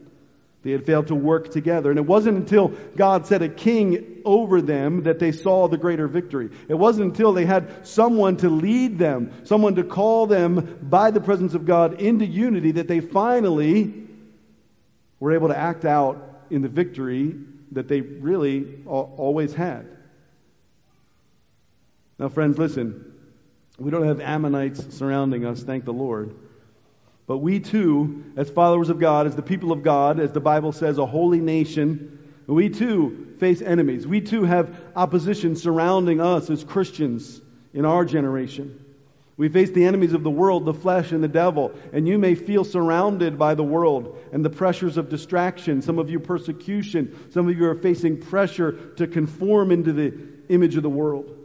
They 0.65 0.73
had 0.73 0.85
failed 0.87 1.07
to 1.09 1.15
work 1.15 1.53
together. 1.53 1.91
And 1.91 2.01
it 2.01 2.07
wasn't 2.07 2.37
until 2.37 2.69
God 2.97 3.29
set 3.29 3.43
a 3.43 3.49
king 3.49 4.23
over 4.25 4.61
them 4.61 5.05
that 5.05 5.21
they 5.21 5.31
saw 5.31 5.69
the 5.69 5.79
greater 5.79 6.09
victory. 6.09 6.51
It 6.67 6.75
wasn't 6.75 7.13
until 7.13 7.33
they 7.33 7.47
had 7.47 7.87
someone 7.87 8.39
to 8.39 8.49
lead 8.49 8.99
them, 8.99 9.31
someone 9.45 9.77
to 9.77 9.85
call 9.85 10.27
them 10.27 10.81
by 10.83 11.13
the 11.13 11.21
presence 11.21 11.55
of 11.55 11.65
God 11.65 12.01
into 12.01 12.27
unity 12.27 12.73
that 12.73 12.89
they 12.89 12.99
finally 12.99 14.09
were 15.21 15.31
able 15.31 15.47
to 15.47 15.57
act 15.57 15.85
out 15.85 16.41
in 16.51 16.63
the 16.63 16.69
victory 16.69 17.37
that 17.73 17.89
they 17.89 18.01
really 18.01 18.83
always 18.87 19.55
had. 19.55 19.87
Now, 22.19 22.29
friends, 22.29 22.59
listen. 22.59 23.13
We 23.79 23.91
don't 23.91 24.07
have 24.07 24.21
Ammonites 24.21 24.97
surrounding 24.97 25.45
us, 25.45 25.63
thank 25.63 25.85
the 25.85 25.93
Lord. 25.93 26.35
But 27.27 27.39
we 27.39 27.59
too, 27.59 28.25
as 28.37 28.51
followers 28.51 28.89
of 28.91 29.01
God, 29.01 29.27
as 29.27 29.35
the 29.35 29.43
people 29.43 29.73
of 29.73 29.83
God, 29.83 30.21
as 30.21 30.33
the 30.33 30.41
Bible 30.41 30.73
says, 30.73 30.99
a 30.99 31.07
holy 31.07 31.41
nation, 31.41 32.19
we 32.47 32.69
too 32.69 33.35
face 33.41 33.63
enemies. 33.63 34.07
We 34.07 34.21
too 34.21 34.45
have 34.45 34.79
opposition 34.95 35.57
surrounding 35.57 36.21
us 36.21 36.51
as 36.51 36.63
Christians 36.63 37.41
in 37.73 37.85
our 37.85 38.05
generation. 38.05 38.84
We 39.37 39.49
face 39.49 39.71
the 39.71 39.85
enemies 39.85 40.13
of 40.13 40.23
the 40.23 40.31
world, 40.31 40.65
the 40.65 40.75
flesh, 40.75 41.11
and 41.11 41.23
the 41.23 41.29
devil. 41.29 41.73
And 41.93 42.07
you 42.07 42.19
may 42.19 42.35
feel 42.37 42.63
surrounded 42.63 43.39
by 43.39 43.55
the 43.55 43.65
world 43.65 44.17
and 44.33 44.45
the 44.45 44.51
pressures 44.51 44.97
of 44.97 45.09
distraction. 45.09 45.83
Some 45.83 45.99
of 45.99 46.09
you, 46.09 46.21
persecution. 46.21 47.31
Some 47.33 47.49
of 47.49 47.59
you 47.59 47.67
are 47.67 47.75
facing 47.75 48.21
pressure 48.21 48.73
to 48.97 49.09
conform 49.09 49.73
into 49.73 49.93
the 49.93 50.15
image 50.49 50.77
of 50.77 50.85
the 50.85 50.91
world. 50.91 51.37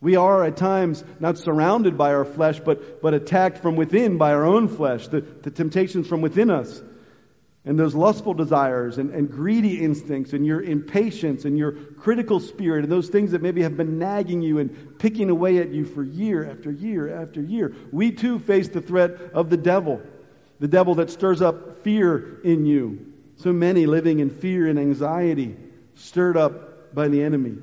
We 0.00 0.16
are 0.16 0.44
at 0.44 0.56
times 0.56 1.04
not 1.18 1.36
surrounded 1.36 1.98
by 1.98 2.14
our 2.14 2.24
flesh, 2.24 2.58
but, 2.58 3.02
but 3.02 3.12
attacked 3.12 3.58
from 3.58 3.76
within 3.76 4.16
by 4.16 4.32
our 4.32 4.46
own 4.46 4.68
flesh, 4.68 5.08
the, 5.08 5.20
the 5.20 5.50
temptations 5.50 6.08
from 6.08 6.22
within 6.22 6.50
us. 6.50 6.82
And 7.64 7.78
those 7.78 7.94
lustful 7.94 8.32
desires 8.32 8.96
and, 8.96 9.10
and 9.10 9.30
greedy 9.30 9.82
instincts 9.84 10.32
and 10.32 10.46
your 10.46 10.62
impatience 10.62 11.44
and 11.44 11.58
your 11.58 11.72
critical 11.72 12.40
spirit 12.40 12.84
and 12.84 12.92
those 12.92 13.08
things 13.08 13.32
that 13.32 13.42
maybe 13.42 13.62
have 13.62 13.76
been 13.76 13.98
nagging 13.98 14.40
you 14.40 14.58
and 14.58 14.98
picking 14.98 15.28
away 15.28 15.58
at 15.58 15.68
you 15.68 15.84
for 15.84 16.02
year 16.02 16.50
after 16.50 16.70
year 16.70 17.22
after 17.22 17.42
year. 17.42 17.74
We 17.92 18.12
too 18.12 18.38
face 18.38 18.68
the 18.68 18.80
threat 18.80 19.10
of 19.34 19.50
the 19.50 19.58
devil, 19.58 20.00
the 20.58 20.68
devil 20.68 20.94
that 20.96 21.10
stirs 21.10 21.42
up 21.42 21.82
fear 21.84 22.40
in 22.42 22.64
you. 22.64 23.12
So 23.36 23.52
many 23.52 23.86
living 23.86 24.20
in 24.20 24.30
fear 24.30 24.66
and 24.66 24.78
anxiety, 24.78 25.56
stirred 25.94 26.36
up 26.36 26.94
by 26.94 27.08
the 27.08 27.22
enemy 27.22 27.56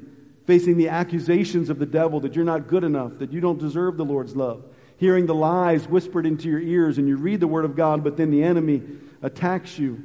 facing 0.47 0.77
the 0.77 0.87
accusations 0.87 1.69
of 1.69 1.77
the 1.77 1.85
devil 1.85 2.21
that 2.21 2.33
you're 2.33 2.45
not 2.45 2.67
good 2.67 2.85
enough, 2.85 3.11
that 3.19 3.33
you 3.33 3.41
don't 3.41 3.59
deserve 3.59 3.97
the 3.97 4.05
Lord's 4.05 4.35
love, 4.35 4.63
hearing 4.95 5.25
the 5.25 5.35
lies 5.35 5.85
whispered 5.87 6.25
into 6.25 6.49
your 6.49 6.61
ears, 6.61 6.97
and 6.97 7.07
you 7.07 7.17
read 7.17 7.41
the 7.41 7.47
Word 7.47 7.65
of 7.65 7.75
God, 7.75 8.01
but 8.03 8.15
then 8.15 8.31
the 8.31 8.43
enemy 8.43 8.81
attacks 9.21 9.77
you. 9.77 10.01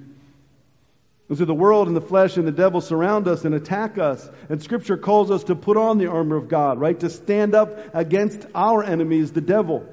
And 1.29 1.39
so 1.39 1.45
the 1.45 1.55
world 1.55 1.87
and 1.87 1.97
the 1.97 2.03
flesh 2.03 2.37
and 2.37 2.47
the 2.47 2.53
devil 2.53 2.81
surround 2.81 3.27
us 3.27 3.45
and 3.45 3.55
attack 3.55 3.97
us. 3.97 4.29
And 4.49 4.63
Scripture 4.63 4.97
calls 4.97 5.31
us 5.31 5.45
to 5.45 5.55
put 5.55 5.77
on 5.77 5.99
the 5.99 6.09
armor 6.09 6.37
of 6.37 6.49
God, 6.49 6.79
right? 6.79 6.99
To 7.01 7.09
stand 7.09 7.55
up 7.55 7.95
against 7.95 8.47
our 8.55 8.85
enemies, 8.85 9.33
the 9.33 9.41
devil. 9.41 9.87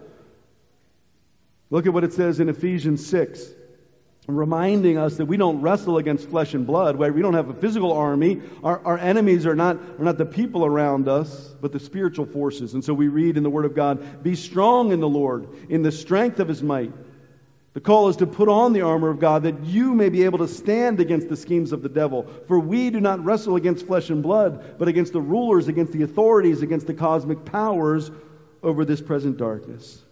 Look 1.69 1.85
at 1.85 1.93
what 1.93 2.03
it 2.03 2.13
says 2.13 2.39
in 2.39 2.49
Ephesians 2.49 3.05
6 3.07 3.53
reminding 4.35 4.97
us 4.97 5.17
that 5.17 5.25
we 5.25 5.37
don't 5.37 5.61
wrestle 5.61 5.97
against 5.97 6.29
flesh 6.29 6.53
and 6.53 6.65
blood, 6.67 6.95
where 6.95 7.11
we 7.11 7.21
don't 7.21 7.33
have 7.33 7.49
a 7.49 7.53
physical 7.53 7.93
army. 7.93 8.41
Our, 8.63 8.79
our 8.85 8.97
enemies 8.97 9.45
are 9.45 9.55
not, 9.55 9.77
are 9.77 10.03
not 10.03 10.17
the 10.17 10.25
people 10.25 10.65
around 10.65 11.07
us, 11.07 11.55
but 11.61 11.71
the 11.71 11.79
spiritual 11.79 12.25
forces. 12.25 12.73
And 12.73 12.83
so 12.83 12.93
we 12.93 13.07
read 13.07 13.37
in 13.37 13.43
the 13.43 13.49
Word 13.49 13.65
of 13.65 13.75
God, 13.75 14.23
be 14.23 14.35
strong 14.35 14.91
in 14.91 14.99
the 14.99 15.09
Lord, 15.09 15.47
in 15.69 15.81
the 15.81 15.91
strength 15.91 16.39
of 16.39 16.47
His 16.47 16.61
might. 16.61 16.93
The 17.79 17.85
call 17.85 18.09
is 18.09 18.17
to 18.17 18.27
put 18.27 18.49
on 18.49 18.73
the 18.73 18.81
armor 18.81 19.07
of 19.07 19.21
God 19.21 19.43
that 19.43 19.63
you 19.63 19.93
may 19.93 20.09
be 20.09 20.23
able 20.23 20.39
to 20.39 20.49
stand 20.49 20.99
against 20.99 21.29
the 21.29 21.37
schemes 21.37 21.71
of 21.71 21.81
the 21.81 21.87
devil. 21.87 22.27
For 22.49 22.59
we 22.59 22.89
do 22.89 22.99
not 22.99 23.23
wrestle 23.23 23.55
against 23.55 23.87
flesh 23.87 24.09
and 24.09 24.21
blood, 24.21 24.77
but 24.77 24.89
against 24.89 25.13
the 25.13 25.21
rulers, 25.21 25.69
against 25.69 25.93
the 25.93 26.01
authorities, 26.01 26.61
against 26.61 26.87
the 26.87 26.93
cosmic 26.93 27.45
powers 27.45 28.11
over 28.61 28.83
this 28.83 28.99
present 28.99 29.37
darkness, 29.37 30.03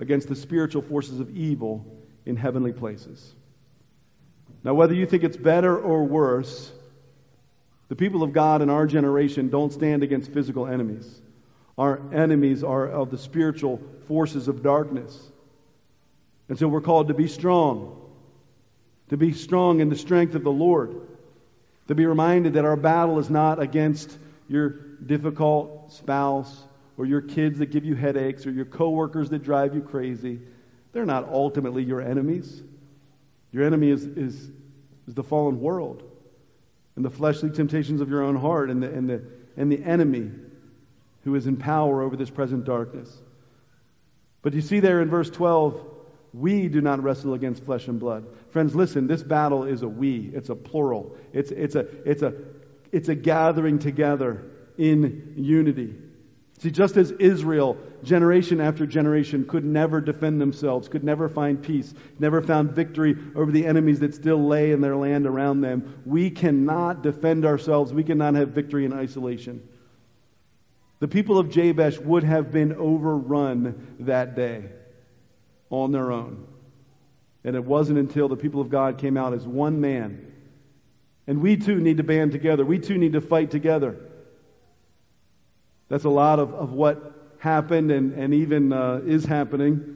against 0.00 0.28
the 0.28 0.34
spiritual 0.34 0.80
forces 0.80 1.20
of 1.20 1.36
evil 1.36 1.84
in 2.24 2.36
heavenly 2.36 2.72
places. 2.72 3.34
Now, 4.64 4.72
whether 4.72 4.94
you 4.94 5.04
think 5.04 5.24
it's 5.24 5.36
better 5.36 5.78
or 5.78 6.04
worse, 6.04 6.72
the 7.88 7.96
people 7.96 8.22
of 8.22 8.32
God 8.32 8.62
in 8.62 8.70
our 8.70 8.86
generation 8.86 9.50
don't 9.50 9.74
stand 9.74 10.02
against 10.02 10.32
physical 10.32 10.66
enemies. 10.66 11.20
Our 11.76 12.00
enemies 12.14 12.64
are 12.64 12.88
of 12.88 13.10
the 13.10 13.18
spiritual 13.18 13.78
forces 14.06 14.48
of 14.48 14.62
darkness. 14.62 15.32
And 16.48 16.58
so 16.58 16.66
we're 16.68 16.80
called 16.80 17.08
to 17.08 17.14
be 17.14 17.28
strong, 17.28 18.00
to 19.10 19.16
be 19.16 19.32
strong 19.32 19.80
in 19.80 19.88
the 19.88 19.96
strength 19.96 20.34
of 20.34 20.44
the 20.44 20.52
Lord, 20.52 20.96
to 21.88 21.94
be 21.94 22.06
reminded 22.06 22.54
that 22.54 22.64
our 22.64 22.76
battle 22.76 23.18
is 23.18 23.28
not 23.28 23.60
against 23.60 24.16
your 24.48 24.70
difficult 24.70 25.92
spouse 25.92 26.64
or 26.96 27.06
your 27.06 27.20
kids 27.20 27.58
that 27.58 27.66
give 27.66 27.84
you 27.84 27.94
headaches 27.94 28.46
or 28.46 28.50
your 28.50 28.64
coworkers 28.64 29.30
that 29.30 29.42
drive 29.42 29.74
you 29.74 29.82
crazy. 29.82 30.40
They're 30.92 31.06
not 31.06 31.28
ultimately 31.28 31.84
your 31.84 32.00
enemies. 32.00 32.62
Your 33.52 33.64
enemy 33.64 33.90
is, 33.90 34.04
is, 34.04 34.50
is 35.06 35.14
the 35.14 35.22
fallen 35.22 35.60
world 35.60 36.02
and 36.96 37.04
the 37.04 37.10
fleshly 37.10 37.50
temptations 37.50 38.00
of 38.00 38.08
your 38.08 38.22
own 38.22 38.36
heart 38.36 38.70
and 38.70 38.82
the, 38.82 38.92
and, 38.92 39.08
the, 39.08 39.22
and 39.56 39.70
the 39.70 39.82
enemy 39.84 40.30
who 41.24 41.34
is 41.34 41.46
in 41.46 41.56
power 41.56 42.02
over 42.02 42.16
this 42.16 42.30
present 42.30 42.64
darkness. 42.64 43.14
But 44.42 44.54
you 44.54 44.60
see 44.60 44.80
there 44.80 45.00
in 45.00 45.08
verse 45.08 45.30
12, 45.30 45.80
we 46.32 46.68
do 46.68 46.80
not 46.80 47.02
wrestle 47.02 47.34
against 47.34 47.64
flesh 47.64 47.88
and 47.88 47.98
blood. 47.98 48.26
Friends, 48.50 48.74
listen, 48.74 49.06
this 49.06 49.22
battle 49.22 49.64
is 49.64 49.82
a 49.82 49.88
we. 49.88 50.30
It's 50.34 50.50
a 50.50 50.54
plural. 50.54 51.16
It's, 51.32 51.50
it's, 51.50 51.74
a, 51.74 51.86
it's, 52.08 52.22
a, 52.22 52.34
it's 52.92 53.08
a 53.08 53.14
gathering 53.14 53.78
together 53.78 54.50
in 54.76 55.34
unity. 55.36 55.94
See, 56.60 56.70
just 56.70 56.96
as 56.96 57.12
Israel, 57.12 57.76
generation 58.02 58.60
after 58.60 58.84
generation, 58.84 59.46
could 59.46 59.64
never 59.64 60.00
defend 60.00 60.40
themselves, 60.40 60.88
could 60.88 61.04
never 61.04 61.28
find 61.28 61.62
peace, 61.62 61.94
never 62.18 62.42
found 62.42 62.72
victory 62.72 63.16
over 63.36 63.52
the 63.52 63.64
enemies 63.64 64.00
that 64.00 64.14
still 64.14 64.44
lay 64.44 64.72
in 64.72 64.80
their 64.80 64.96
land 64.96 65.26
around 65.26 65.60
them, 65.60 66.02
we 66.04 66.30
cannot 66.30 67.02
defend 67.02 67.44
ourselves. 67.46 67.92
We 67.92 68.02
cannot 68.02 68.34
have 68.34 68.50
victory 68.50 68.84
in 68.84 68.92
isolation. 68.92 69.66
The 70.98 71.08
people 71.08 71.38
of 71.38 71.48
Jabesh 71.48 71.98
would 71.98 72.24
have 72.24 72.50
been 72.50 72.74
overrun 72.74 73.96
that 74.00 74.34
day 74.34 74.64
on 75.70 75.92
their 75.92 76.12
own. 76.12 76.46
And 77.44 77.56
it 77.56 77.64
wasn't 77.64 77.98
until 77.98 78.28
the 78.28 78.36
people 78.36 78.60
of 78.60 78.70
God 78.70 78.98
came 78.98 79.16
out 79.16 79.32
as 79.32 79.46
one 79.46 79.80
man. 79.80 80.32
And 81.26 81.40
we 81.40 81.56
too 81.56 81.78
need 81.78 81.98
to 81.98 82.02
band 82.02 82.32
together. 82.32 82.64
We 82.64 82.78
too 82.78 82.98
need 82.98 83.12
to 83.12 83.20
fight 83.20 83.50
together. 83.50 83.96
That's 85.88 86.04
a 86.04 86.10
lot 86.10 86.38
of, 86.38 86.54
of 86.54 86.72
what 86.72 87.36
happened 87.38 87.90
and, 87.90 88.12
and 88.14 88.34
even 88.34 88.72
uh, 88.72 89.00
is 89.04 89.24
happening. 89.24 89.94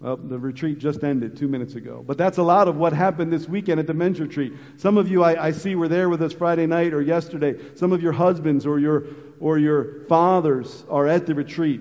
The 0.00 0.38
retreat 0.38 0.80
just 0.80 1.02
ended 1.02 1.38
two 1.38 1.48
minutes 1.48 1.76
ago. 1.76 2.04
But 2.06 2.18
that's 2.18 2.36
a 2.36 2.42
lot 2.42 2.68
of 2.68 2.76
what 2.76 2.92
happened 2.92 3.32
this 3.32 3.48
weekend 3.48 3.80
at 3.80 3.86
the 3.86 3.94
men's 3.94 4.20
retreat. 4.20 4.52
Some 4.76 4.98
of 4.98 5.10
you 5.10 5.24
I, 5.24 5.46
I, 5.46 5.50
see 5.52 5.76
were 5.76 5.88
there 5.88 6.10
with 6.10 6.20
us 6.20 6.34
Friday 6.34 6.66
night 6.66 6.92
or 6.92 7.00
yesterday. 7.00 7.54
Some 7.74 7.90
of 7.90 8.02
your 8.02 8.12
husbands 8.12 8.66
or 8.66 8.78
your, 8.78 9.06
or 9.40 9.56
your 9.56 10.04
fathers 10.04 10.84
are 10.90 11.06
at 11.06 11.24
the 11.24 11.34
retreat. 11.34 11.80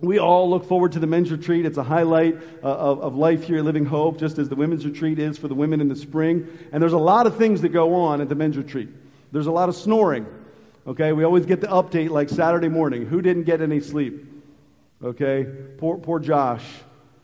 We 0.00 0.18
all 0.18 0.48
look 0.48 0.64
forward 0.64 0.92
to 0.92 0.98
the 0.98 1.06
men's 1.06 1.30
retreat. 1.30 1.66
It's 1.66 1.76
a 1.76 1.82
highlight 1.82 2.36
uh, 2.62 2.66
of, 2.66 3.00
of 3.00 3.16
life 3.16 3.44
here 3.44 3.58
at 3.58 3.64
Living 3.64 3.84
Hope, 3.84 4.18
just 4.18 4.38
as 4.38 4.48
the 4.48 4.56
women's 4.56 4.86
retreat 4.86 5.18
is 5.18 5.36
for 5.36 5.48
the 5.48 5.54
women 5.54 5.80
in 5.80 5.88
the 5.88 5.96
spring. 5.96 6.48
And 6.72 6.82
there's 6.82 6.94
a 6.94 6.98
lot 6.98 7.26
of 7.26 7.36
things 7.36 7.60
that 7.62 7.68
go 7.68 7.94
on 7.94 8.20
at 8.20 8.28
the 8.28 8.34
men's 8.34 8.56
retreat. 8.56 8.88
There's 9.30 9.46
a 9.46 9.52
lot 9.52 9.68
of 9.68 9.74
snoring. 9.74 10.26
Okay, 10.86 11.12
we 11.12 11.24
always 11.24 11.44
get 11.44 11.60
the 11.60 11.66
update 11.66 12.08
like 12.08 12.30
Saturday 12.30 12.68
morning. 12.68 13.04
Who 13.04 13.20
didn't 13.20 13.44
get 13.44 13.60
any 13.60 13.80
sleep? 13.80 14.26
Okay, 15.02 15.46
poor, 15.78 15.98
poor 15.98 16.18
Josh 16.18 16.64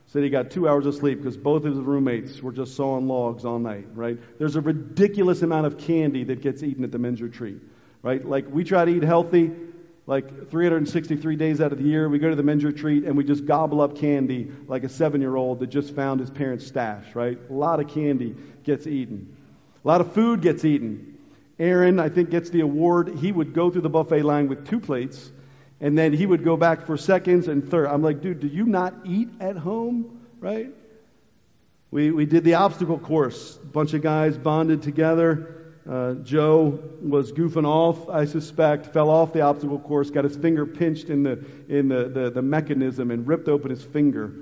said 0.08 0.22
he 0.22 0.30
got 0.30 0.50
two 0.50 0.68
hours 0.68 0.86
of 0.86 0.94
sleep 0.94 1.18
because 1.18 1.36
both 1.36 1.64
of 1.64 1.74
his 1.74 1.82
roommates 1.82 2.40
were 2.40 2.52
just 2.52 2.76
sawing 2.76 3.08
logs 3.08 3.44
all 3.44 3.58
night, 3.58 3.86
right? 3.94 4.18
There's 4.38 4.56
a 4.56 4.60
ridiculous 4.60 5.42
amount 5.42 5.66
of 5.66 5.78
candy 5.78 6.24
that 6.24 6.42
gets 6.42 6.62
eaten 6.62 6.84
at 6.84 6.92
the 6.92 6.98
men's 6.98 7.20
retreat, 7.20 7.58
right? 8.02 8.24
Like 8.24 8.46
we 8.48 8.64
try 8.64 8.84
to 8.84 8.90
eat 8.90 9.02
healthy 9.02 9.50
like 10.06 10.50
363 10.50 11.36
days 11.36 11.60
out 11.60 11.72
of 11.72 11.78
the 11.78 11.84
year. 11.84 12.08
We 12.08 12.18
go 12.18 12.30
to 12.30 12.36
the 12.36 12.42
men's 12.42 12.64
retreat 12.64 13.04
and 13.04 13.16
we 13.16 13.24
just 13.24 13.44
gobble 13.44 13.80
up 13.80 13.96
candy 13.96 14.52
like 14.68 14.84
a 14.84 14.88
seven 14.88 15.20
year 15.20 15.34
old 15.34 15.60
that 15.60 15.66
just 15.68 15.94
found 15.94 16.20
his 16.20 16.30
parents' 16.30 16.66
stash, 16.66 17.14
right? 17.14 17.38
A 17.50 17.52
lot 17.52 17.80
of 17.80 17.88
candy 17.88 18.36
gets 18.62 18.86
eaten. 18.86 19.36
A 19.84 19.88
lot 19.88 20.00
of 20.00 20.12
food 20.12 20.42
gets 20.42 20.64
eaten. 20.64 21.18
Aaron, 21.58 21.98
I 21.98 22.08
think, 22.08 22.30
gets 22.30 22.50
the 22.50 22.60
award. 22.60 23.18
He 23.18 23.32
would 23.32 23.54
go 23.54 23.70
through 23.70 23.82
the 23.82 23.88
buffet 23.88 24.22
line 24.22 24.48
with 24.48 24.68
two 24.68 24.78
plates, 24.78 25.30
and 25.80 25.96
then 25.96 26.12
he 26.12 26.26
would 26.26 26.44
go 26.44 26.56
back 26.56 26.86
for 26.86 26.96
seconds 26.96 27.48
and 27.48 27.68
third. 27.68 27.86
I'm 27.86 28.02
like, 28.02 28.20
dude, 28.20 28.40
do 28.40 28.46
you 28.46 28.66
not 28.66 28.94
eat 29.04 29.30
at 29.40 29.56
home? 29.56 30.20
Right? 30.38 30.68
We, 31.90 32.10
we 32.10 32.26
did 32.26 32.44
the 32.44 32.54
obstacle 32.54 32.98
course. 32.98 33.56
A 33.56 33.66
bunch 33.66 33.94
of 33.94 34.02
guys 34.02 34.36
bonded 34.36 34.82
together. 34.82 35.65
Uh, 35.88 36.14
Joe 36.14 36.80
was 37.00 37.30
goofing 37.32 37.64
off, 37.64 38.08
I 38.08 38.24
suspect, 38.24 38.86
fell 38.86 39.08
off 39.08 39.32
the 39.32 39.42
obstacle 39.42 39.78
course, 39.78 40.10
got 40.10 40.24
his 40.24 40.36
finger 40.36 40.66
pinched 40.66 41.10
in 41.10 41.22
the, 41.22 41.44
in 41.68 41.88
the, 41.88 42.08
the, 42.08 42.30
the 42.30 42.42
mechanism 42.42 43.12
and 43.12 43.26
ripped 43.26 43.48
open 43.48 43.70
his 43.70 43.84
finger, 43.84 44.32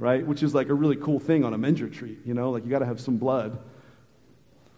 right? 0.00 0.26
Which 0.26 0.42
is 0.42 0.54
like 0.54 0.70
a 0.70 0.74
really 0.74 0.96
cool 0.96 1.20
thing 1.20 1.44
on 1.44 1.54
a 1.54 1.58
men's 1.58 1.80
retreat, 1.80 2.18
you 2.24 2.34
know, 2.34 2.50
like 2.50 2.64
you 2.64 2.70
got 2.70 2.80
to 2.80 2.86
have 2.86 3.00
some 3.00 3.16
blood. 3.16 3.58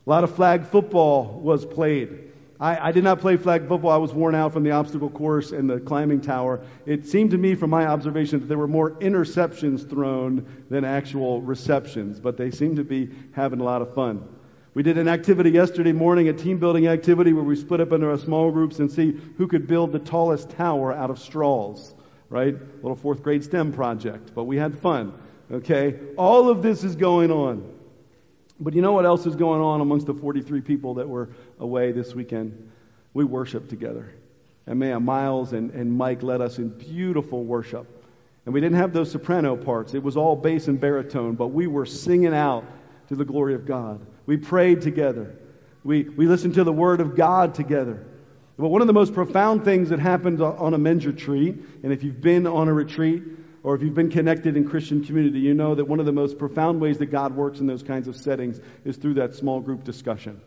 A 0.07 0.11
lot 0.11 0.23
of 0.23 0.35
flag 0.35 0.67
football 0.67 1.41
was 1.41 1.65
played. 1.65 2.33
I, 2.59 2.89
I, 2.89 2.93
did 2.93 3.05
not 3.05 3.21
play 3.21 3.39
flag 3.39 3.67
football. 3.67 3.91
I 3.91 3.97
was 3.97 4.13
worn 4.13 4.35
out 4.35 4.53
from 4.53 4.63
the 4.63 4.73
obstacle 4.73 5.09
course 5.09 5.53
and 5.53 5.71
the 5.71 5.81
climbing 5.81 6.21
tower. 6.21 6.61
It 6.85 7.07
seemed 7.07 7.31
to 7.31 7.39
me, 7.39 7.55
from 7.55 7.71
my 7.71 7.87
observation, 7.87 8.41
that 8.41 8.47
there 8.47 8.59
were 8.59 8.69
more 8.69 8.91
interceptions 8.91 9.89
thrown 9.89 10.65
than 10.69 10.85
actual 10.85 11.41
receptions, 11.41 12.21
but 12.21 12.37
they 12.37 12.51
seemed 12.51 12.77
to 12.77 12.85
be 12.85 13.09
having 13.33 13.61
a 13.61 13.65
lot 13.65 13.81
of 13.81 13.95
fun. 13.95 14.29
We 14.73 14.85
did 14.85 14.99
an 14.99 15.09
activity 15.09 15.51
yesterday 15.51 15.93
morning, 15.93 16.29
a 16.29 16.33
team 16.33 16.59
building 16.59 16.87
activity 16.87 17.33
where 17.33 17.43
we 17.43 17.57
split 17.57 17.81
up 17.81 17.91
into 17.91 18.09
our 18.09 18.19
small 18.19 18.53
groups 18.53 18.79
and 18.79 18.91
see 18.91 19.19
who 19.37 19.49
could 19.49 19.67
build 19.67 19.91
the 19.91 19.99
tallest 19.99 20.51
tower 20.51 20.93
out 20.93 21.11
of 21.11 21.19
straws, 21.19 21.93
right? 22.29 22.55
A 22.55 22.77
little 22.77 22.95
fourth 22.95 23.23
grade 23.25 23.43
STEM 23.43 23.73
project, 23.73 24.31
but 24.33 24.45
we 24.45 24.57
had 24.57 24.79
fun, 24.79 25.13
okay? 25.51 25.99
All 26.17 26.49
of 26.49 26.63
this 26.63 26.85
is 26.85 26.95
going 26.95 27.33
on. 27.33 27.69
But 28.61 28.75
you 28.75 28.83
know 28.83 28.93
what 28.93 29.07
else 29.07 29.27
is 29.27 29.35
going 29.35 29.61
on 29.61 29.81
amongst 29.81 30.07
the 30.07 30.15
43 30.15 30.61
people 30.61 30.95
that 30.95 31.09
were 31.09 31.31
away 31.59 31.91
this 31.91 32.15
weekend? 32.15 32.71
We 33.13 33.25
worshiped 33.25 33.71
together. 33.71 34.13
And 34.67 34.79
man, 34.79 35.03
Miles 35.03 35.53
and, 35.53 35.73
and 35.73 35.91
Mike 35.93 36.23
led 36.23 36.41
us 36.41 36.59
in 36.59 36.69
beautiful 36.69 37.43
worship. 37.43 37.89
And 38.45 38.55
we 38.55 38.61
didn't 38.61 38.79
have 38.79 38.93
those 38.93 39.11
soprano 39.11 39.57
parts. 39.57 39.95
It 39.95 40.03
was 40.03 40.17
all 40.17 40.37
bass 40.37 40.69
and 40.69 40.79
baritone, 40.79 41.35
but 41.35 41.49
we 41.49 41.67
were 41.67 41.87
singing 41.87 42.35
out 42.35 42.65
to 43.11 43.17
the 43.17 43.25
glory 43.25 43.55
of 43.55 43.67
God. 43.67 44.01
We 44.25 44.37
prayed 44.37 44.81
together. 44.81 45.37
We, 45.83 46.05
we 46.05 46.27
listened 46.27 46.55
to 46.55 46.65
the 46.65 46.73
Word 46.73 47.01
of 47.01 47.17
God 47.17 47.55
together. 47.55 48.07
But 48.57 48.69
one 48.69 48.83
of 48.83 48.87
the 48.87 48.93
most 48.93 49.15
profound 49.15 49.65
things 49.65 49.89
that 49.89 49.99
happened 49.99 50.41
on 50.41 50.75
a 50.75 50.79
men's 50.79 51.05
retreat, 51.05 51.57
and 51.83 51.93
if 51.93 52.05
you've 52.05 52.21
been 52.21 52.47
on 52.47 52.69
a 52.69 52.73
retreat 52.73 53.25
or 53.65 53.75
if 53.75 53.83
you've 53.83 53.95
been 53.95 54.11
connected 54.11 54.57
in 54.57 54.69
Christian 54.69 55.05
community, 55.05 55.41
you 55.41 55.55
know 55.55 55.75
that 55.75 55.87
one 55.87 55.99
of 55.99 56.07
the 56.07 56.13
most 56.13 56.39
profound 56.39 56.81
ways 56.81 56.99
that 56.99 57.07
God 57.07 57.35
works 57.35 57.59
in 57.59 57.67
those 57.67 57.83
kinds 57.83 58.07
of 58.07 58.15
settings 58.15 58.61
is 58.85 58.97
through 58.97 59.15
that 59.15 59.35
small 59.35 59.61
group 59.61 59.83
discussion. 59.83 60.41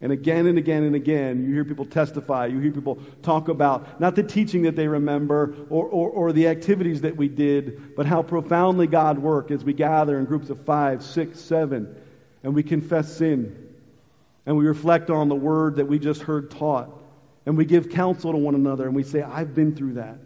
And 0.00 0.12
again 0.12 0.46
and 0.46 0.58
again 0.58 0.84
and 0.84 0.94
again, 0.94 1.44
you 1.44 1.54
hear 1.54 1.64
people 1.64 1.86
testify, 1.86 2.46
you 2.46 2.60
hear 2.60 2.70
people 2.70 2.98
talk 3.22 3.48
about 3.48 4.00
not 4.00 4.14
the 4.14 4.22
teaching 4.22 4.62
that 4.62 4.76
they 4.76 4.86
remember 4.86 5.54
or, 5.70 5.86
or, 5.86 6.10
or, 6.10 6.32
the 6.32 6.48
activities 6.48 7.00
that 7.00 7.16
we 7.16 7.26
did, 7.26 7.96
but 7.96 8.04
how 8.04 8.22
profoundly 8.22 8.86
God 8.86 9.18
worked 9.18 9.50
as 9.50 9.64
we 9.64 9.72
gather 9.72 10.18
in 10.18 10.26
groups 10.26 10.50
of 10.50 10.62
five, 10.64 11.02
six, 11.02 11.40
seven, 11.40 11.96
and 12.44 12.54
we 12.54 12.62
confess 12.62 13.16
sin. 13.16 13.56
And 14.46 14.56
we 14.56 14.66
reflect 14.66 15.10
on 15.10 15.28
the 15.28 15.34
word 15.34 15.76
that 15.76 15.86
we 15.86 15.98
just 15.98 16.20
heard 16.20 16.50
taught. 16.50 16.90
And 17.46 17.56
we 17.56 17.64
give 17.64 17.90
counsel 17.90 18.32
to 18.32 18.38
one 18.38 18.54
another 18.54 18.84
and 18.84 18.94
we 18.94 19.02
say, 19.02 19.22
I've 19.22 19.54
been 19.54 19.74
through 19.74 19.94
that. 19.94 20.18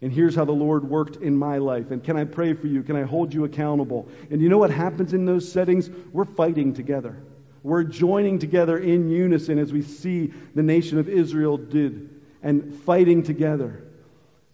And 0.00 0.12
here's 0.12 0.34
how 0.34 0.44
the 0.44 0.52
Lord 0.52 0.88
worked 0.88 1.16
in 1.16 1.36
my 1.36 1.58
life. 1.58 1.90
And 1.90 2.02
can 2.02 2.16
I 2.16 2.24
pray 2.24 2.54
for 2.54 2.66
you? 2.66 2.82
Can 2.82 2.96
I 2.96 3.02
hold 3.02 3.32
you 3.32 3.44
accountable? 3.44 4.08
And 4.30 4.40
you 4.40 4.48
know 4.48 4.58
what 4.58 4.70
happens 4.70 5.14
in 5.14 5.24
those 5.24 5.50
settings? 5.50 5.88
We're 6.12 6.24
fighting 6.24 6.74
together. 6.74 7.16
We're 7.62 7.84
joining 7.84 8.38
together 8.38 8.78
in 8.78 9.08
unison 9.08 9.58
as 9.58 9.72
we 9.72 9.82
see 9.82 10.32
the 10.54 10.62
nation 10.62 10.98
of 10.98 11.08
Israel 11.08 11.56
did 11.56 12.10
and 12.42 12.74
fighting 12.82 13.24
together. 13.24 13.84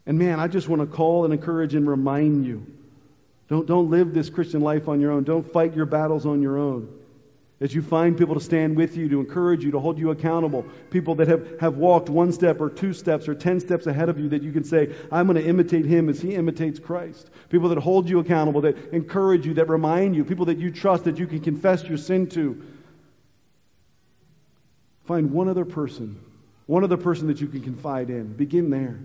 And 0.07 0.18
man, 0.18 0.41
I 0.41 0.49
just 0.49 0.68
want 0.68 0.80
to 0.80 0.87
call 0.87 1.24
and 1.24 1.32
encourage 1.32 1.74
and 1.74 1.89
remind 1.89 2.47
you 2.47 2.66
don't, 3.55 3.66
don't 3.66 3.88
live 3.88 4.12
this 4.12 4.30
Christian 4.30 4.62
life 4.62 4.88
on 4.88 5.00
your 5.00 5.12
own. 5.12 5.22
Don't 5.22 5.52
fight 5.52 5.76
your 5.76 5.86
battles 5.86 6.26
on 6.26 6.42
your 6.42 6.59
own. 6.59 6.88
As 7.61 7.72
you 7.72 7.82
find 7.82 8.18
people 8.18 8.34
to 8.34 8.40
stand 8.40 8.76
with 8.76 8.96
you, 8.96 9.09
to 9.11 9.20
encourage 9.20 9.62
you, 9.62 9.70
to 9.70 9.78
hold 9.78 9.96
you 9.96 10.11
accountable, 10.11 10.66
people 10.90 11.14
that 11.14 11.28
have, 11.28 11.61
have 11.61 11.76
walked 11.76 12.09
one 12.09 12.32
step 12.32 12.61
or 12.61 12.68
two 12.68 12.92
steps 12.92 13.28
or 13.28 13.34
ten 13.36 13.61
steps 13.61 13.86
ahead 13.86 14.09
of 14.09 14.18
you 14.18 14.30
that 14.30 14.42
you 14.42 14.50
can 14.50 14.64
say, 14.64 14.92
I'm 15.12 15.28
going 15.28 15.40
to 15.40 15.48
imitate 15.48 15.84
him 15.84 16.09
as 16.09 16.20
he 16.20 16.34
imitates 16.34 16.80
Christ. 16.80 17.30
People 17.48 17.68
that 17.68 17.78
hold 17.78 18.09
you 18.09 18.18
accountable, 18.18 18.62
that 18.62 18.92
encourage 18.92 19.46
you, 19.46 19.55
that 19.55 19.68
remind 19.68 20.16
you, 20.16 20.24
people 20.24 20.46
that 20.46 20.59
you 20.59 20.72
trust, 20.72 21.05
that 21.05 21.20
you 21.20 21.28
can 21.28 21.38
confess 21.38 21.84
your 21.84 21.98
sin 21.98 22.26
to. 22.30 22.61
Find 25.05 25.30
one 25.30 25.48
other 25.48 25.64
person, 25.64 26.20
one 26.66 26.82
other 26.82 26.96
person 26.96 27.28
that 27.28 27.40
you 27.40 27.46
can 27.46 27.61
confide 27.61 28.11
in. 28.11 28.32
Begin 28.32 28.70
there 28.70 28.98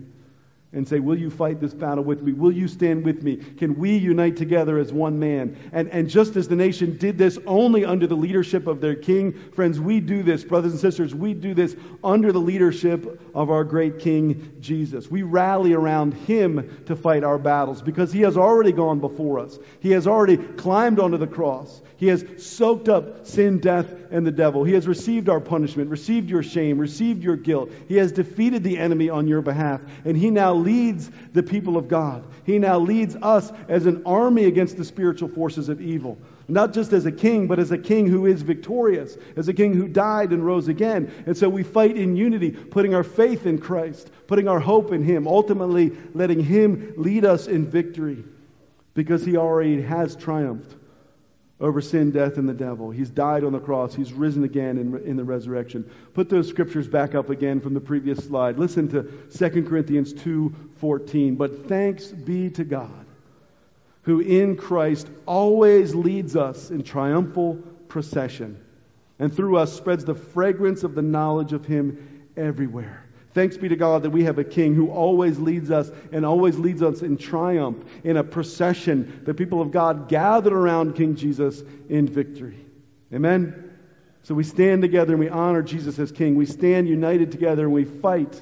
and 0.72 0.86
say, 0.86 1.00
Will 1.00 1.18
you 1.18 1.30
fight 1.30 1.60
this 1.60 1.74
battle 1.74 2.04
with 2.04 2.22
me? 2.22 2.32
Will 2.32 2.52
you 2.52 2.68
stand 2.68 3.04
with 3.04 3.22
me? 3.22 3.36
Can 3.36 3.76
we 3.76 3.96
unite 3.96 4.36
together 4.36 4.78
as 4.78 4.92
one 4.92 5.18
man? 5.18 5.56
And, 5.72 5.88
and 5.88 6.08
just 6.08 6.36
as 6.36 6.46
the 6.46 6.54
nation 6.54 6.96
did 6.96 7.18
this 7.18 7.38
only 7.46 7.84
under 7.84 8.06
the 8.06 8.14
leadership 8.14 8.68
of 8.68 8.80
their 8.80 8.94
king, 8.94 9.32
friends, 9.52 9.80
we 9.80 9.98
do 9.98 10.22
this, 10.22 10.44
brothers 10.44 10.72
and 10.72 10.80
sisters, 10.80 11.12
we 11.12 11.34
do 11.34 11.54
this 11.54 11.74
under 12.04 12.30
the 12.30 12.40
leadership 12.40 13.20
of 13.34 13.50
our 13.50 13.64
great 13.64 13.98
King 13.98 14.58
Jesus. 14.60 15.10
We 15.10 15.22
rally 15.22 15.72
around 15.72 16.14
him 16.14 16.84
to 16.86 16.94
fight 16.94 17.24
our 17.24 17.38
battles 17.38 17.82
because 17.82 18.12
he 18.12 18.20
has 18.20 18.36
already 18.36 18.72
gone 18.72 19.00
before 19.00 19.40
us. 19.40 19.58
He 19.80 19.90
has 19.92 20.06
already 20.06 20.36
climbed 20.36 21.00
onto 21.00 21.16
the 21.16 21.26
cross. 21.26 21.82
He 21.96 22.06
has 22.06 22.24
soaked 22.38 22.88
up 22.88 23.26
sin, 23.26 23.58
death, 23.58 23.92
and 24.10 24.26
the 24.26 24.30
devil. 24.30 24.64
He 24.64 24.72
has 24.72 24.88
received 24.88 25.28
our 25.28 25.40
punishment, 25.40 25.90
received 25.90 26.30
your 26.30 26.42
shame, 26.42 26.78
received 26.78 27.22
your 27.22 27.36
guilt. 27.36 27.70
He 27.88 27.96
has 27.96 28.12
defeated 28.12 28.62
the 28.62 28.78
enemy 28.78 29.10
on 29.10 29.28
your 29.28 29.42
behalf. 29.42 29.80
And 30.04 30.16
he 30.16 30.30
now 30.30 30.54
leads 30.60 31.10
the 31.32 31.42
people 31.42 31.76
of 31.76 31.88
God. 31.88 32.24
He 32.44 32.58
now 32.58 32.78
leads 32.78 33.16
us 33.16 33.52
as 33.68 33.86
an 33.86 34.02
army 34.06 34.44
against 34.44 34.76
the 34.76 34.84
spiritual 34.84 35.28
forces 35.28 35.68
of 35.68 35.80
evil. 35.80 36.18
Not 36.48 36.72
just 36.72 36.92
as 36.92 37.06
a 37.06 37.12
king, 37.12 37.46
but 37.46 37.58
as 37.58 37.70
a 37.70 37.78
king 37.78 38.06
who 38.06 38.26
is 38.26 38.42
victorious, 38.42 39.16
as 39.36 39.48
a 39.48 39.54
king 39.54 39.72
who 39.72 39.88
died 39.88 40.30
and 40.30 40.44
rose 40.44 40.68
again. 40.68 41.12
And 41.26 41.36
so 41.36 41.48
we 41.48 41.62
fight 41.62 41.96
in 41.96 42.16
unity, 42.16 42.50
putting 42.50 42.94
our 42.94 43.04
faith 43.04 43.46
in 43.46 43.58
Christ, 43.58 44.10
putting 44.26 44.48
our 44.48 44.60
hope 44.60 44.92
in 44.92 45.02
Him, 45.02 45.26
ultimately 45.26 45.92
letting 46.14 46.40
Him 46.40 46.94
lead 46.96 47.24
us 47.24 47.46
in 47.46 47.66
victory 47.66 48.24
because 48.94 49.24
He 49.24 49.36
already 49.36 49.80
has 49.82 50.16
triumphed 50.16 50.76
over 51.60 51.80
sin, 51.80 52.10
death, 52.10 52.38
and 52.38 52.48
the 52.48 52.54
devil. 52.54 52.90
He's 52.90 53.10
died 53.10 53.44
on 53.44 53.52
the 53.52 53.60
cross. 53.60 53.94
He's 53.94 54.12
risen 54.12 54.44
again 54.44 54.78
in, 54.78 54.96
in 55.04 55.16
the 55.16 55.24
resurrection. 55.24 55.88
Put 56.14 56.30
those 56.30 56.48
scriptures 56.48 56.88
back 56.88 57.14
up 57.14 57.28
again 57.28 57.60
from 57.60 57.74
the 57.74 57.80
previous 57.80 58.18
slide. 58.18 58.58
Listen 58.58 58.88
to 58.88 59.02
2 59.02 59.64
Corinthians 59.64 60.14
2:14. 60.14 61.36
But 61.36 61.68
thanks 61.68 62.06
be 62.06 62.48
to 62.50 62.64
God, 62.64 63.04
who 64.02 64.20
in 64.20 64.56
Christ 64.56 65.10
always 65.26 65.94
leads 65.94 66.34
us 66.34 66.70
in 66.70 66.82
triumphal 66.82 67.58
procession, 67.88 68.58
and 69.18 69.34
through 69.34 69.58
us 69.58 69.72
spreads 69.72 70.04
the 70.04 70.14
fragrance 70.14 70.82
of 70.82 70.94
the 70.94 71.02
knowledge 71.02 71.52
of 71.52 71.66
him 71.66 72.24
everywhere. 72.36 73.04
Thanks 73.32 73.56
be 73.56 73.68
to 73.68 73.76
God 73.76 74.02
that 74.02 74.10
we 74.10 74.24
have 74.24 74.38
a 74.38 74.44
king 74.44 74.74
who 74.74 74.90
always 74.90 75.38
leads 75.38 75.70
us 75.70 75.90
and 76.10 76.26
always 76.26 76.58
leads 76.58 76.82
us 76.82 77.02
in 77.02 77.16
triumph, 77.16 77.84
in 78.02 78.16
a 78.16 78.24
procession. 78.24 79.22
The 79.24 79.34
people 79.34 79.60
of 79.60 79.70
God 79.70 80.08
gathered 80.08 80.52
around 80.52 80.96
King 80.96 81.14
Jesus 81.14 81.62
in 81.88 82.08
victory. 82.08 82.66
Amen? 83.12 83.70
So 84.22 84.34
we 84.34 84.44
stand 84.44 84.82
together 84.82 85.12
and 85.12 85.20
we 85.20 85.28
honor 85.28 85.62
Jesus 85.62 85.98
as 85.98 86.12
king. 86.12 86.34
We 86.34 86.46
stand 86.46 86.88
united 86.88 87.32
together 87.32 87.64
and 87.64 87.72
we 87.72 87.84
fight 87.84 88.40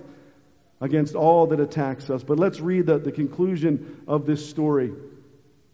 against 0.80 1.14
all 1.14 1.49
that 1.49 1.61
attacks 1.61 2.11
us. 2.11 2.22
But 2.22 2.39
let's 2.39 2.61
read 2.61 2.86
the, 2.86 2.99
the 2.99 3.12
conclusion 3.12 4.03
of 4.09 4.26
this 4.26 4.49
story. 4.49 4.93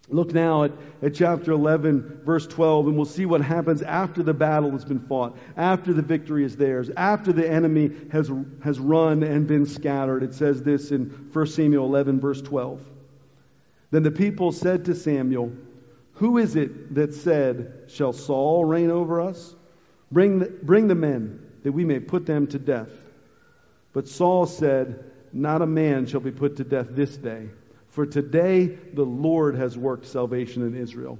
Look 0.08 0.34
now 0.34 0.64
at, 0.64 0.72
at 1.02 1.14
chapter 1.14 1.52
11, 1.52 2.20
verse 2.24 2.46
12, 2.46 2.88
and 2.88 2.96
we'll 2.96 3.06
see 3.06 3.24
what 3.24 3.40
happens 3.40 3.80
after 3.80 4.22
the 4.22 4.34
battle 4.34 4.72
has 4.72 4.84
been 4.84 5.00
fought, 5.00 5.36
after 5.56 5.94
the 5.94 6.02
victory 6.02 6.44
is 6.44 6.56
theirs, 6.56 6.90
after 6.94 7.32
the 7.32 7.48
enemy 7.48 7.90
has, 8.12 8.30
has 8.62 8.78
run 8.78 9.22
and 9.22 9.46
been 9.46 9.64
scattered. 9.64 10.22
It 10.22 10.34
says 10.34 10.62
this 10.62 10.90
in 10.90 11.30
1 11.32 11.46
Samuel 11.46 11.86
11, 11.86 12.20
verse 12.20 12.42
12. 12.42 12.82
Then 13.92 14.02
the 14.02 14.10
people 14.10 14.52
said 14.52 14.86
to 14.86 14.94
Samuel, 14.94 15.52
Who 16.14 16.36
is 16.36 16.54
it 16.54 16.94
that 16.96 17.14
said, 17.14 17.84
Shall 17.88 18.12
Saul 18.12 18.64
reign 18.64 18.90
over 18.90 19.22
us? 19.22 19.54
Bring 20.12 20.40
the, 20.40 20.46
bring 20.46 20.86
the 20.86 20.94
men, 20.94 21.40
that 21.62 21.72
we 21.72 21.86
may 21.86 21.98
put 21.98 22.26
them 22.26 22.46
to 22.48 22.58
death. 22.58 22.90
But 23.94 24.08
Saul 24.08 24.44
said, 24.44 25.02
Not 25.32 25.62
a 25.62 25.66
man 25.66 26.04
shall 26.06 26.20
be 26.20 26.30
put 26.30 26.56
to 26.56 26.64
death 26.64 26.88
this 26.90 27.16
day 27.16 27.48
for 27.94 28.04
today 28.04 28.66
the 28.66 29.04
Lord 29.04 29.54
has 29.54 29.78
worked 29.78 30.06
salvation 30.06 30.66
in 30.66 30.76
Israel. 30.76 31.16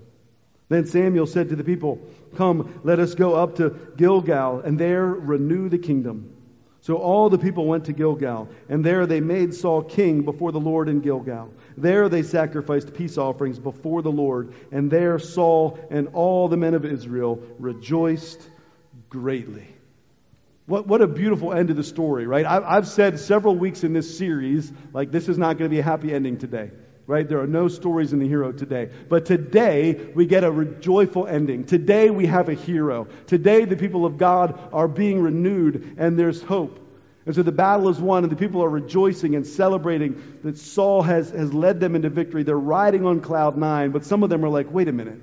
Then 0.68 0.86
Samuel 0.86 1.26
said 1.26 1.50
to 1.50 1.56
the 1.56 1.62
people, 1.62 2.00
Come, 2.34 2.80
let 2.82 2.98
us 2.98 3.14
go 3.14 3.34
up 3.34 3.56
to 3.56 3.70
Gilgal, 3.96 4.60
and 4.60 4.78
there 4.78 5.06
renew 5.06 5.68
the 5.68 5.78
kingdom. 5.78 6.34
So 6.80 6.96
all 6.96 7.30
the 7.30 7.38
people 7.38 7.66
went 7.66 7.84
to 7.84 7.92
Gilgal, 7.92 8.48
and 8.68 8.84
there 8.84 9.06
they 9.06 9.20
made 9.20 9.54
Saul 9.54 9.82
king 9.82 10.22
before 10.22 10.50
the 10.50 10.60
Lord 10.60 10.88
in 10.88 11.00
Gilgal. 11.00 11.52
There 11.76 12.08
they 12.08 12.24
sacrificed 12.24 12.92
peace 12.92 13.18
offerings 13.18 13.60
before 13.60 14.02
the 14.02 14.10
Lord, 14.10 14.52
and 14.72 14.90
there 14.90 15.20
Saul 15.20 15.78
and 15.90 16.08
all 16.12 16.48
the 16.48 16.56
men 16.56 16.74
of 16.74 16.84
Israel 16.84 17.40
rejoiced 17.60 18.42
greatly. 19.08 19.73
What, 20.66 20.86
what 20.86 21.02
a 21.02 21.06
beautiful 21.06 21.52
end 21.52 21.68
to 21.68 21.74
the 21.74 21.84
story, 21.84 22.26
right? 22.26 22.46
I, 22.46 22.76
I've 22.76 22.88
said 22.88 23.20
several 23.20 23.54
weeks 23.54 23.84
in 23.84 23.92
this 23.92 24.16
series, 24.16 24.72
like, 24.94 25.10
this 25.10 25.28
is 25.28 25.36
not 25.36 25.58
going 25.58 25.70
to 25.70 25.74
be 25.74 25.80
a 25.80 25.82
happy 25.82 26.12
ending 26.14 26.38
today, 26.38 26.70
right? 27.06 27.28
There 27.28 27.40
are 27.40 27.46
no 27.46 27.68
stories 27.68 28.14
in 28.14 28.18
the 28.18 28.26
hero 28.26 28.50
today. 28.50 28.88
But 29.10 29.26
today, 29.26 29.92
we 30.14 30.24
get 30.24 30.42
a 30.42 30.64
joyful 30.80 31.26
ending. 31.26 31.64
Today, 31.64 32.08
we 32.08 32.24
have 32.26 32.48
a 32.48 32.54
hero. 32.54 33.08
Today, 33.26 33.66
the 33.66 33.76
people 33.76 34.06
of 34.06 34.16
God 34.16 34.58
are 34.72 34.88
being 34.88 35.20
renewed, 35.20 35.96
and 35.98 36.18
there's 36.18 36.42
hope. 36.42 36.80
And 37.26 37.34
so 37.34 37.42
the 37.42 37.52
battle 37.52 37.90
is 37.90 37.98
won, 37.98 38.24
and 38.24 38.32
the 38.32 38.36
people 38.36 38.64
are 38.64 38.68
rejoicing 38.68 39.34
and 39.34 39.46
celebrating 39.46 40.38
that 40.44 40.56
Saul 40.56 41.02
has, 41.02 41.28
has 41.28 41.52
led 41.52 41.78
them 41.78 41.94
into 41.94 42.08
victory. 42.08 42.42
They're 42.42 42.56
riding 42.56 43.04
on 43.04 43.20
cloud 43.20 43.58
nine, 43.58 43.90
but 43.90 44.06
some 44.06 44.22
of 44.22 44.30
them 44.30 44.42
are 44.46 44.50
like, 44.50 44.70
wait 44.70 44.88
a 44.88 44.92
minute. 44.92 45.20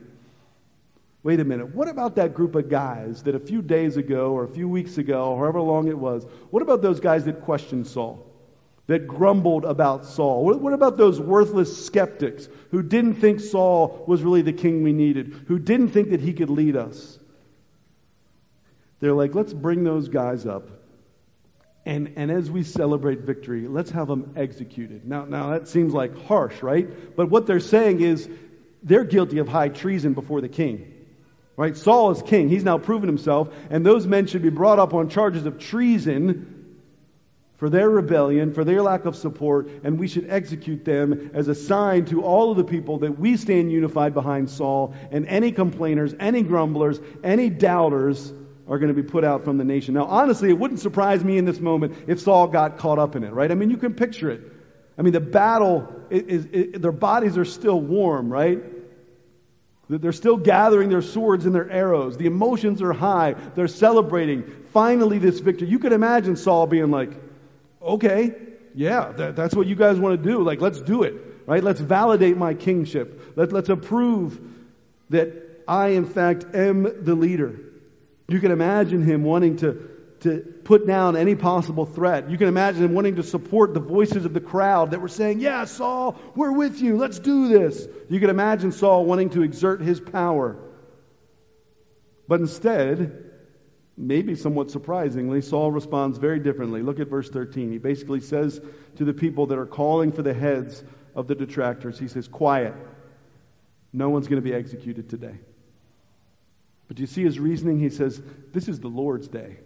Wait 1.23 1.39
a 1.39 1.43
minute, 1.43 1.75
what 1.75 1.87
about 1.87 2.15
that 2.15 2.33
group 2.33 2.55
of 2.55 2.67
guys 2.67 3.23
that 3.23 3.35
a 3.35 3.39
few 3.39 3.61
days 3.61 3.95
ago 3.95 4.31
or 4.31 4.43
a 4.43 4.47
few 4.47 4.67
weeks 4.67 4.97
ago, 4.97 5.35
however 5.35 5.61
long 5.61 5.87
it 5.87 5.97
was, 5.97 6.25
what 6.49 6.63
about 6.63 6.81
those 6.81 6.99
guys 6.99 7.25
that 7.25 7.41
questioned 7.41 7.85
Saul? 7.85 8.25
That 8.87 9.07
grumbled 9.07 9.63
about 9.63 10.05
Saul? 10.05 10.43
What, 10.43 10.73
about 10.73 10.97
those 10.97 11.19
worthless 11.19 11.85
skeptics 11.85 12.49
who 12.71 12.81
didn't 12.81 13.15
think 13.15 13.39
Saul 13.39 14.03
was 14.07 14.23
really 14.23 14.41
the 14.41 14.51
king 14.51 14.81
we 14.81 14.93
needed, 14.93 15.45
who 15.47 15.59
didn't 15.59 15.89
think 15.89 16.09
that 16.09 16.21
he 16.21 16.33
could 16.33 16.49
lead 16.49 16.75
us? 16.75 17.19
They're 18.99 19.13
like, 19.13 19.35
let's 19.35 19.53
bring 19.53 19.83
those 19.83 20.09
guys 20.09 20.47
up. 20.47 20.69
And, 21.85 22.13
and 22.15 22.31
as 22.31 22.49
we 22.49 22.63
celebrate 22.63 23.21
victory, 23.21 23.67
let's 23.67 23.91
have 23.91 24.07
them 24.07 24.33
executed. 24.35 25.07
Now, 25.07 25.25
now, 25.25 25.51
that 25.51 25.67
seems 25.67 25.93
like 25.93 26.25
harsh, 26.25 26.61
right? 26.61 27.15
But 27.15 27.29
what 27.29 27.47
they're 27.47 27.59
saying 27.59 28.01
is 28.01 28.29
they're 28.83 29.03
guilty 29.03 29.37
of 29.39 29.47
high 29.47 29.69
treason 29.69 30.13
before 30.13 30.41
the 30.41 30.49
king. 30.49 30.90
Right? 31.61 31.77
Saul 31.77 32.09
is 32.09 32.23
king. 32.23 32.49
He's 32.49 32.63
now 32.63 32.79
proven 32.79 33.07
himself, 33.07 33.49
and 33.69 33.85
those 33.85 34.07
men 34.07 34.25
should 34.25 34.41
be 34.41 34.49
brought 34.49 34.79
up 34.79 34.95
on 34.95 35.09
charges 35.09 35.45
of 35.45 35.59
treason 35.59 36.79
for 37.57 37.69
their 37.69 37.87
rebellion, 37.87 38.51
for 38.55 38.63
their 38.63 38.81
lack 38.81 39.05
of 39.05 39.15
support, 39.15 39.69
and 39.83 39.99
we 39.99 40.07
should 40.07 40.27
execute 40.27 40.83
them 40.83 41.29
as 41.35 41.49
a 41.49 41.53
sign 41.53 42.05
to 42.05 42.23
all 42.23 42.49
of 42.49 42.57
the 42.57 42.63
people 42.63 42.97
that 42.97 43.19
we 43.19 43.37
stand 43.37 43.71
unified 43.71 44.15
behind 44.15 44.49
Saul, 44.49 44.95
and 45.11 45.27
any 45.27 45.51
complainers, 45.51 46.15
any 46.19 46.41
grumblers, 46.41 46.99
any 47.23 47.51
doubters 47.51 48.33
are 48.67 48.79
going 48.79 48.91
to 48.91 48.99
be 48.99 49.07
put 49.07 49.23
out 49.23 49.43
from 49.43 49.59
the 49.59 49.63
nation. 49.63 49.93
Now, 49.93 50.05
honestly, 50.05 50.49
it 50.49 50.57
wouldn't 50.57 50.79
surprise 50.79 51.23
me 51.23 51.37
in 51.37 51.45
this 51.45 51.59
moment 51.59 51.95
if 52.07 52.21
Saul 52.21 52.47
got 52.47 52.79
caught 52.79 52.97
up 52.97 53.15
in 53.15 53.23
it, 53.23 53.33
right? 53.33 53.51
I 53.51 53.53
mean, 53.53 53.69
you 53.69 53.77
can 53.77 53.93
picture 53.93 54.31
it. 54.31 54.41
I 54.97 55.03
mean, 55.03 55.13
the 55.13 55.19
battle 55.19 55.93
is, 56.09 56.45
is 56.47 56.81
their 56.81 56.91
bodies 56.91 57.37
are 57.37 57.45
still 57.45 57.79
warm, 57.79 58.33
right? 58.33 58.80
They're 59.97 60.13
still 60.13 60.37
gathering 60.37 60.89
their 60.89 61.01
swords 61.01 61.45
and 61.45 61.53
their 61.53 61.69
arrows. 61.69 62.17
The 62.17 62.25
emotions 62.25 62.81
are 62.81 62.93
high. 62.93 63.33
They're 63.55 63.67
celebrating. 63.67 64.43
Finally, 64.71 65.17
this 65.17 65.39
victory. 65.41 65.67
You 65.67 65.79
could 65.79 65.91
imagine 65.91 66.37
Saul 66.37 66.65
being 66.65 66.91
like, 66.91 67.11
okay, 67.81 68.33
yeah, 68.73 69.11
that, 69.11 69.35
that's 69.35 69.53
what 69.53 69.67
you 69.67 69.75
guys 69.75 69.99
want 69.99 70.21
to 70.21 70.29
do. 70.29 70.43
Like, 70.43 70.61
let's 70.61 70.81
do 70.81 71.03
it, 71.03 71.15
right? 71.45 71.61
Let's 71.61 71.81
validate 71.81 72.37
my 72.37 72.53
kingship. 72.53 73.33
Let, 73.35 73.51
let's 73.51 73.67
approve 73.67 74.39
that 75.09 75.63
I, 75.67 75.89
in 75.89 76.05
fact, 76.05 76.55
am 76.55 77.03
the 77.03 77.15
leader. 77.15 77.59
You 78.29 78.39
can 78.39 78.51
imagine 78.51 79.03
him 79.03 79.23
wanting 79.23 79.57
to, 79.57 79.89
to 80.21 80.39
put 80.63 80.87
down 80.87 81.15
any 81.15 81.35
possible 81.35 81.85
threat. 81.85 82.29
You 82.29 82.37
can 82.37 82.47
imagine 82.47 82.83
him 82.83 82.93
wanting 82.93 83.15
to 83.15 83.23
support 83.23 83.73
the 83.73 83.79
voices 83.79 84.25
of 84.25 84.33
the 84.33 84.41
crowd 84.41 84.91
that 84.91 85.01
were 85.01 85.07
saying, 85.07 85.39
Yeah, 85.39 85.65
Saul, 85.65 86.15
we're 86.35 86.51
with 86.51 86.81
you. 86.81 86.97
Let's 86.97 87.19
do 87.19 87.47
this. 87.47 87.87
You 88.09 88.19
can 88.19 88.29
imagine 88.29 88.71
Saul 88.71 89.05
wanting 89.05 89.31
to 89.31 89.43
exert 89.43 89.81
his 89.81 89.99
power. 89.99 90.57
But 92.27 92.39
instead, 92.39 93.31
maybe 93.97 94.35
somewhat 94.35 94.71
surprisingly, 94.71 95.41
Saul 95.41 95.71
responds 95.71 96.17
very 96.17 96.39
differently. 96.39 96.81
Look 96.81 96.99
at 96.99 97.07
verse 97.07 97.29
13. 97.29 97.71
He 97.71 97.77
basically 97.77 98.21
says 98.21 98.61
to 98.95 99.05
the 99.05 99.13
people 99.13 99.47
that 99.47 99.57
are 99.57 99.65
calling 99.65 100.11
for 100.11 100.21
the 100.21 100.33
heads 100.33 100.83
of 101.15 101.27
the 101.27 101.35
detractors, 101.35 101.99
he 101.99 102.07
says, 102.07 102.27
Quiet. 102.27 102.73
No 103.93 104.09
one's 104.09 104.27
going 104.27 104.41
to 104.41 104.47
be 104.47 104.53
executed 104.53 105.09
today. 105.09 105.37
But 106.87 106.97
do 106.97 107.03
you 107.03 107.07
see 107.07 107.23
his 107.23 107.39
reasoning? 107.39 107.79
He 107.79 107.89
says, 107.89 108.21
This 108.51 108.67
is 108.67 108.79
the 108.79 108.87
Lord's 108.87 109.27
day. 109.27 109.57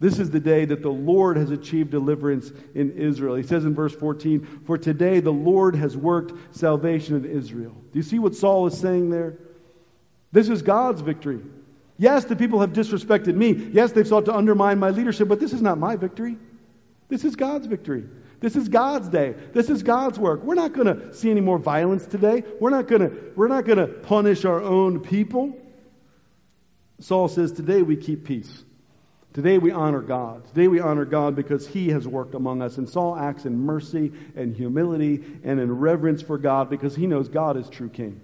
This 0.00 0.18
is 0.18 0.30
the 0.30 0.40
day 0.40 0.64
that 0.64 0.80
the 0.80 0.90
Lord 0.90 1.36
has 1.36 1.50
achieved 1.50 1.90
deliverance 1.90 2.50
in 2.74 2.92
Israel. 2.92 3.34
He 3.36 3.42
says 3.42 3.66
in 3.66 3.74
verse 3.74 3.94
14, 3.94 4.62
For 4.64 4.78
today 4.78 5.20
the 5.20 5.30
Lord 5.30 5.76
has 5.76 5.94
worked 5.94 6.56
salvation 6.56 7.16
in 7.16 7.26
Israel. 7.26 7.72
Do 7.92 7.98
you 7.98 8.02
see 8.02 8.18
what 8.18 8.34
Saul 8.34 8.66
is 8.66 8.78
saying 8.78 9.10
there? 9.10 9.36
This 10.32 10.48
is 10.48 10.62
God's 10.62 11.02
victory. 11.02 11.40
Yes, 11.98 12.24
the 12.24 12.34
people 12.34 12.60
have 12.60 12.72
disrespected 12.72 13.34
me. 13.34 13.52
Yes, 13.72 13.92
they've 13.92 14.08
sought 14.08 14.24
to 14.24 14.34
undermine 14.34 14.78
my 14.78 14.88
leadership, 14.88 15.28
but 15.28 15.38
this 15.38 15.52
is 15.52 15.60
not 15.60 15.76
my 15.76 15.96
victory. 15.96 16.38
This 17.10 17.26
is 17.26 17.36
God's 17.36 17.66
victory. 17.66 18.04
This 18.40 18.56
is 18.56 18.70
God's 18.70 19.10
day. 19.10 19.34
This 19.52 19.68
is 19.68 19.82
God's 19.82 20.18
work. 20.18 20.42
We're 20.42 20.54
not 20.54 20.72
going 20.72 20.86
to 20.86 21.12
see 21.12 21.30
any 21.30 21.42
more 21.42 21.58
violence 21.58 22.06
today. 22.06 22.42
We're 22.58 22.70
not 22.70 22.88
going 22.88 23.02
to 23.02 23.32
we're 23.36 23.48
not 23.48 23.66
going 23.66 23.78
to 23.78 23.86
punish 23.86 24.46
our 24.46 24.62
own 24.62 25.00
people. 25.00 25.58
Saul 27.00 27.28
says 27.28 27.52
today 27.52 27.82
we 27.82 27.96
keep 27.96 28.24
peace. 28.24 28.64
Today 29.32 29.58
we 29.58 29.70
honor 29.70 30.00
God. 30.00 30.46
Today 30.48 30.66
we 30.66 30.80
honor 30.80 31.04
God 31.04 31.36
because 31.36 31.66
He 31.66 31.90
has 31.90 32.06
worked 32.06 32.34
among 32.34 32.62
us. 32.62 32.78
And 32.78 32.88
Saul 32.88 33.16
acts 33.16 33.44
in 33.44 33.58
mercy 33.60 34.12
and 34.34 34.56
humility 34.56 35.22
and 35.44 35.60
in 35.60 35.78
reverence 35.78 36.20
for 36.20 36.36
God 36.36 36.68
because 36.68 36.96
he 36.96 37.06
knows 37.06 37.28
God 37.28 37.56
is 37.56 37.68
true 37.68 37.88
King. 37.88 38.20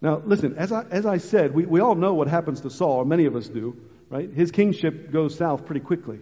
Now, 0.00 0.20
listen, 0.24 0.56
as 0.56 0.72
I, 0.72 0.84
as 0.90 1.06
I 1.06 1.18
said, 1.18 1.54
we, 1.54 1.64
we 1.64 1.80
all 1.80 1.94
know 1.94 2.14
what 2.14 2.28
happens 2.28 2.60
to 2.62 2.70
Saul, 2.70 2.98
or 2.98 3.04
many 3.04 3.26
of 3.26 3.34
us 3.34 3.48
do, 3.48 3.76
right? 4.10 4.30
His 4.32 4.50
kingship 4.50 5.10
goes 5.12 5.36
south 5.36 5.66
pretty 5.66 5.80
quickly. 5.80 6.20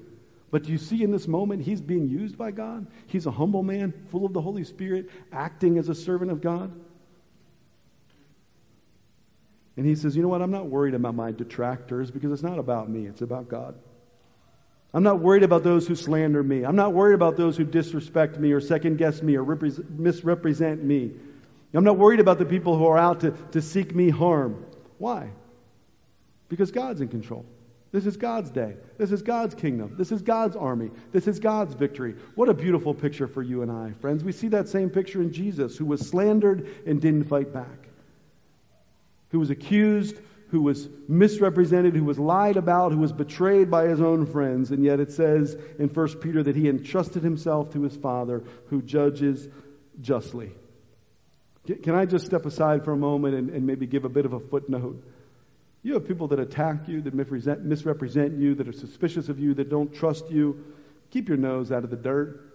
But 0.50 0.62
do 0.62 0.72
you 0.72 0.78
see 0.78 1.02
in 1.02 1.10
this 1.10 1.26
moment, 1.26 1.62
he's 1.62 1.80
being 1.80 2.08
used 2.08 2.38
by 2.38 2.52
God? 2.52 2.86
He's 3.06 3.26
a 3.26 3.30
humble 3.30 3.62
man, 3.62 3.92
full 4.10 4.24
of 4.24 4.32
the 4.32 4.40
Holy 4.40 4.64
Spirit, 4.64 5.10
acting 5.32 5.76
as 5.78 5.88
a 5.88 5.94
servant 5.94 6.30
of 6.30 6.40
God. 6.40 6.72
And 9.76 9.84
he 9.84 9.94
says, 9.94 10.16
You 10.16 10.22
know 10.22 10.28
what? 10.28 10.42
I'm 10.42 10.50
not 10.50 10.66
worried 10.66 10.94
about 10.94 11.14
my 11.14 11.32
detractors 11.32 12.10
because 12.10 12.32
it's 12.32 12.42
not 12.42 12.58
about 12.58 12.88
me, 12.88 13.06
it's 13.06 13.22
about 13.22 13.48
God. 13.48 13.74
I'm 14.94 15.02
not 15.02 15.20
worried 15.20 15.42
about 15.42 15.62
those 15.62 15.86
who 15.86 15.94
slander 15.94 16.42
me. 16.42 16.64
I'm 16.64 16.76
not 16.76 16.94
worried 16.94 17.14
about 17.14 17.36
those 17.36 17.56
who 17.56 17.64
disrespect 17.64 18.38
me 18.38 18.52
or 18.52 18.60
second 18.60 18.96
guess 18.96 19.20
me 19.20 19.36
or 19.36 19.44
misrepresent 19.90 20.82
me. 20.82 21.12
I'm 21.74 21.84
not 21.84 21.98
worried 21.98 22.20
about 22.20 22.38
the 22.38 22.46
people 22.46 22.78
who 22.78 22.86
are 22.86 22.96
out 22.96 23.20
to, 23.20 23.32
to 23.52 23.60
seek 23.60 23.94
me 23.94 24.08
harm. 24.08 24.64
Why? 24.96 25.28
Because 26.48 26.70
God's 26.70 27.02
in 27.02 27.08
control. 27.08 27.44
This 27.92 28.06
is 28.06 28.16
God's 28.16 28.50
day. 28.50 28.76
This 28.96 29.12
is 29.12 29.20
God's 29.20 29.54
kingdom. 29.54 29.96
This 29.98 30.12
is 30.12 30.22
God's 30.22 30.56
army. 30.56 30.90
This 31.12 31.26
is 31.26 31.40
God's 31.40 31.74
victory. 31.74 32.14
What 32.34 32.48
a 32.48 32.54
beautiful 32.54 32.94
picture 32.94 33.26
for 33.26 33.42
you 33.42 33.60
and 33.60 33.70
I, 33.70 33.92
friends. 34.00 34.24
We 34.24 34.32
see 34.32 34.48
that 34.48 34.68
same 34.68 34.88
picture 34.88 35.20
in 35.20 35.32
Jesus, 35.32 35.76
who 35.76 35.84
was 35.84 36.08
slandered 36.08 36.68
and 36.86 37.02
didn't 37.02 37.24
fight 37.24 37.52
back 37.52 37.85
who 39.36 39.40
was 39.40 39.50
accused, 39.50 40.18
who 40.48 40.62
was 40.62 40.88
misrepresented, 41.08 41.94
who 41.94 42.04
was 42.04 42.18
lied 42.18 42.56
about, 42.56 42.90
who 42.90 42.98
was 42.98 43.12
betrayed 43.12 43.70
by 43.70 43.86
his 43.86 44.00
own 44.00 44.24
friends. 44.24 44.70
And 44.70 44.82
yet 44.82 44.98
it 44.98 45.12
says 45.12 45.54
in 45.78 45.88
1 45.88 46.08
Peter 46.20 46.42
that 46.42 46.56
he 46.56 46.70
entrusted 46.70 47.22
himself 47.22 47.74
to 47.74 47.82
his 47.82 47.94
Father 47.94 48.44
who 48.70 48.80
judges 48.80 49.46
justly. 50.00 50.52
Can 51.66 51.94
I 51.94 52.06
just 52.06 52.24
step 52.24 52.46
aside 52.46 52.82
for 52.82 52.92
a 52.92 52.96
moment 52.96 53.34
and, 53.34 53.50
and 53.50 53.66
maybe 53.66 53.86
give 53.86 54.06
a 54.06 54.08
bit 54.08 54.24
of 54.24 54.32
a 54.32 54.40
footnote? 54.40 55.04
You 55.82 55.92
have 55.94 56.08
people 56.08 56.28
that 56.28 56.40
attack 56.40 56.88
you, 56.88 57.02
that 57.02 57.12
misrepresent 57.12 58.38
you, 58.38 58.54
that 58.54 58.68
are 58.68 58.72
suspicious 58.72 59.28
of 59.28 59.38
you, 59.38 59.52
that 59.52 59.68
don't 59.68 59.92
trust 59.92 60.30
you. 60.30 60.64
Keep 61.10 61.28
your 61.28 61.36
nose 61.36 61.70
out 61.70 61.84
of 61.84 61.90
the 61.90 61.96
dirt. 61.96 62.45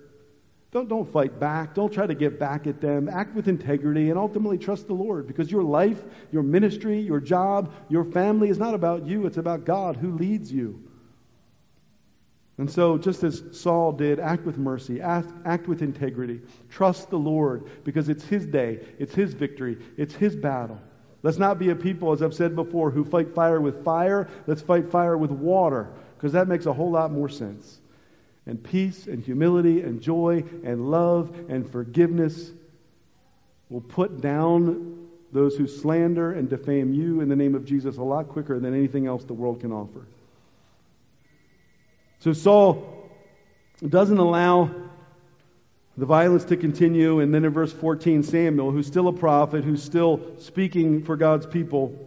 Don't, 0.71 0.87
don't 0.87 1.11
fight 1.11 1.37
back. 1.37 1.75
Don't 1.75 1.91
try 1.91 2.07
to 2.07 2.15
get 2.15 2.39
back 2.39 2.65
at 2.65 2.79
them. 2.79 3.09
Act 3.09 3.35
with 3.35 3.49
integrity 3.49 4.09
and 4.09 4.17
ultimately 4.17 4.57
trust 4.57 4.87
the 4.87 4.93
Lord 4.93 5.27
because 5.27 5.51
your 5.51 5.63
life, 5.63 6.01
your 6.31 6.43
ministry, 6.43 6.99
your 6.99 7.19
job, 7.19 7.73
your 7.89 8.05
family 8.05 8.49
is 8.49 8.57
not 8.57 8.73
about 8.73 9.05
you. 9.05 9.25
It's 9.25 9.37
about 9.37 9.65
God 9.65 9.97
who 9.97 10.17
leads 10.17 10.51
you. 10.51 10.81
And 12.57 12.71
so, 12.71 12.97
just 12.97 13.23
as 13.23 13.43
Saul 13.53 13.91
did, 13.91 14.19
act 14.19 14.45
with 14.45 14.57
mercy, 14.57 15.01
act, 15.01 15.29
act 15.45 15.67
with 15.67 15.81
integrity. 15.81 16.41
Trust 16.69 17.09
the 17.09 17.17
Lord 17.17 17.69
because 17.83 18.07
it's 18.07 18.23
His 18.23 18.45
day, 18.45 18.85
it's 18.99 19.15
His 19.15 19.33
victory, 19.33 19.77
it's 19.97 20.13
His 20.13 20.35
battle. 20.35 20.79
Let's 21.23 21.37
not 21.37 21.59
be 21.59 21.69
a 21.69 21.75
people, 21.75 22.11
as 22.11 22.21
I've 22.21 22.33
said 22.33 22.55
before, 22.55 22.91
who 22.91 23.03
fight 23.03 23.33
fire 23.33 23.59
with 23.59 23.83
fire. 23.83 24.29
Let's 24.47 24.61
fight 24.61 24.89
fire 24.89 25.17
with 25.17 25.31
water 25.31 25.91
because 26.15 26.33
that 26.33 26.47
makes 26.47 26.65
a 26.65 26.73
whole 26.73 26.91
lot 26.91 27.11
more 27.11 27.29
sense 27.29 27.80
and 28.45 28.63
peace 28.63 29.07
and 29.07 29.23
humility 29.23 29.81
and 29.81 30.01
joy 30.01 30.43
and 30.63 30.89
love 30.89 31.33
and 31.49 31.69
forgiveness 31.71 32.51
will 33.69 33.81
put 33.81 34.21
down 34.21 35.07
those 35.31 35.55
who 35.55 35.67
slander 35.67 36.31
and 36.31 36.49
defame 36.49 36.93
you 36.93 37.21
in 37.21 37.29
the 37.29 37.35
name 37.35 37.55
of 37.55 37.65
Jesus 37.65 37.97
a 37.97 38.03
lot 38.03 38.27
quicker 38.27 38.59
than 38.59 38.73
anything 38.73 39.07
else 39.07 39.23
the 39.23 39.33
world 39.33 39.61
can 39.61 39.71
offer. 39.71 40.05
So 42.19 42.33
Saul 42.33 43.09
doesn't 43.87 44.17
allow 44.17 44.69
the 45.97 46.05
violence 46.05 46.45
to 46.45 46.57
continue. 46.57 47.19
And 47.19 47.33
then 47.33 47.45
in 47.45 47.51
verse 47.51 47.71
14, 47.73 48.23
Samuel, 48.23 48.71
who's 48.71 48.87
still 48.87 49.07
a 49.07 49.13
prophet, 49.13 49.63
who's 49.63 49.83
still 49.83 50.37
speaking 50.39 51.03
for 51.03 51.15
God's 51.15 51.45
people, 51.45 51.97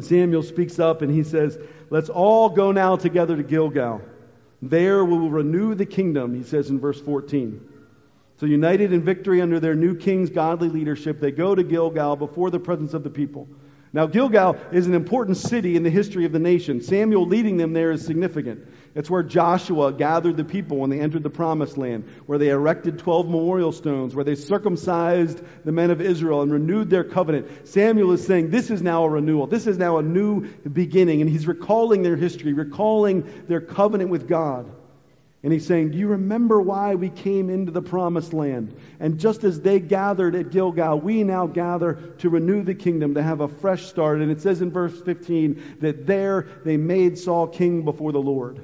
Samuel 0.00 0.42
speaks 0.42 0.78
up 0.78 1.02
and 1.02 1.12
he 1.12 1.22
says, 1.22 1.58
Let's 1.90 2.08
all 2.08 2.48
go 2.48 2.72
now 2.72 2.96
together 2.96 3.36
to 3.36 3.42
Gilgal. 3.42 4.02
There 4.68 5.04
we 5.04 5.18
will 5.18 5.30
renew 5.30 5.74
the 5.74 5.86
kingdom, 5.86 6.34
he 6.34 6.42
says 6.42 6.70
in 6.70 6.80
verse 6.80 7.00
14. 7.00 7.68
So, 8.36 8.46
united 8.46 8.92
in 8.92 9.02
victory 9.02 9.40
under 9.40 9.60
their 9.60 9.74
new 9.74 9.94
king's 9.94 10.30
godly 10.30 10.68
leadership, 10.68 11.20
they 11.20 11.30
go 11.30 11.54
to 11.54 11.62
Gilgal 11.62 12.16
before 12.16 12.50
the 12.50 12.58
presence 12.58 12.94
of 12.94 13.04
the 13.04 13.10
people. 13.10 13.46
Now, 13.94 14.06
Gilgal 14.06 14.56
is 14.72 14.88
an 14.88 14.94
important 14.94 15.36
city 15.36 15.76
in 15.76 15.84
the 15.84 15.88
history 15.88 16.24
of 16.24 16.32
the 16.32 16.40
nation. 16.40 16.82
Samuel 16.82 17.28
leading 17.28 17.58
them 17.58 17.74
there 17.74 17.92
is 17.92 18.04
significant. 18.04 18.66
It's 18.96 19.08
where 19.08 19.22
Joshua 19.22 19.92
gathered 19.92 20.36
the 20.36 20.44
people 20.44 20.78
when 20.78 20.90
they 20.90 20.98
entered 20.98 21.22
the 21.22 21.30
promised 21.30 21.78
land, 21.78 22.04
where 22.26 22.36
they 22.36 22.48
erected 22.48 22.98
12 22.98 23.26
memorial 23.26 23.70
stones, 23.70 24.12
where 24.12 24.24
they 24.24 24.34
circumcised 24.34 25.40
the 25.64 25.70
men 25.70 25.92
of 25.92 26.00
Israel 26.00 26.42
and 26.42 26.50
renewed 26.52 26.90
their 26.90 27.04
covenant. 27.04 27.68
Samuel 27.68 28.10
is 28.10 28.26
saying 28.26 28.50
this 28.50 28.68
is 28.68 28.82
now 28.82 29.04
a 29.04 29.08
renewal. 29.08 29.46
This 29.46 29.68
is 29.68 29.78
now 29.78 29.98
a 29.98 30.02
new 30.02 30.48
beginning. 30.64 31.20
And 31.20 31.30
he's 31.30 31.46
recalling 31.46 32.02
their 32.02 32.16
history, 32.16 32.52
recalling 32.52 33.44
their 33.46 33.60
covenant 33.60 34.10
with 34.10 34.26
God. 34.26 34.72
And 35.44 35.52
he's 35.52 35.66
saying, 35.66 35.90
Do 35.90 35.98
you 35.98 36.08
remember 36.08 36.58
why 36.58 36.94
we 36.94 37.10
came 37.10 37.50
into 37.50 37.70
the 37.70 37.82
promised 37.82 38.32
land? 38.32 38.74
And 38.98 39.20
just 39.20 39.44
as 39.44 39.60
they 39.60 39.78
gathered 39.78 40.34
at 40.34 40.50
Gilgal, 40.50 40.98
we 41.00 41.22
now 41.22 41.46
gather 41.46 41.92
to 42.20 42.30
renew 42.30 42.62
the 42.62 42.74
kingdom, 42.74 43.14
to 43.14 43.22
have 43.22 43.42
a 43.42 43.48
fresh 43.48 43.84
start. 43.84 44.22
And 44.22 44.32
it 44.32 44.40
says 44.40 44.62
in 44.62 44.70
verse 44.70 44.98
15 45.02 45.78
that 45.80 46.06
there 46.06 46.48
they 46.64 46.78
made 46.78 47.18
Saul 47.18 47.46
king 47.46 47.84
before 47.84 48.10
the 48.10 48.22
Lord. 48.22 48.58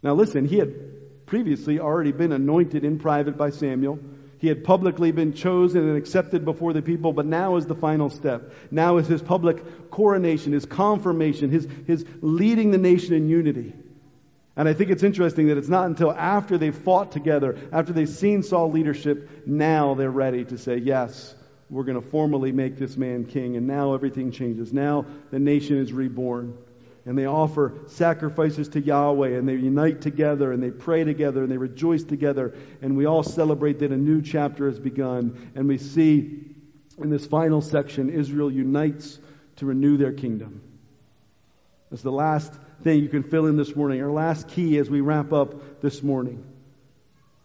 Now 0.00 0.14
listen, 0.14 0.46
he 0.46 0.58
had 0.58 1.26
previously 1.26 1.80
already 1.80 2.12
been 2.12 2.30
anointed 2.30 2.84
in 2.84 3.00
private 3.00 3.36
by 3.36 3.50
Samuel. 3.50 3.98
He 4.38 4.46
had 4.46 4.62
publicly 4.62 5.10
been 5.10 5.32
chosen 5.32 5.88
and 5.88 5.96
accepted 5.98 6.44
before 6.44 6.72
the 6.72 6.82
people, 6.82 7.12
but 7.12 7.26
now 7.26 7.56
is 7.56 7.66
the 7.66 7.74
final 7.74 8.10
step. 8.10 8.52
Now 8.70 8.98
is 8.98 9.08
his 9.08 9.22
public 9.22 9.90
coronation, 9.90 10.52
his 10.52 10.66
confirmation, 10.66 11.50
his, 11.50 11.66
his 11.88 12.06
leading 12.22 12.70
the 12.70 12.78
nation 12.78 13.14
in 13.14 13.28
unity. 13.28 13.74
And 14.56 14.68
I 14.68 14.72
think 14.72 14.90
it's 14.90 15.02
interesting 15.02 15.48
that 15.48 15.58
it's 15.58 15.68
not 15.68 15.86
until 15.86 16.10
after 16.10 16.58
they've 16.58 16.76
fought 16.76 17.12
together, 17.12 17.56
after 17.72 17.92
they've 17.92 18.08
seen 18.08 18.42
Saul 18.42 18.70
leadership, 18.70 19.46
now 19.46 19.94
they're 19.94 20.10
ready 20.10 20.44
to 20.46 20.58
say, 20.58 20.76
Yes, 20.76 21.34
we're 21.70 21.84
going 21.84 22.00
to 22.00 22.06
formally 22.08 22.50
make 22.50 22.76
this 22.76 22.96
man 22.96 23.24
king. 23.24 23.56
And 23.56 23.66
now 23.66 23.94
everything 23.94 24.32
changes. 24.32 24.72
Now 24.72 25.06
the 25.30 25.38
nation 25.38 25.78
is 25.78 25.92
reborn. 25.92 26.58
And 27.06 27.16
they 27.16 27.26
offer 27.26 27.72
sacrifices 27.86 28.68
to 28.70 28.80
Yahweh 28.80 29.30
and 29.30 29.48
they 29.48 29.54
unite 29.54 30.02
together 30.02 30.52
and 30.52 30.62
they 30.62 30.70
pray 30.70 31.04
together 31.04 31.42
and 31.42 31.50
they 31.50 31.56
rejoice 31.56 32.02
together. 32.02 32.54
And 32.82 32.96
we 32.96 33.06
all 33.06 33.22
celebrate 33.22 33.78
that 33.78 33.90
a 33.90 33.96
new 33.96 34.20
chapter 34.20 34.66
has 34.66 34.78
begun. 34.78 35.52
And 35.54 35.66
we 35.66 35.78
see 35.78 36.44
in 36.98 37.08
this 37.08 37.26
final 37.26 37.62
section, 37.62 38.10
Israel 38.10 38.50
unites 38.50 39.18
to 39.56 39.66
renew 39.66 39.96
their 39.96 40.12
kingdom. 40.12 40.60
That's 41.90 42.02
the 42.02 42.12
last 42.12 42.52
thing 42.82 43.00
you 43.00 43.08
can 43.08 43.22
fill 43.22 43.46
in 43.46 43.56
this 43.56 43.74
morning, 43.74 44.02
our 44.02 44.10
last 44.10 44.48
key 44.48 44.78
as 44.78 44.88
we 44.90 45.00
wrap 45.00 45.32
up 45.32 45.80
this 45.80 46.02
morning. 46.02 46.44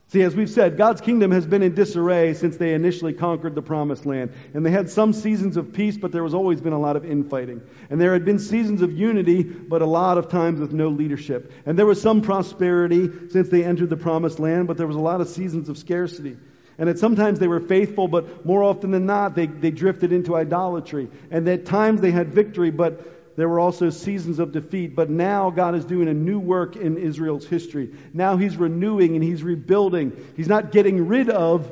See, 0.10 0.22
as 0.22 0.36
we've 0.36 0.50
said, 0.50 0.78
God's 0.78 1.02
kingdom 1.02 1.32
has 1.32 1.48
been 1.48 1.64
in 1.64 1.74
disarray 1.74 2.36
since 2.36 2.58
they 2.58 2.74
initially 2.74 3.12
conquered 3.12 3.56
the 3.56 3.64
promised 3.64 4.06
land. 4.06 4.34
And 4.54 4.64
they 4.64 4.70
had 4.70 4.90
some 4.90 5.14
seasons 5.14 5.58
of 5.58 5.74
peace, 5.74 5.98
but 5.98 6.12
there 6.12 6.24
was 6.24 6.36
always 6.36 6.62
been 6.62 6.74
a 6.74 6.80
lot 6.80 6.96
of 6.96 7.06
infighting. 7.06 7.62
And 7.90 8.00
there 8.00 8.14
had 8.14 8.24
been 8.24 8.38
seasons 8.38 8.84
of 8.84 8.92
unity, 8.92 9.42
but 9.42 9.82
a 9.82 9.88
lot 9.88 10.20
of 10.20 10.30
times 10.30 10.60
with 10.60 10.74
no 10.74 10.90
leadership. 10.90 11.52
And 11.66 11.78
there 11.78 11.88
was 11.88 12.00
some 12.00 12.22
prosperity 12.22 13.10
since 13.30 13.50
they 13.50 13.64
entered 13.64 13.90
the 13.90 13.98
promised 13.98 14.40
land, 14.40 14.68
but 14.68 14.78
there 14.78 14.88
was 14.88 14.96
a 14.96 15.02
lot 15.02 15.22
of 15.22 15.28
seasons 15.28 15.70
of 15.70 15.78
scarcity. 15.78 16.38
And 16.78 16.88
that 16.88 17.00
sometimes 17.00 17.40
they 17.40 17.48
were 17.48 17.62
faithful, 17.62 18.08
but 18.08 18.46
more 18.46 18.62
often 18.62 18.92
than 18.92 19.08
not, 19.08 19.34
they, 19.34 19.48
they 19.48 19.72
drifted 19.72 20.12
into 20.12 20.36
idolatry. 20.36 21.10
And 21.32 21.48
at 21.48 21.66
times 21.66 22.02
they 22.02 22.12
had 22.12 22.34
victory, 22.34 22.70
but 22.70 23.14
there 23.36 23.50
were 23.50 23.60
also 23.60 23.90
seasons 23.90 24.40
of 24.40 24.52
defeat, 24.52 24.96
but 24.96 25.10
now 25.10 25.50
God 25.50 25.76
is 25.76 25.84
doing 25.84 26.08
a 26.08 26.14
new 26.14 26.40
work 26.40 26.76
in 26.76 26.98
Israel's 26.98 27.46
history. 27.46 27.92
Now 28.14 28.38
He's 28.38 28.56
renewing 28.56 29.16
and 29.16 29.24
He's 29.24 29.44
rebuilding. 29.44 30.16
He's 30.38 30.48
not 30.48 30.72
getting 30.72 31.08
rid 31.08 31.30
of 31.30 31.70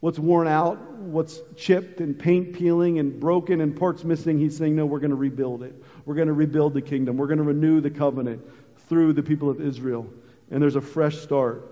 what's 0.00 0.18
worn 0.18 0.48
out, 0.48 0.80
what's 0.98 1.40
chipped 1.56 2.00
and 2.00 2.18
paint 2.18 2.54
peeling 2.54 2.98
and 2.98 3.20
broken 3.20 3.60
and 3.60 3.76
parts 3.76 4.04
missing. 4.04 4.38
He's 4.38 4.56
saying, 4.56 4.74
no, 4.74 4.84
we're 4.84 4.98
going 4.98 5.10
to 5.10 5.16
rebuild 5.16 5.62
it. 5.62 5.74
We're 6.04 6.16
going 6.16 6.28
to 6.28 6.34
rebuild 6.34 6.74
the 6.74 6.82
kingdom. 6.82 7.16
We're 7.16 7.28
going 7.28 7.38
to 7.38 7.44
renew 7.44 7.80
the 7.80 7.90
covenant 7.90 8.42
through 8.88 9.14
the 9.14 9.22
people 9.22 9.48
of 9.48 9.60
Israel. 9.60 10.06
And 10.50 10.62
there's 10.62 10.76
a 10.76 10.82
fresh 10.82 11.18
start. 11.18 11.70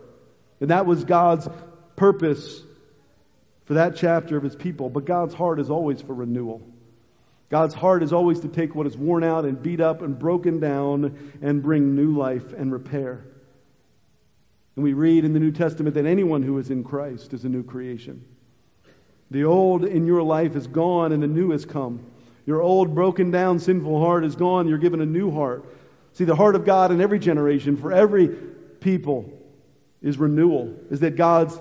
And 0.60 0.70
that 0.70 0.86
was 0.86 1.04
God's 1.04 1.48
purpose 1.96 2.62
for 3.66 3.74
that 3.74 3.96
chapter 3.96 4.36
of 4.36 4.44
His 4.44 4.56
people. 4.56 4.88
But 4.88 5.04
God's 5.04 5.34
heart 5.34 5.60
is 5.60 5.70
always 5.70 6.00
for 6.00 6.14
renewal. 6.14 6.62
God's 7.52 7.74
heart 7.74 8.02
is 8.02 8.14
always 8.14 8.40
to 8.40 8.48
take 8.48 8.74
what 8.74 8.86
is 8.86 8.96
worn 8.96 9.22
out 9.22 9.44
and 9.44 9.62
beat 9.62 9.78
up 9.78 10.00
and 10.00 10.18
broken 10.18 10.58
down 10.58 11.36
and 11.42 11.62
bring 11.62 11.94
new 11.94 12.16
life 12.16 12.54
and 12.54 12.72
repair. 12.72 13.26
And 14.74 14.82
we 14.82 14.94
read 14.94 15.26
in 15.26 15.34
the 15.34 15.38
New 15.38 15.52
Testament 15.52 15.96
that 15.96 16.06
anyone 16.06 16.42
who 16.42 16.56
is 16.56 16.70
in 16.70 16.82
Christ 16.82 17.34
is 17.34 17.44
a 17.44 17.50
new 17.50 17.62
creation. 17.62 18.24
The 19.30 19.44
old 19.44 19.84
in 19.84 20.06
your 20.06 20.22
life 20.22 20.56
is 20.56 20.66
gone 20.66 21.12
and 21.12 21.22
the 21.22 21.26
new 21.26 21.50
has 21.50 21.66
come. 21.66 22.06
Your 22.46 22.62
old, 22.62 22.94
broken 22.94 23.30
down, 23.30 23.58
sinful 23.58 24.00
heart 24.00 24.24
is 24.24 24.34
gone. 24.34 24.66
You're 24.66 24.78
given 24.78 25.02
a 25.02 25.06
new 25.06 25.30
heart. 25.30 25.66
See, 26.14 26.24
the 26.24 26.34
heart 26.34 26.54
of 26.54 26.64
God 26.64 26.90
in 26.90 27.02
every 27.02 27.18
generation, 27.18 27.76
for 27.76 27.92
every 27.92 28.28
people, 28.80 29.30
is 30.00 30.16
renewal, 30.16 30.74
is 30.88 31.00
that 31.00 31.16
God's 31.16 31.60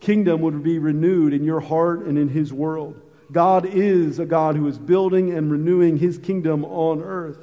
kingdom 0.00 0.40
would 0.40 0.62
be 0.62 0.78
renewed 0.78 1.34
in 1.34 1.44
your 1.44 1.60
heart 1.60 2.06
and 2.06 2.16
in 2.16 2.30
His 2.30 2.50
world. 2.50 2.98
God 3.32 3.66
is 3.66 4.18
a 4.18 4.26
God 4.26 4.56
who 4.56 4.68
is 4.68 4.78
building 4.78 5.32
and 5.32 5.50
renewing 5.50 5.96
his 5.96 6.18
kingdom 6.18 6.64
on 6.64 7.02
earth. 7.02 7.38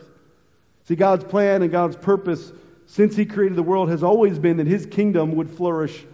See, 0.85 0.95
God's 0.95 1.23
plan 1.23 1.61
and 1.63 1.71
God's 1.71 1.95
purpose 1.95 2.51
since 2.85 3.15
he 3.15 3.25
created 3.25 3.55
the 3.55 3.63
world 3.63 3.89
has 3.89 4.03
always 4.03 4.39
been 4.39 4.57
that 4.57 4.67
his 4.67 4.85
kingdom 4.85 5.35
would 5.35 5.49
flourish 5.49 6.05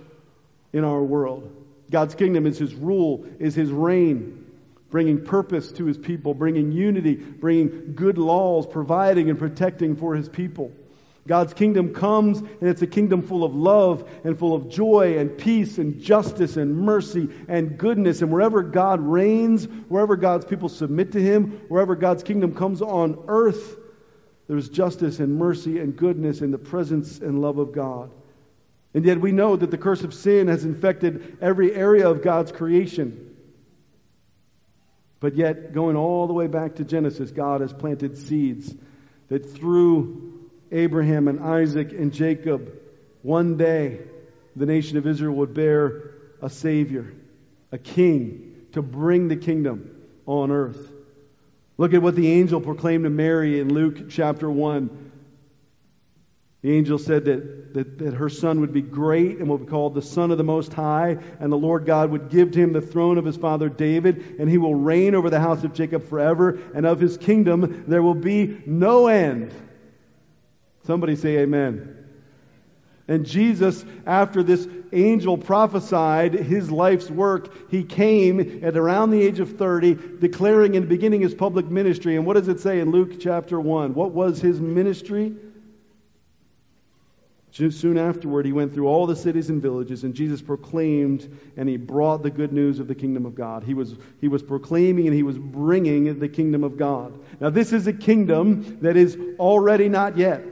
in 0.74 0.84
our 0.84 1.04
world. 1.04 1.52
God's 1.90 2.16
kingdom 2.16 2.46
is 2.46 2.58
his 2.58 2.74
rule, 2.74 3.26
is 3.40 3.56
his 3.56 3.72
reign, 3.72 4.46
bringing 4.90 5.24
purpose 5.24 5.72
to 5.74 5.86
his 5.86 5.98
people, 5.98 6.34
bringing 6.34 6.72
unity, 6.72 7.16
bringing 7.16 7.94
good 7.96 8.18
laws, 8.18 8.66
providing 8.66 9.30
and 9.30 9.38
protecting 9.38 9.96
for 9.96 10.16
his 10.16 10.28
people. 10.28 10.72
God's 11.28 11.56
kingdom 11.56 11.94
comes, 11.94 12.38
and 12.38 12.70
it's 12.70 12.84
a 12.84 12.88
kingdom 12.88 13.24
full 13.24 13.44
of 13.44 13.56
love 13.56 14.08
and 14.24 14.38
full 14.38 14.54
of 14.54 14.70
joy 14.70 15.18
and 15.18 15.36
peace 15.36 15.80
and 15.80 16.00
justice 16.00 16.56
and 16.56 16.78
mercy 16.78 17.30
and 17.48 17.80
goodness. 17.80 18.22
And 18.22 18.32
wherever 18.32 18.62
God 18.62 19.02
reigns, 19.02 19.66
wherever 19.88 20.18
God's 20.18 20.46
people 20.46 20.70
submit 20.70 21.14
to 21.14 21.22
Him, 21.22 21.62
wherever 21.68 21.96
God's 21.96 22.22
kingdom 22.22 22.54
comes 22.54 22.84
on 22.84 23.24
earth, 23.28 23.76
there's 24.48 24.70
justice 24.70 25.20
and 25.20 25.40
mercy 25.40 25.80
and 25.80 25.96
goodness 25.96 26.42
in 26.42 26.52
the 26.52 26.60
presence 26.60 27.20
and 27.20 27.42
love 27.42 27.58
of 27.58 27.72
God. 27.72 28.12
And 28.94 29.04
yet 29.04 29.20
we 29.20 29.32
know 29.32 29.56
that 29.56 29.72
the 29.72 29.80
curse 29.80 30.04
of 30.04 30.14
sin 30.14 30.48
has 30.48 30.64
infected 30.64 31.40
every 31.42 31.74
area 31.74 32.08
of 32.08 32.22
God's 32.22 32.52
creation. 32.52 33.36
But 35.20 35.36
yet, 35.36 35.74
going 35.74 35.96
all 35.96 36.28
the 36.28 36.34
way 36.34 36.46
back 36.46 36.76
to 36.76 36.84
Genesis, 36.84 37.32
God 37.32 37.62
has 37.62 37.74
planted 37.74 38.16
seeds 38.16 38.72
that 39.30 39.56
through 39.56 40.35
Abraham 40.72 41.28
and 41.28 41.40
Isaac 41.40 41.92
and 41.92 42.14
Jacob, 42.14 42.72
one 43.22 43.58
day 43.58 44.00
the 44.56 44.66
nation 44.66 44.98
of 44.98 45.08
Israel 45.08 45.36
would 45.36 45.54
bear 45.54 46.12
a 46.42 46.50
Savior, 46.50 47.14
a 47.72 47.78
King, 47.78 48.68
to 48.74 48.82
bring 48.82 49.28
the 49.28 49.36
kingdom 49.36 49.90
on 50.26 50.52
earth. 50.52 50.92
Look 51.78 51.94
at 51.94 52.02
what 52.02 52.16
the 52.16 52.32
angel 52.32 52.62
proclaimed 52.62 53.04
to 53.04 53.10
Mary 53.10 53.60
in 53.60 53.74
Luke 53.74 54.10
chapter 54.10 54.50
1. 54.50 55.12
The 56.62 56.76
angel 56.76 56.98
said 56.98 57.26
that, 57.26 57.74
that, 57.76 57.98
that, 58.00 58.14
her 58.16 58.30
son 58.30 58.62
would 58.62 58.74
be 58.74 58.82
great 58.82 59.38
and 59.38 59.48
would 59.50 59.66
be 59.66 59.68
called 59.68 59.94
the 59.94 60.02
Son 60.02 60.32
of 60.32 60.40
the 60.40 60.44
Most 60.44 60.74
High, 60.74 61.18
and 61.40 61.52
the 61.52 61.58
Lord 61.58 61.86
God 61.86 62.10
would 62.10 62.30
give 62.30 62.52
to 62.54 62.60
him 62.60 62.74
the 62.74 62.82
throne 62.82 63.20
of 63.20 63.26
his 63.26 63.38
father 63.38 63.70
David, 63.70 64.38
and 64.40 64.50
he 64.50 64.58
will 64.58 64.74
reign 64.74 65.14
over 65.14 65.30
the 65.30 65.40
house 65.40 65.64
of 65.64 65.74
Jacob 65.74 66.08
forever, 66.10 66.60
and 66.74 66.86
of 66.86 67.00
his 67.00 67.18
kingdom 67.18 67.84
there 67.88 68.02
will 68.02 68.16
be 68.16 68.62
no 68.66 69.08
end. 69.08 69.54
Somebody 70.86 71.16
say 71.16 71.38
amen. 71.38 72.06
And 73.08 73.26
Jesus, 73.26 73.86
after 74.06 74.42
this 74.42 74.68
angel 74.92 75.38
prophesied 75.38 76.34
his 76.34 76.72
life's 76.72 77.10
work, 77.10 77.70
he 77.70 77.84
came 77.84 78.64
at 78.64 78.76
around 78.76 79.12
the 79.12 79.22
age 79.22 79.40
of 79.40 79.58
30, 79.58 80.20
declaring 80.20 80.76
and 80.76 80.90
beginning 80.90 81.22
his 81.22 81.36
public 81.36 81.68
ministry. 81.68 82.16
And 82.16 82.26
what 82.26 82.34
does 82.34 82.48
it 82.48 82.60
say 82.60 82.80
in 82.80 82.92
Luke 82.92 83.20
chapter 83.20 83.60
1? 83.60 83.94
What 83.94 84.12
was 84.12 84.42
his 84.42 84.60
ministry? 84.60 85.36
Soon 87.52 87.98
afterward, 87.98 88.46
he 88.46 88.52
went 88.52 88.74
through 88.74 88.88
all 88.88 89.08
the 89.08 89.16
cities 89.16 89.50
and 89.50 89.62
villages, 89.62 90.04
and 90.04 90.14
Jesus 90.14 90.42
proclaimed 90.42 91.40
and 91.56 91.70
he 91.70 91.78
brought 91.78 92.22
the 92.22 92.30
good 92.30 92.52
news 92.52 92.80
of 92.80 92.88
the 92.90 92.96
kingdom 92.96 93.26
of 93.26 93.34
God. 93.34 93.64
He 93.64 93.74
was, 93.74 93.96
he 94.20 94.28
was 94.28 94.44
proclaiming 94.44 95.08
and 95.08 95.16
he 95.16 95.24
was 95.24 95.38
bringing 95.38 96.20
the 96.20 96.28
kingdom 96.28 96.66
of 96.66 96.78
God. 96.78 97.18
Now, 97.40 97.52
this 97.52 97.72
is 97.72 97.88
a 97.88 97.94
kingdom 97.94 98.80
that 98.82 98.98
is 98.98 99.18
already 99.40 99.88
not 99.88 100.18
yet. 100.18 100.44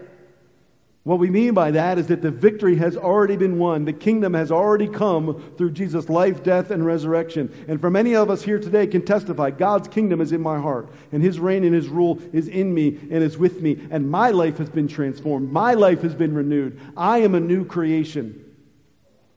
What 1.04 1.20
we 1.20 1.30
mean 1.30 1.54
by 1.54 1.72
that 1.72 2.00
is 2.00 2.08
that 2.08 2.22
the 2.22 2.32
victory 2.32 2.78
has 2.78 2.96
already 2.96 3.36
been 3.36 3.60
won. 3.60 3.84
The 3.84 3.92
kingdom 3.92 4.34
has 4.36 4.54
already 4.54 4.88
come 4.88 5.54
through 5.58 5.72
Jesus' 5.72 6.08
life, 6.08 6.44
death, 6.44 6.72
and 6.72 6.86
resurrection. 6.86 7.54
And 7.68 7.82
for 7.82 7.90
many 7.90 8.16
of 8.16 8.30
us 8.30 8.42
here 8.42 8.58
today 8.58 8.88
can 8.88 9.04
testify 9.04 9.52
God's 9.52 9.90
kingdom 9.90 10.22
is 10.22 10.32
in 10.32 10.40
my 10.40 10.60
heart, 10.60 10.90
and 11.12 11.22
His 11.22 11.42
reign 11.42 11.66
and 11.66 11.76
His 11.76 11.90
rule 11.90 12.22
is 12.32 12.48
in 12.48 12.74
me 12.74 12.88
and 12.88 13.22
is 13.22 13.38
with 13.38 13.62
me, 13.62 13.86
and 13.92 14.10
my 14.10 14.30
life 14.30 14.60
has 14.60 14.70
been 14.70 14.88
transformed. 14.88 15.52
My 15.52 15.74
life 15.74 16.04
has 16.04 16.16
been 16.16 16.34
renewed. 16.34 16.80
I 16.96 17.20
am 17.20 17.36
a 17.36 17.42
new 17.42 17.66
creation. 17.66 18.40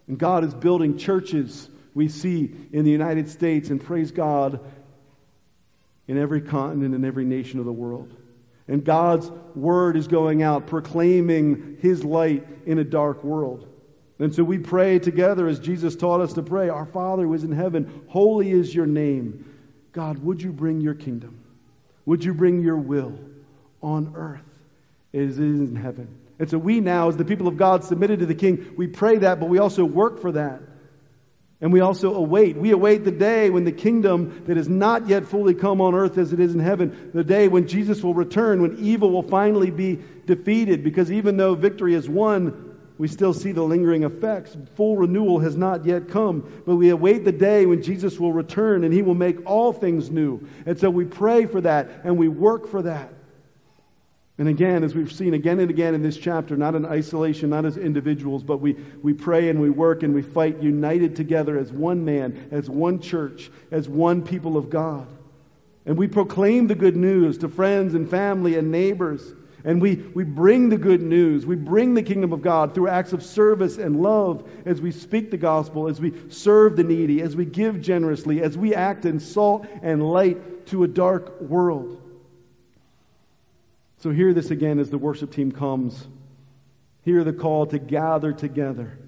And 0.06 0.18
God 0.18 0.44
is 0.44 0.54
building 0.54 0.98
churches 0.98 1.68
we 1.94 2.08
see 2.08 2.54
in 2.72 2.84
the 2.84 2.92
United 2.92 3.28
States, 3.28 3.70
and 3.70 3.82
praise 3.82 4.12
God, 4.12 4.60
in 6.06 6.16
every 6.16 6.42
continent 6.42 6.94
and 6.94 7.04
every 7.04 7.24
nation 7.24 7.58
of 7.58 7.64
the 7.64 7.72
world. 7.72 8.14
And 8.68 8.84
God's 8.84 9.30
word 9.54 9.96
is 9.96 10.08
going 10.08 10.42
out, 10.42 10.66
proclaiming 10.66 11.78
his 11.80 12.04
light 12.04 12.46
in 12.66 12.78
a 12.78 12.84
dark 12.84 13.22
world. 13.22 13.68
And 14.18 14.34
so 14.34 14.42
we 14.42 14.58
pray 14.58 14.98
together 14.98 15.46
as 15.46 15.58
Jesus 15.60 15.94
taught 15.94 16.20
us 16.20 16.32
to 16.34 16.42
pray 16.42 16.68
Our 16.68 16.86
Father 16.86 17.24
who 17.24 17.34
is 17.34 17.44
in 17.44 17.52
heaven, 17.52 18.02
holy 18.08 18.50
is 18.50 18.74
your 18.74 18.86
name. 18.86 19.44
God, 19.92 20.18
would 20.18 20.42
you 20.42 20.52
bring 20.52 20.80
your 20.80 20.94
kingdom? 20.94 21.38
Would 22.06 22.24
you 22.24 22.34
bring 22.34 22.60
your 22.60 22.76
will 22.76 23.18
on 23.82 24.12
earth 24.14 24.40
as 25.12 25.38
it 25.38 25.44
is 25.44 25.60
in 25.60 25.76
heaven? 25.76 26.08
And 26.38 26.50
so 26.50 26.58
we 26.58 26.80
now, 26.80 27.08
as 27.08 27.16
the 27.16 27.24
people 27.24 27.48
of 27.48 27.56
God 27.56 27.84
submitted 27.84 28.20
to 28.20 28.26
the 28.26 28.34
King, 28.34 28.74
we 28.76 28.86
pray 28.86 29.18
that, 29.18 29.40
but 29.40 29.48
we 29.48 29.58
also 29.58 29.84
work 29.84 30.20
for 30.20 30.32
that. 30.32 30.60
And 31.60 31.72
we 31.72 31.80
also 31.80 32.14
await. 32.14 32.56
We 32.56 32.72
await 32.72 33.04
the 33.04 33.10
day 33.10 33.48
when 33.48 33.64
the 33.64 33.72
kingdom 33.72 34.44
that 34.46 34.58
has 34.58 34.68
not 34.68 35.08
yet 35.08 35.26
fully 35.26 35.54
come 35.54 35.80
on 35.80 35.94
earth 35.94 36.18
as 36.18 36.32
it 36.32 36.40
is 36.40 36.52
in 36.52 36.60
heaven, 36.60 37.10
the 37.14 37.24
day 37.24 37.48
when 37.48 37.66
Jesus 37.66 38.02
will 38.02 38.12
return, 38.12 38.60
when 38.60 38.78
evil 38.78 39.10
will 39.10 39.22
finally 39.22 39.70
be 39.70 39.98
defeated. 40.26 40.84
Because 40.84 41.10
even 41.10 41.38
though 41.38 41.54
victory 41.54 41.94
is 41.94 42.08
won, 42.08 42.76
we 42.98 43.08
still 43.08 43.32
see 43.32 43.52
the 43.52 43.62
lingering 43.62 44.04
effects. 44.04 44.56
Full 44.76 44.96
renewal 44.96 45.38
has 45.40 45.56
not 45.56 45.86
yet 45.86 46.08
come. 46.08 46.62
But 46.66 46.76
we 46.76 46.90
await 46.90 47.24
the 47.24 47.32
day 47.32 47.64
when 47.64 47.82
Jesus 47.82 48.20
will 48.20 48.34
return 48.34 48.84
and 48.84 48.92
he 48.92 49.00
will 49.00 49.14
make 49.14 49.46
all 49.46 49.72
things 49.72 50.10
new. 50.10 50.46
And 50.66 50.78
so 50.78 50.90
we 50.90 51.06
pray 51.06 51.46
for 51.46 51.62
that 51.62 51.88
and 52.04 52.18
we 52.18 52.28
work 52.28 52.68
for 52.68 52.82
that. 52.82 53.12
And 54.38 54.48
again, 54.48 54.84
as 54.84 54.94
we've 54.94 55.12
seen 55.12 55.32
again 55.32 55.60
and 55.60 55.70
again 55.70 55.94
in 55.94 56.02
this 56.02 56.16
chapter, 56.16 56.56
not 56.56 56.74
in 56.74 56.84
isolation, 56.84 57.48
not 57.50 57.64
as 57.64 57.78
individuals, 57.78 58.42
but 58.42 58.58
we, 58.58 58.74
we 59.02 59.14
pray 59.14 59.48
and 59.48 59.62
we 59.62 59.70
work 59.70 60.02
and 60.02 60.14
we 60.14 60.20
fight 60.20 60.62
united 60.62 61.16
together 61.16 61.58
as 61.58 61.72
one 61.72 62.04
man, 62.04 62.48
as 62.50 62.68
one 62.68 63.00
church, 63.00 63.50
as 63.70 63.88
one 63.88 64.22
people 64.22 64.58
of 64.58 64.68
God. 64.68 65.06
And 65.86 65.96
we 65.96 66.06
proclaim 66.06 66.66
the 66.66 66.74
good 66.74 66.96
news 66.96 67.38
to 67.38 67.48
friends 67.48 67.94
and 67.94 68.10
family 68.10 68.56
and 68.56 68.70
neighbors. 68.70 69.32
And 69.64 69.80
we, 69.80 69.96
we 69.96 70.22
bring 70.22 70.68
the 70.68 70.76
good 70.76 71.02
news. 71.02 71.46
We 71.46 71.56
bring 71.56 71.94
the 71.94 72.02
kingdom 72.02 72.34
of 72.34 72.42
God 72.42 72.74
through 72.74 72.88
acts 72.88 73.14
of 73.14 73.22
service 73.22 73.78
and 73.78 74.02
love 74.02 74.46
as 74.66 74.82
we 74.82 74.92
speak 74.92 75.30
the 75.30 75.38
gospel, 75.38 75.88
as 75.88 75.98
we 75.98 76.12
serve 76.28 76.76
the 76.76 76.84
needy, 76.84 77.22
as 77.22 77.34
we 77.34 77.46
give 77.46 77.80
generously, 77.80 78.42
as 78.42 78.58
we 78.58 78.74
act 78.74 79.06
in 79.06 79.18
salt 79.18 79.66
and 79.82 80.02
light 80.02 80.66
to 80.66 80.84
a 80.84 80.88
dark 80.88 81.40
world. 81.40 82.02
So 83.98 84.10
hear 84.10 84.34
this 84.34 84.50
again 84.50 84.78
as 84.78 84.90
the 84.90 84.98
worship 84.98 85.32
team 85.32 85.52
comes. 85.52 86.06
Hear 87.02 87.24
the 87.24 87.32
call 87.32 87.66
to 87.66 87.78
gather 87.78 88.32
together, 88.32 88.98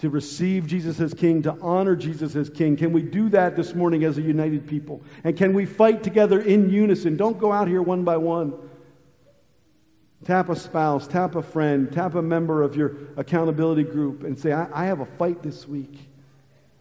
to 0.00 0.10
receive 0.10 0.66
Jesus 0.66 1.00
as 1.00 1.14
King, 1.14 1.42
to 1.42 1.56
honor 1.60 1.96
Jesus 1.96 2.34
as 2.34 2.50
King. 2.50 2.76
Can 2.76 2.92
we 2.92 3.02
do 3.02 3.28
that 3.30 3.56
this 3.56 3.74
morning 3.74 4.04
as 4.04 4.18
a 4.18 4.22
united 4.22 4.66
people? 4.66 5.02
And 5.24 5.36
can 5.36 5.54
we 5.54 5.66
fight 5.66 6.02
together 6.02 6.40
in 6.40 6.70
unison? 6.70 7.16
Don't 7.16 7.38
go 7.38 7.52
out 7.52 7.68
here 7.68 7.80
one 7.80 8.04
by 8.04 8.16
one. 8.16 8.54
Tap 10.24 10.48
a 10.48 10.56
spouse, 10.56 11.06
tap 11.06 11.36
a 11.36 11.42
friend, 11.42 11.92
tap 11.92 12.14
a 12.16 12.22
member 12.22 12.62
of 12.62 12.74
your 12.74 12.96
accountability 13.16 13.84
group 13.84 14.24
and 14.24 14.38
say, 14.38 14.52
I, 14.52 14.68
I 14.72 14.86
have 14.86 15.00
a 15.00 15.06
fight 15.06 15.42
this 15.42 15.68
week 15.68 15.96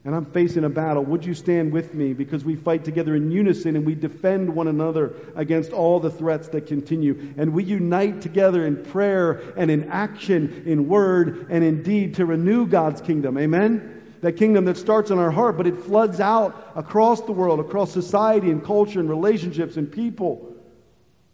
and 0.05 0.13
I'm 0.13 0.25
facing 0.25 0.63
a 0.63 0.69
battle, 0.69 1.03
would 1.03 1.25
you 1.25 1.33
stand 1.33 1.73
with 1.73 1.95
me? 1.95 2.13
Because 2.13 2.45
we 2.45 2.55
fight 2.55 2.85
together 2.85 3.15
in 3.15 3.31
unison 3.31 3.75
and 3.75 3.87
we 3.87 3.95
defend 3.95 4.55
one 4.55 4.67
another 4.67 5.15
against 5.35 5.71
all 5.71 5.99
the 5.99 6.11
threats 6.11 6.47
that 6.49 6.67
continue. 6.67 7.33
And 7.37 7.53
we 7.53 7.63
unite 7.63 8.21
together 8.21 8.67
in 8.67 8.85
prayer 8.85 9.41
and 9.57 9.71
in 9.71 9.89
action, 9.89 10.63
in 10.67 10.87
word 10.87 11.47
and 11.49 11.63
in 11.63 11.81
deed 11.81 12.15
to 12.15 12.25
renew 12.27 12.67
God's 12.67 13.01
kingdom. 13.01 13.35
Amen? 13.39 14.15
That 14.21 14.33
kingdom 14.33 14.65
that 14.65 14.77
starts 14.77 15.09
in 15.09 15.17
our 15.17 15.31
heart, 15.31 15.57
but 15.57 15.65
it 15.65 15.75
floods 15.75 16.19
out 16.19 16.73
across 16.75 17.21
the 17.21 17.31
world, 17.31 17.59
across 17.59 17.91
society 17.91 18.51
and 18.51 18.63
culture 18.63 18.99
and 18.99 19.09
relationships 19.09 19.75
and 19.75 19.91
people 19.91 20.53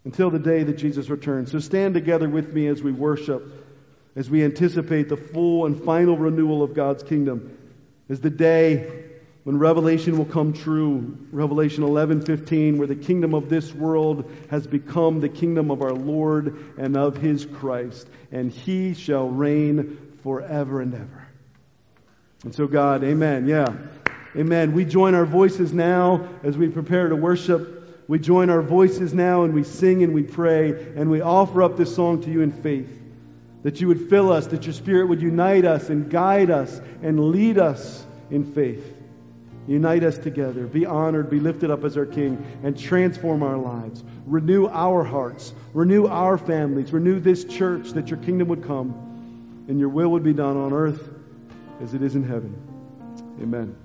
until 0.06 0.30
the 0.30 0.38
day 0.38 0.62
that 0.62 0.78
Jesus 0.78 1.10
returns. 1.10 1.52
So 1.52 1.58
stand 1.58 1.92
together 1.92 2.28
with 2.28 2.54
me 2.54 2.68
as 2.68 2.82
we 2.82 2.90
worship, 2.90 3.68
as 4.16 4.30
we 4.30 4.42
anticipate 4.42 5.10
the 5.10 5.18
full 5.18 5.66
and 5.66 5.84
final 5.84 6.16
renewal 6.16 6.62
of 6.62 6.72
God's 6.72 7.02
kingdom 7.02 7.58
is 8.08 8.20
the 8.20 8.30
day 8.30 9.02
when 9.44 9.58
revelation 9.58 10.18
will 10.18 10.24
come 10.24 10.52
true. 10.52 11.16
Revelation 11.32 11.82
11:15 11.82 12.78
where 12.78 12.86
the 12.86 12.94
kingdom 12.94 13.34
of 13.34 13.48
this 13.48 13.74
world 13.74 14.30
has 14.50 14.66
become 14.66 15.20
the 15.20 15.28
kingdom 15.28 15.70
of 15.70 15.82
our 15.82 15.92
lord 15.92 16.56
and 16.78 16.96
of 16.96 17.16
his 17.16 17.44
christ 17.44 18.08
and 18.30 18.50
he 18.50 18.94
shall 18.94 19.28
reign 19.28 19.98
forever 20.22 20.80
and 20.80 20.94
ever. 20.94 21.26
And 22.44 22.54
so 22.54 22.66
god 22.66 23.02
amen. 23.04 23.46
Yeah. 23.46 23.72
Amen. 24.34 24.72
We 24.72 24.86
join 24.86 25.14
our 25.14 25.26
voices 25.26 25.74
now 25.74 26.26
as 26.42 26.56
we 26.56 26.68
prepare 26.68 27.08
to 27.08 27.16
worship. 27.16 28.08
We 28.08 28.18
join 28.18 28.48
our 28.48 28.62
voices 28.62 29.12
now 29.12 29.44
and 29.44 29.52
we 29.52 29.62
sing 29.62 30.02
and 30.02 30.14
we 30.14 30.22
pray 30.22 30.92
and 30.96 31.10
we 31.10 31.20
offer 31.20 31.62
up 31.62 31.76
this 31.76 31.94
song 31.94 32.22
to 32.22 32.30
you 32.30 32.40
in 32.40 32.50
faith 32.50 33.01
that 33.62 33.80
you 33.80 33.88
would 33.88 34.08
fill 34.08 34.32
us, 34.32 34.46
that 34.48 34.64
your 34.64 34.72
Spirit 34.72 35.08
would 35.08 35.22
unite 35.22 35.64
us 35.64 35.88
and 35.88 36.10
guide 36.10 36.50
us 36.50 36.80
and 37.02 37.30
lead 37.30 37.58
us 37.58 38.04
in 38.30 38.52
faith. 38.52 38.96
Unite 39.68 40.02
us 40.02 40.18
together. 40.18 40.66
Be 40.66 40.86
honored, 40.86 41.30
be 41.30 41.38
lifted 41.38 41.70
up 41.70 41.84
as 41.84 41.96
our 41.96 42.06
King, 42.06 42.44
and 42.64 42.76
transform 42.78 43.42
our 43.42 43.56
lives. 43.56 44.02
Renew 44.26 44.66
our 44.66 45.04
hearts, 45.04 45.52
renew 45.72 46.06
our 46.06 46.36
families, 46.36 46.92
renew 46.92 47.20
this 47.20 47.44
church 47.44 47.90
that 47.90 48.08
your 48.08 48.18
kingdom 48.18 48.48
would 48.48 48.64
come 48.64 49.64
and 49.68 49.78
your 49.78 49.88
will 49.88 50.10
would 50.10 50.24
be 50.24 50.32
done 50.32 50.56
on 50.56 50.72
earth 50.72 51.08
as 51.80 51.94
it 51.94 52.02
is 52.02 52.16
in 52.16 52.24
heaven. 52.24 52.56
Amen. 53.40 53.76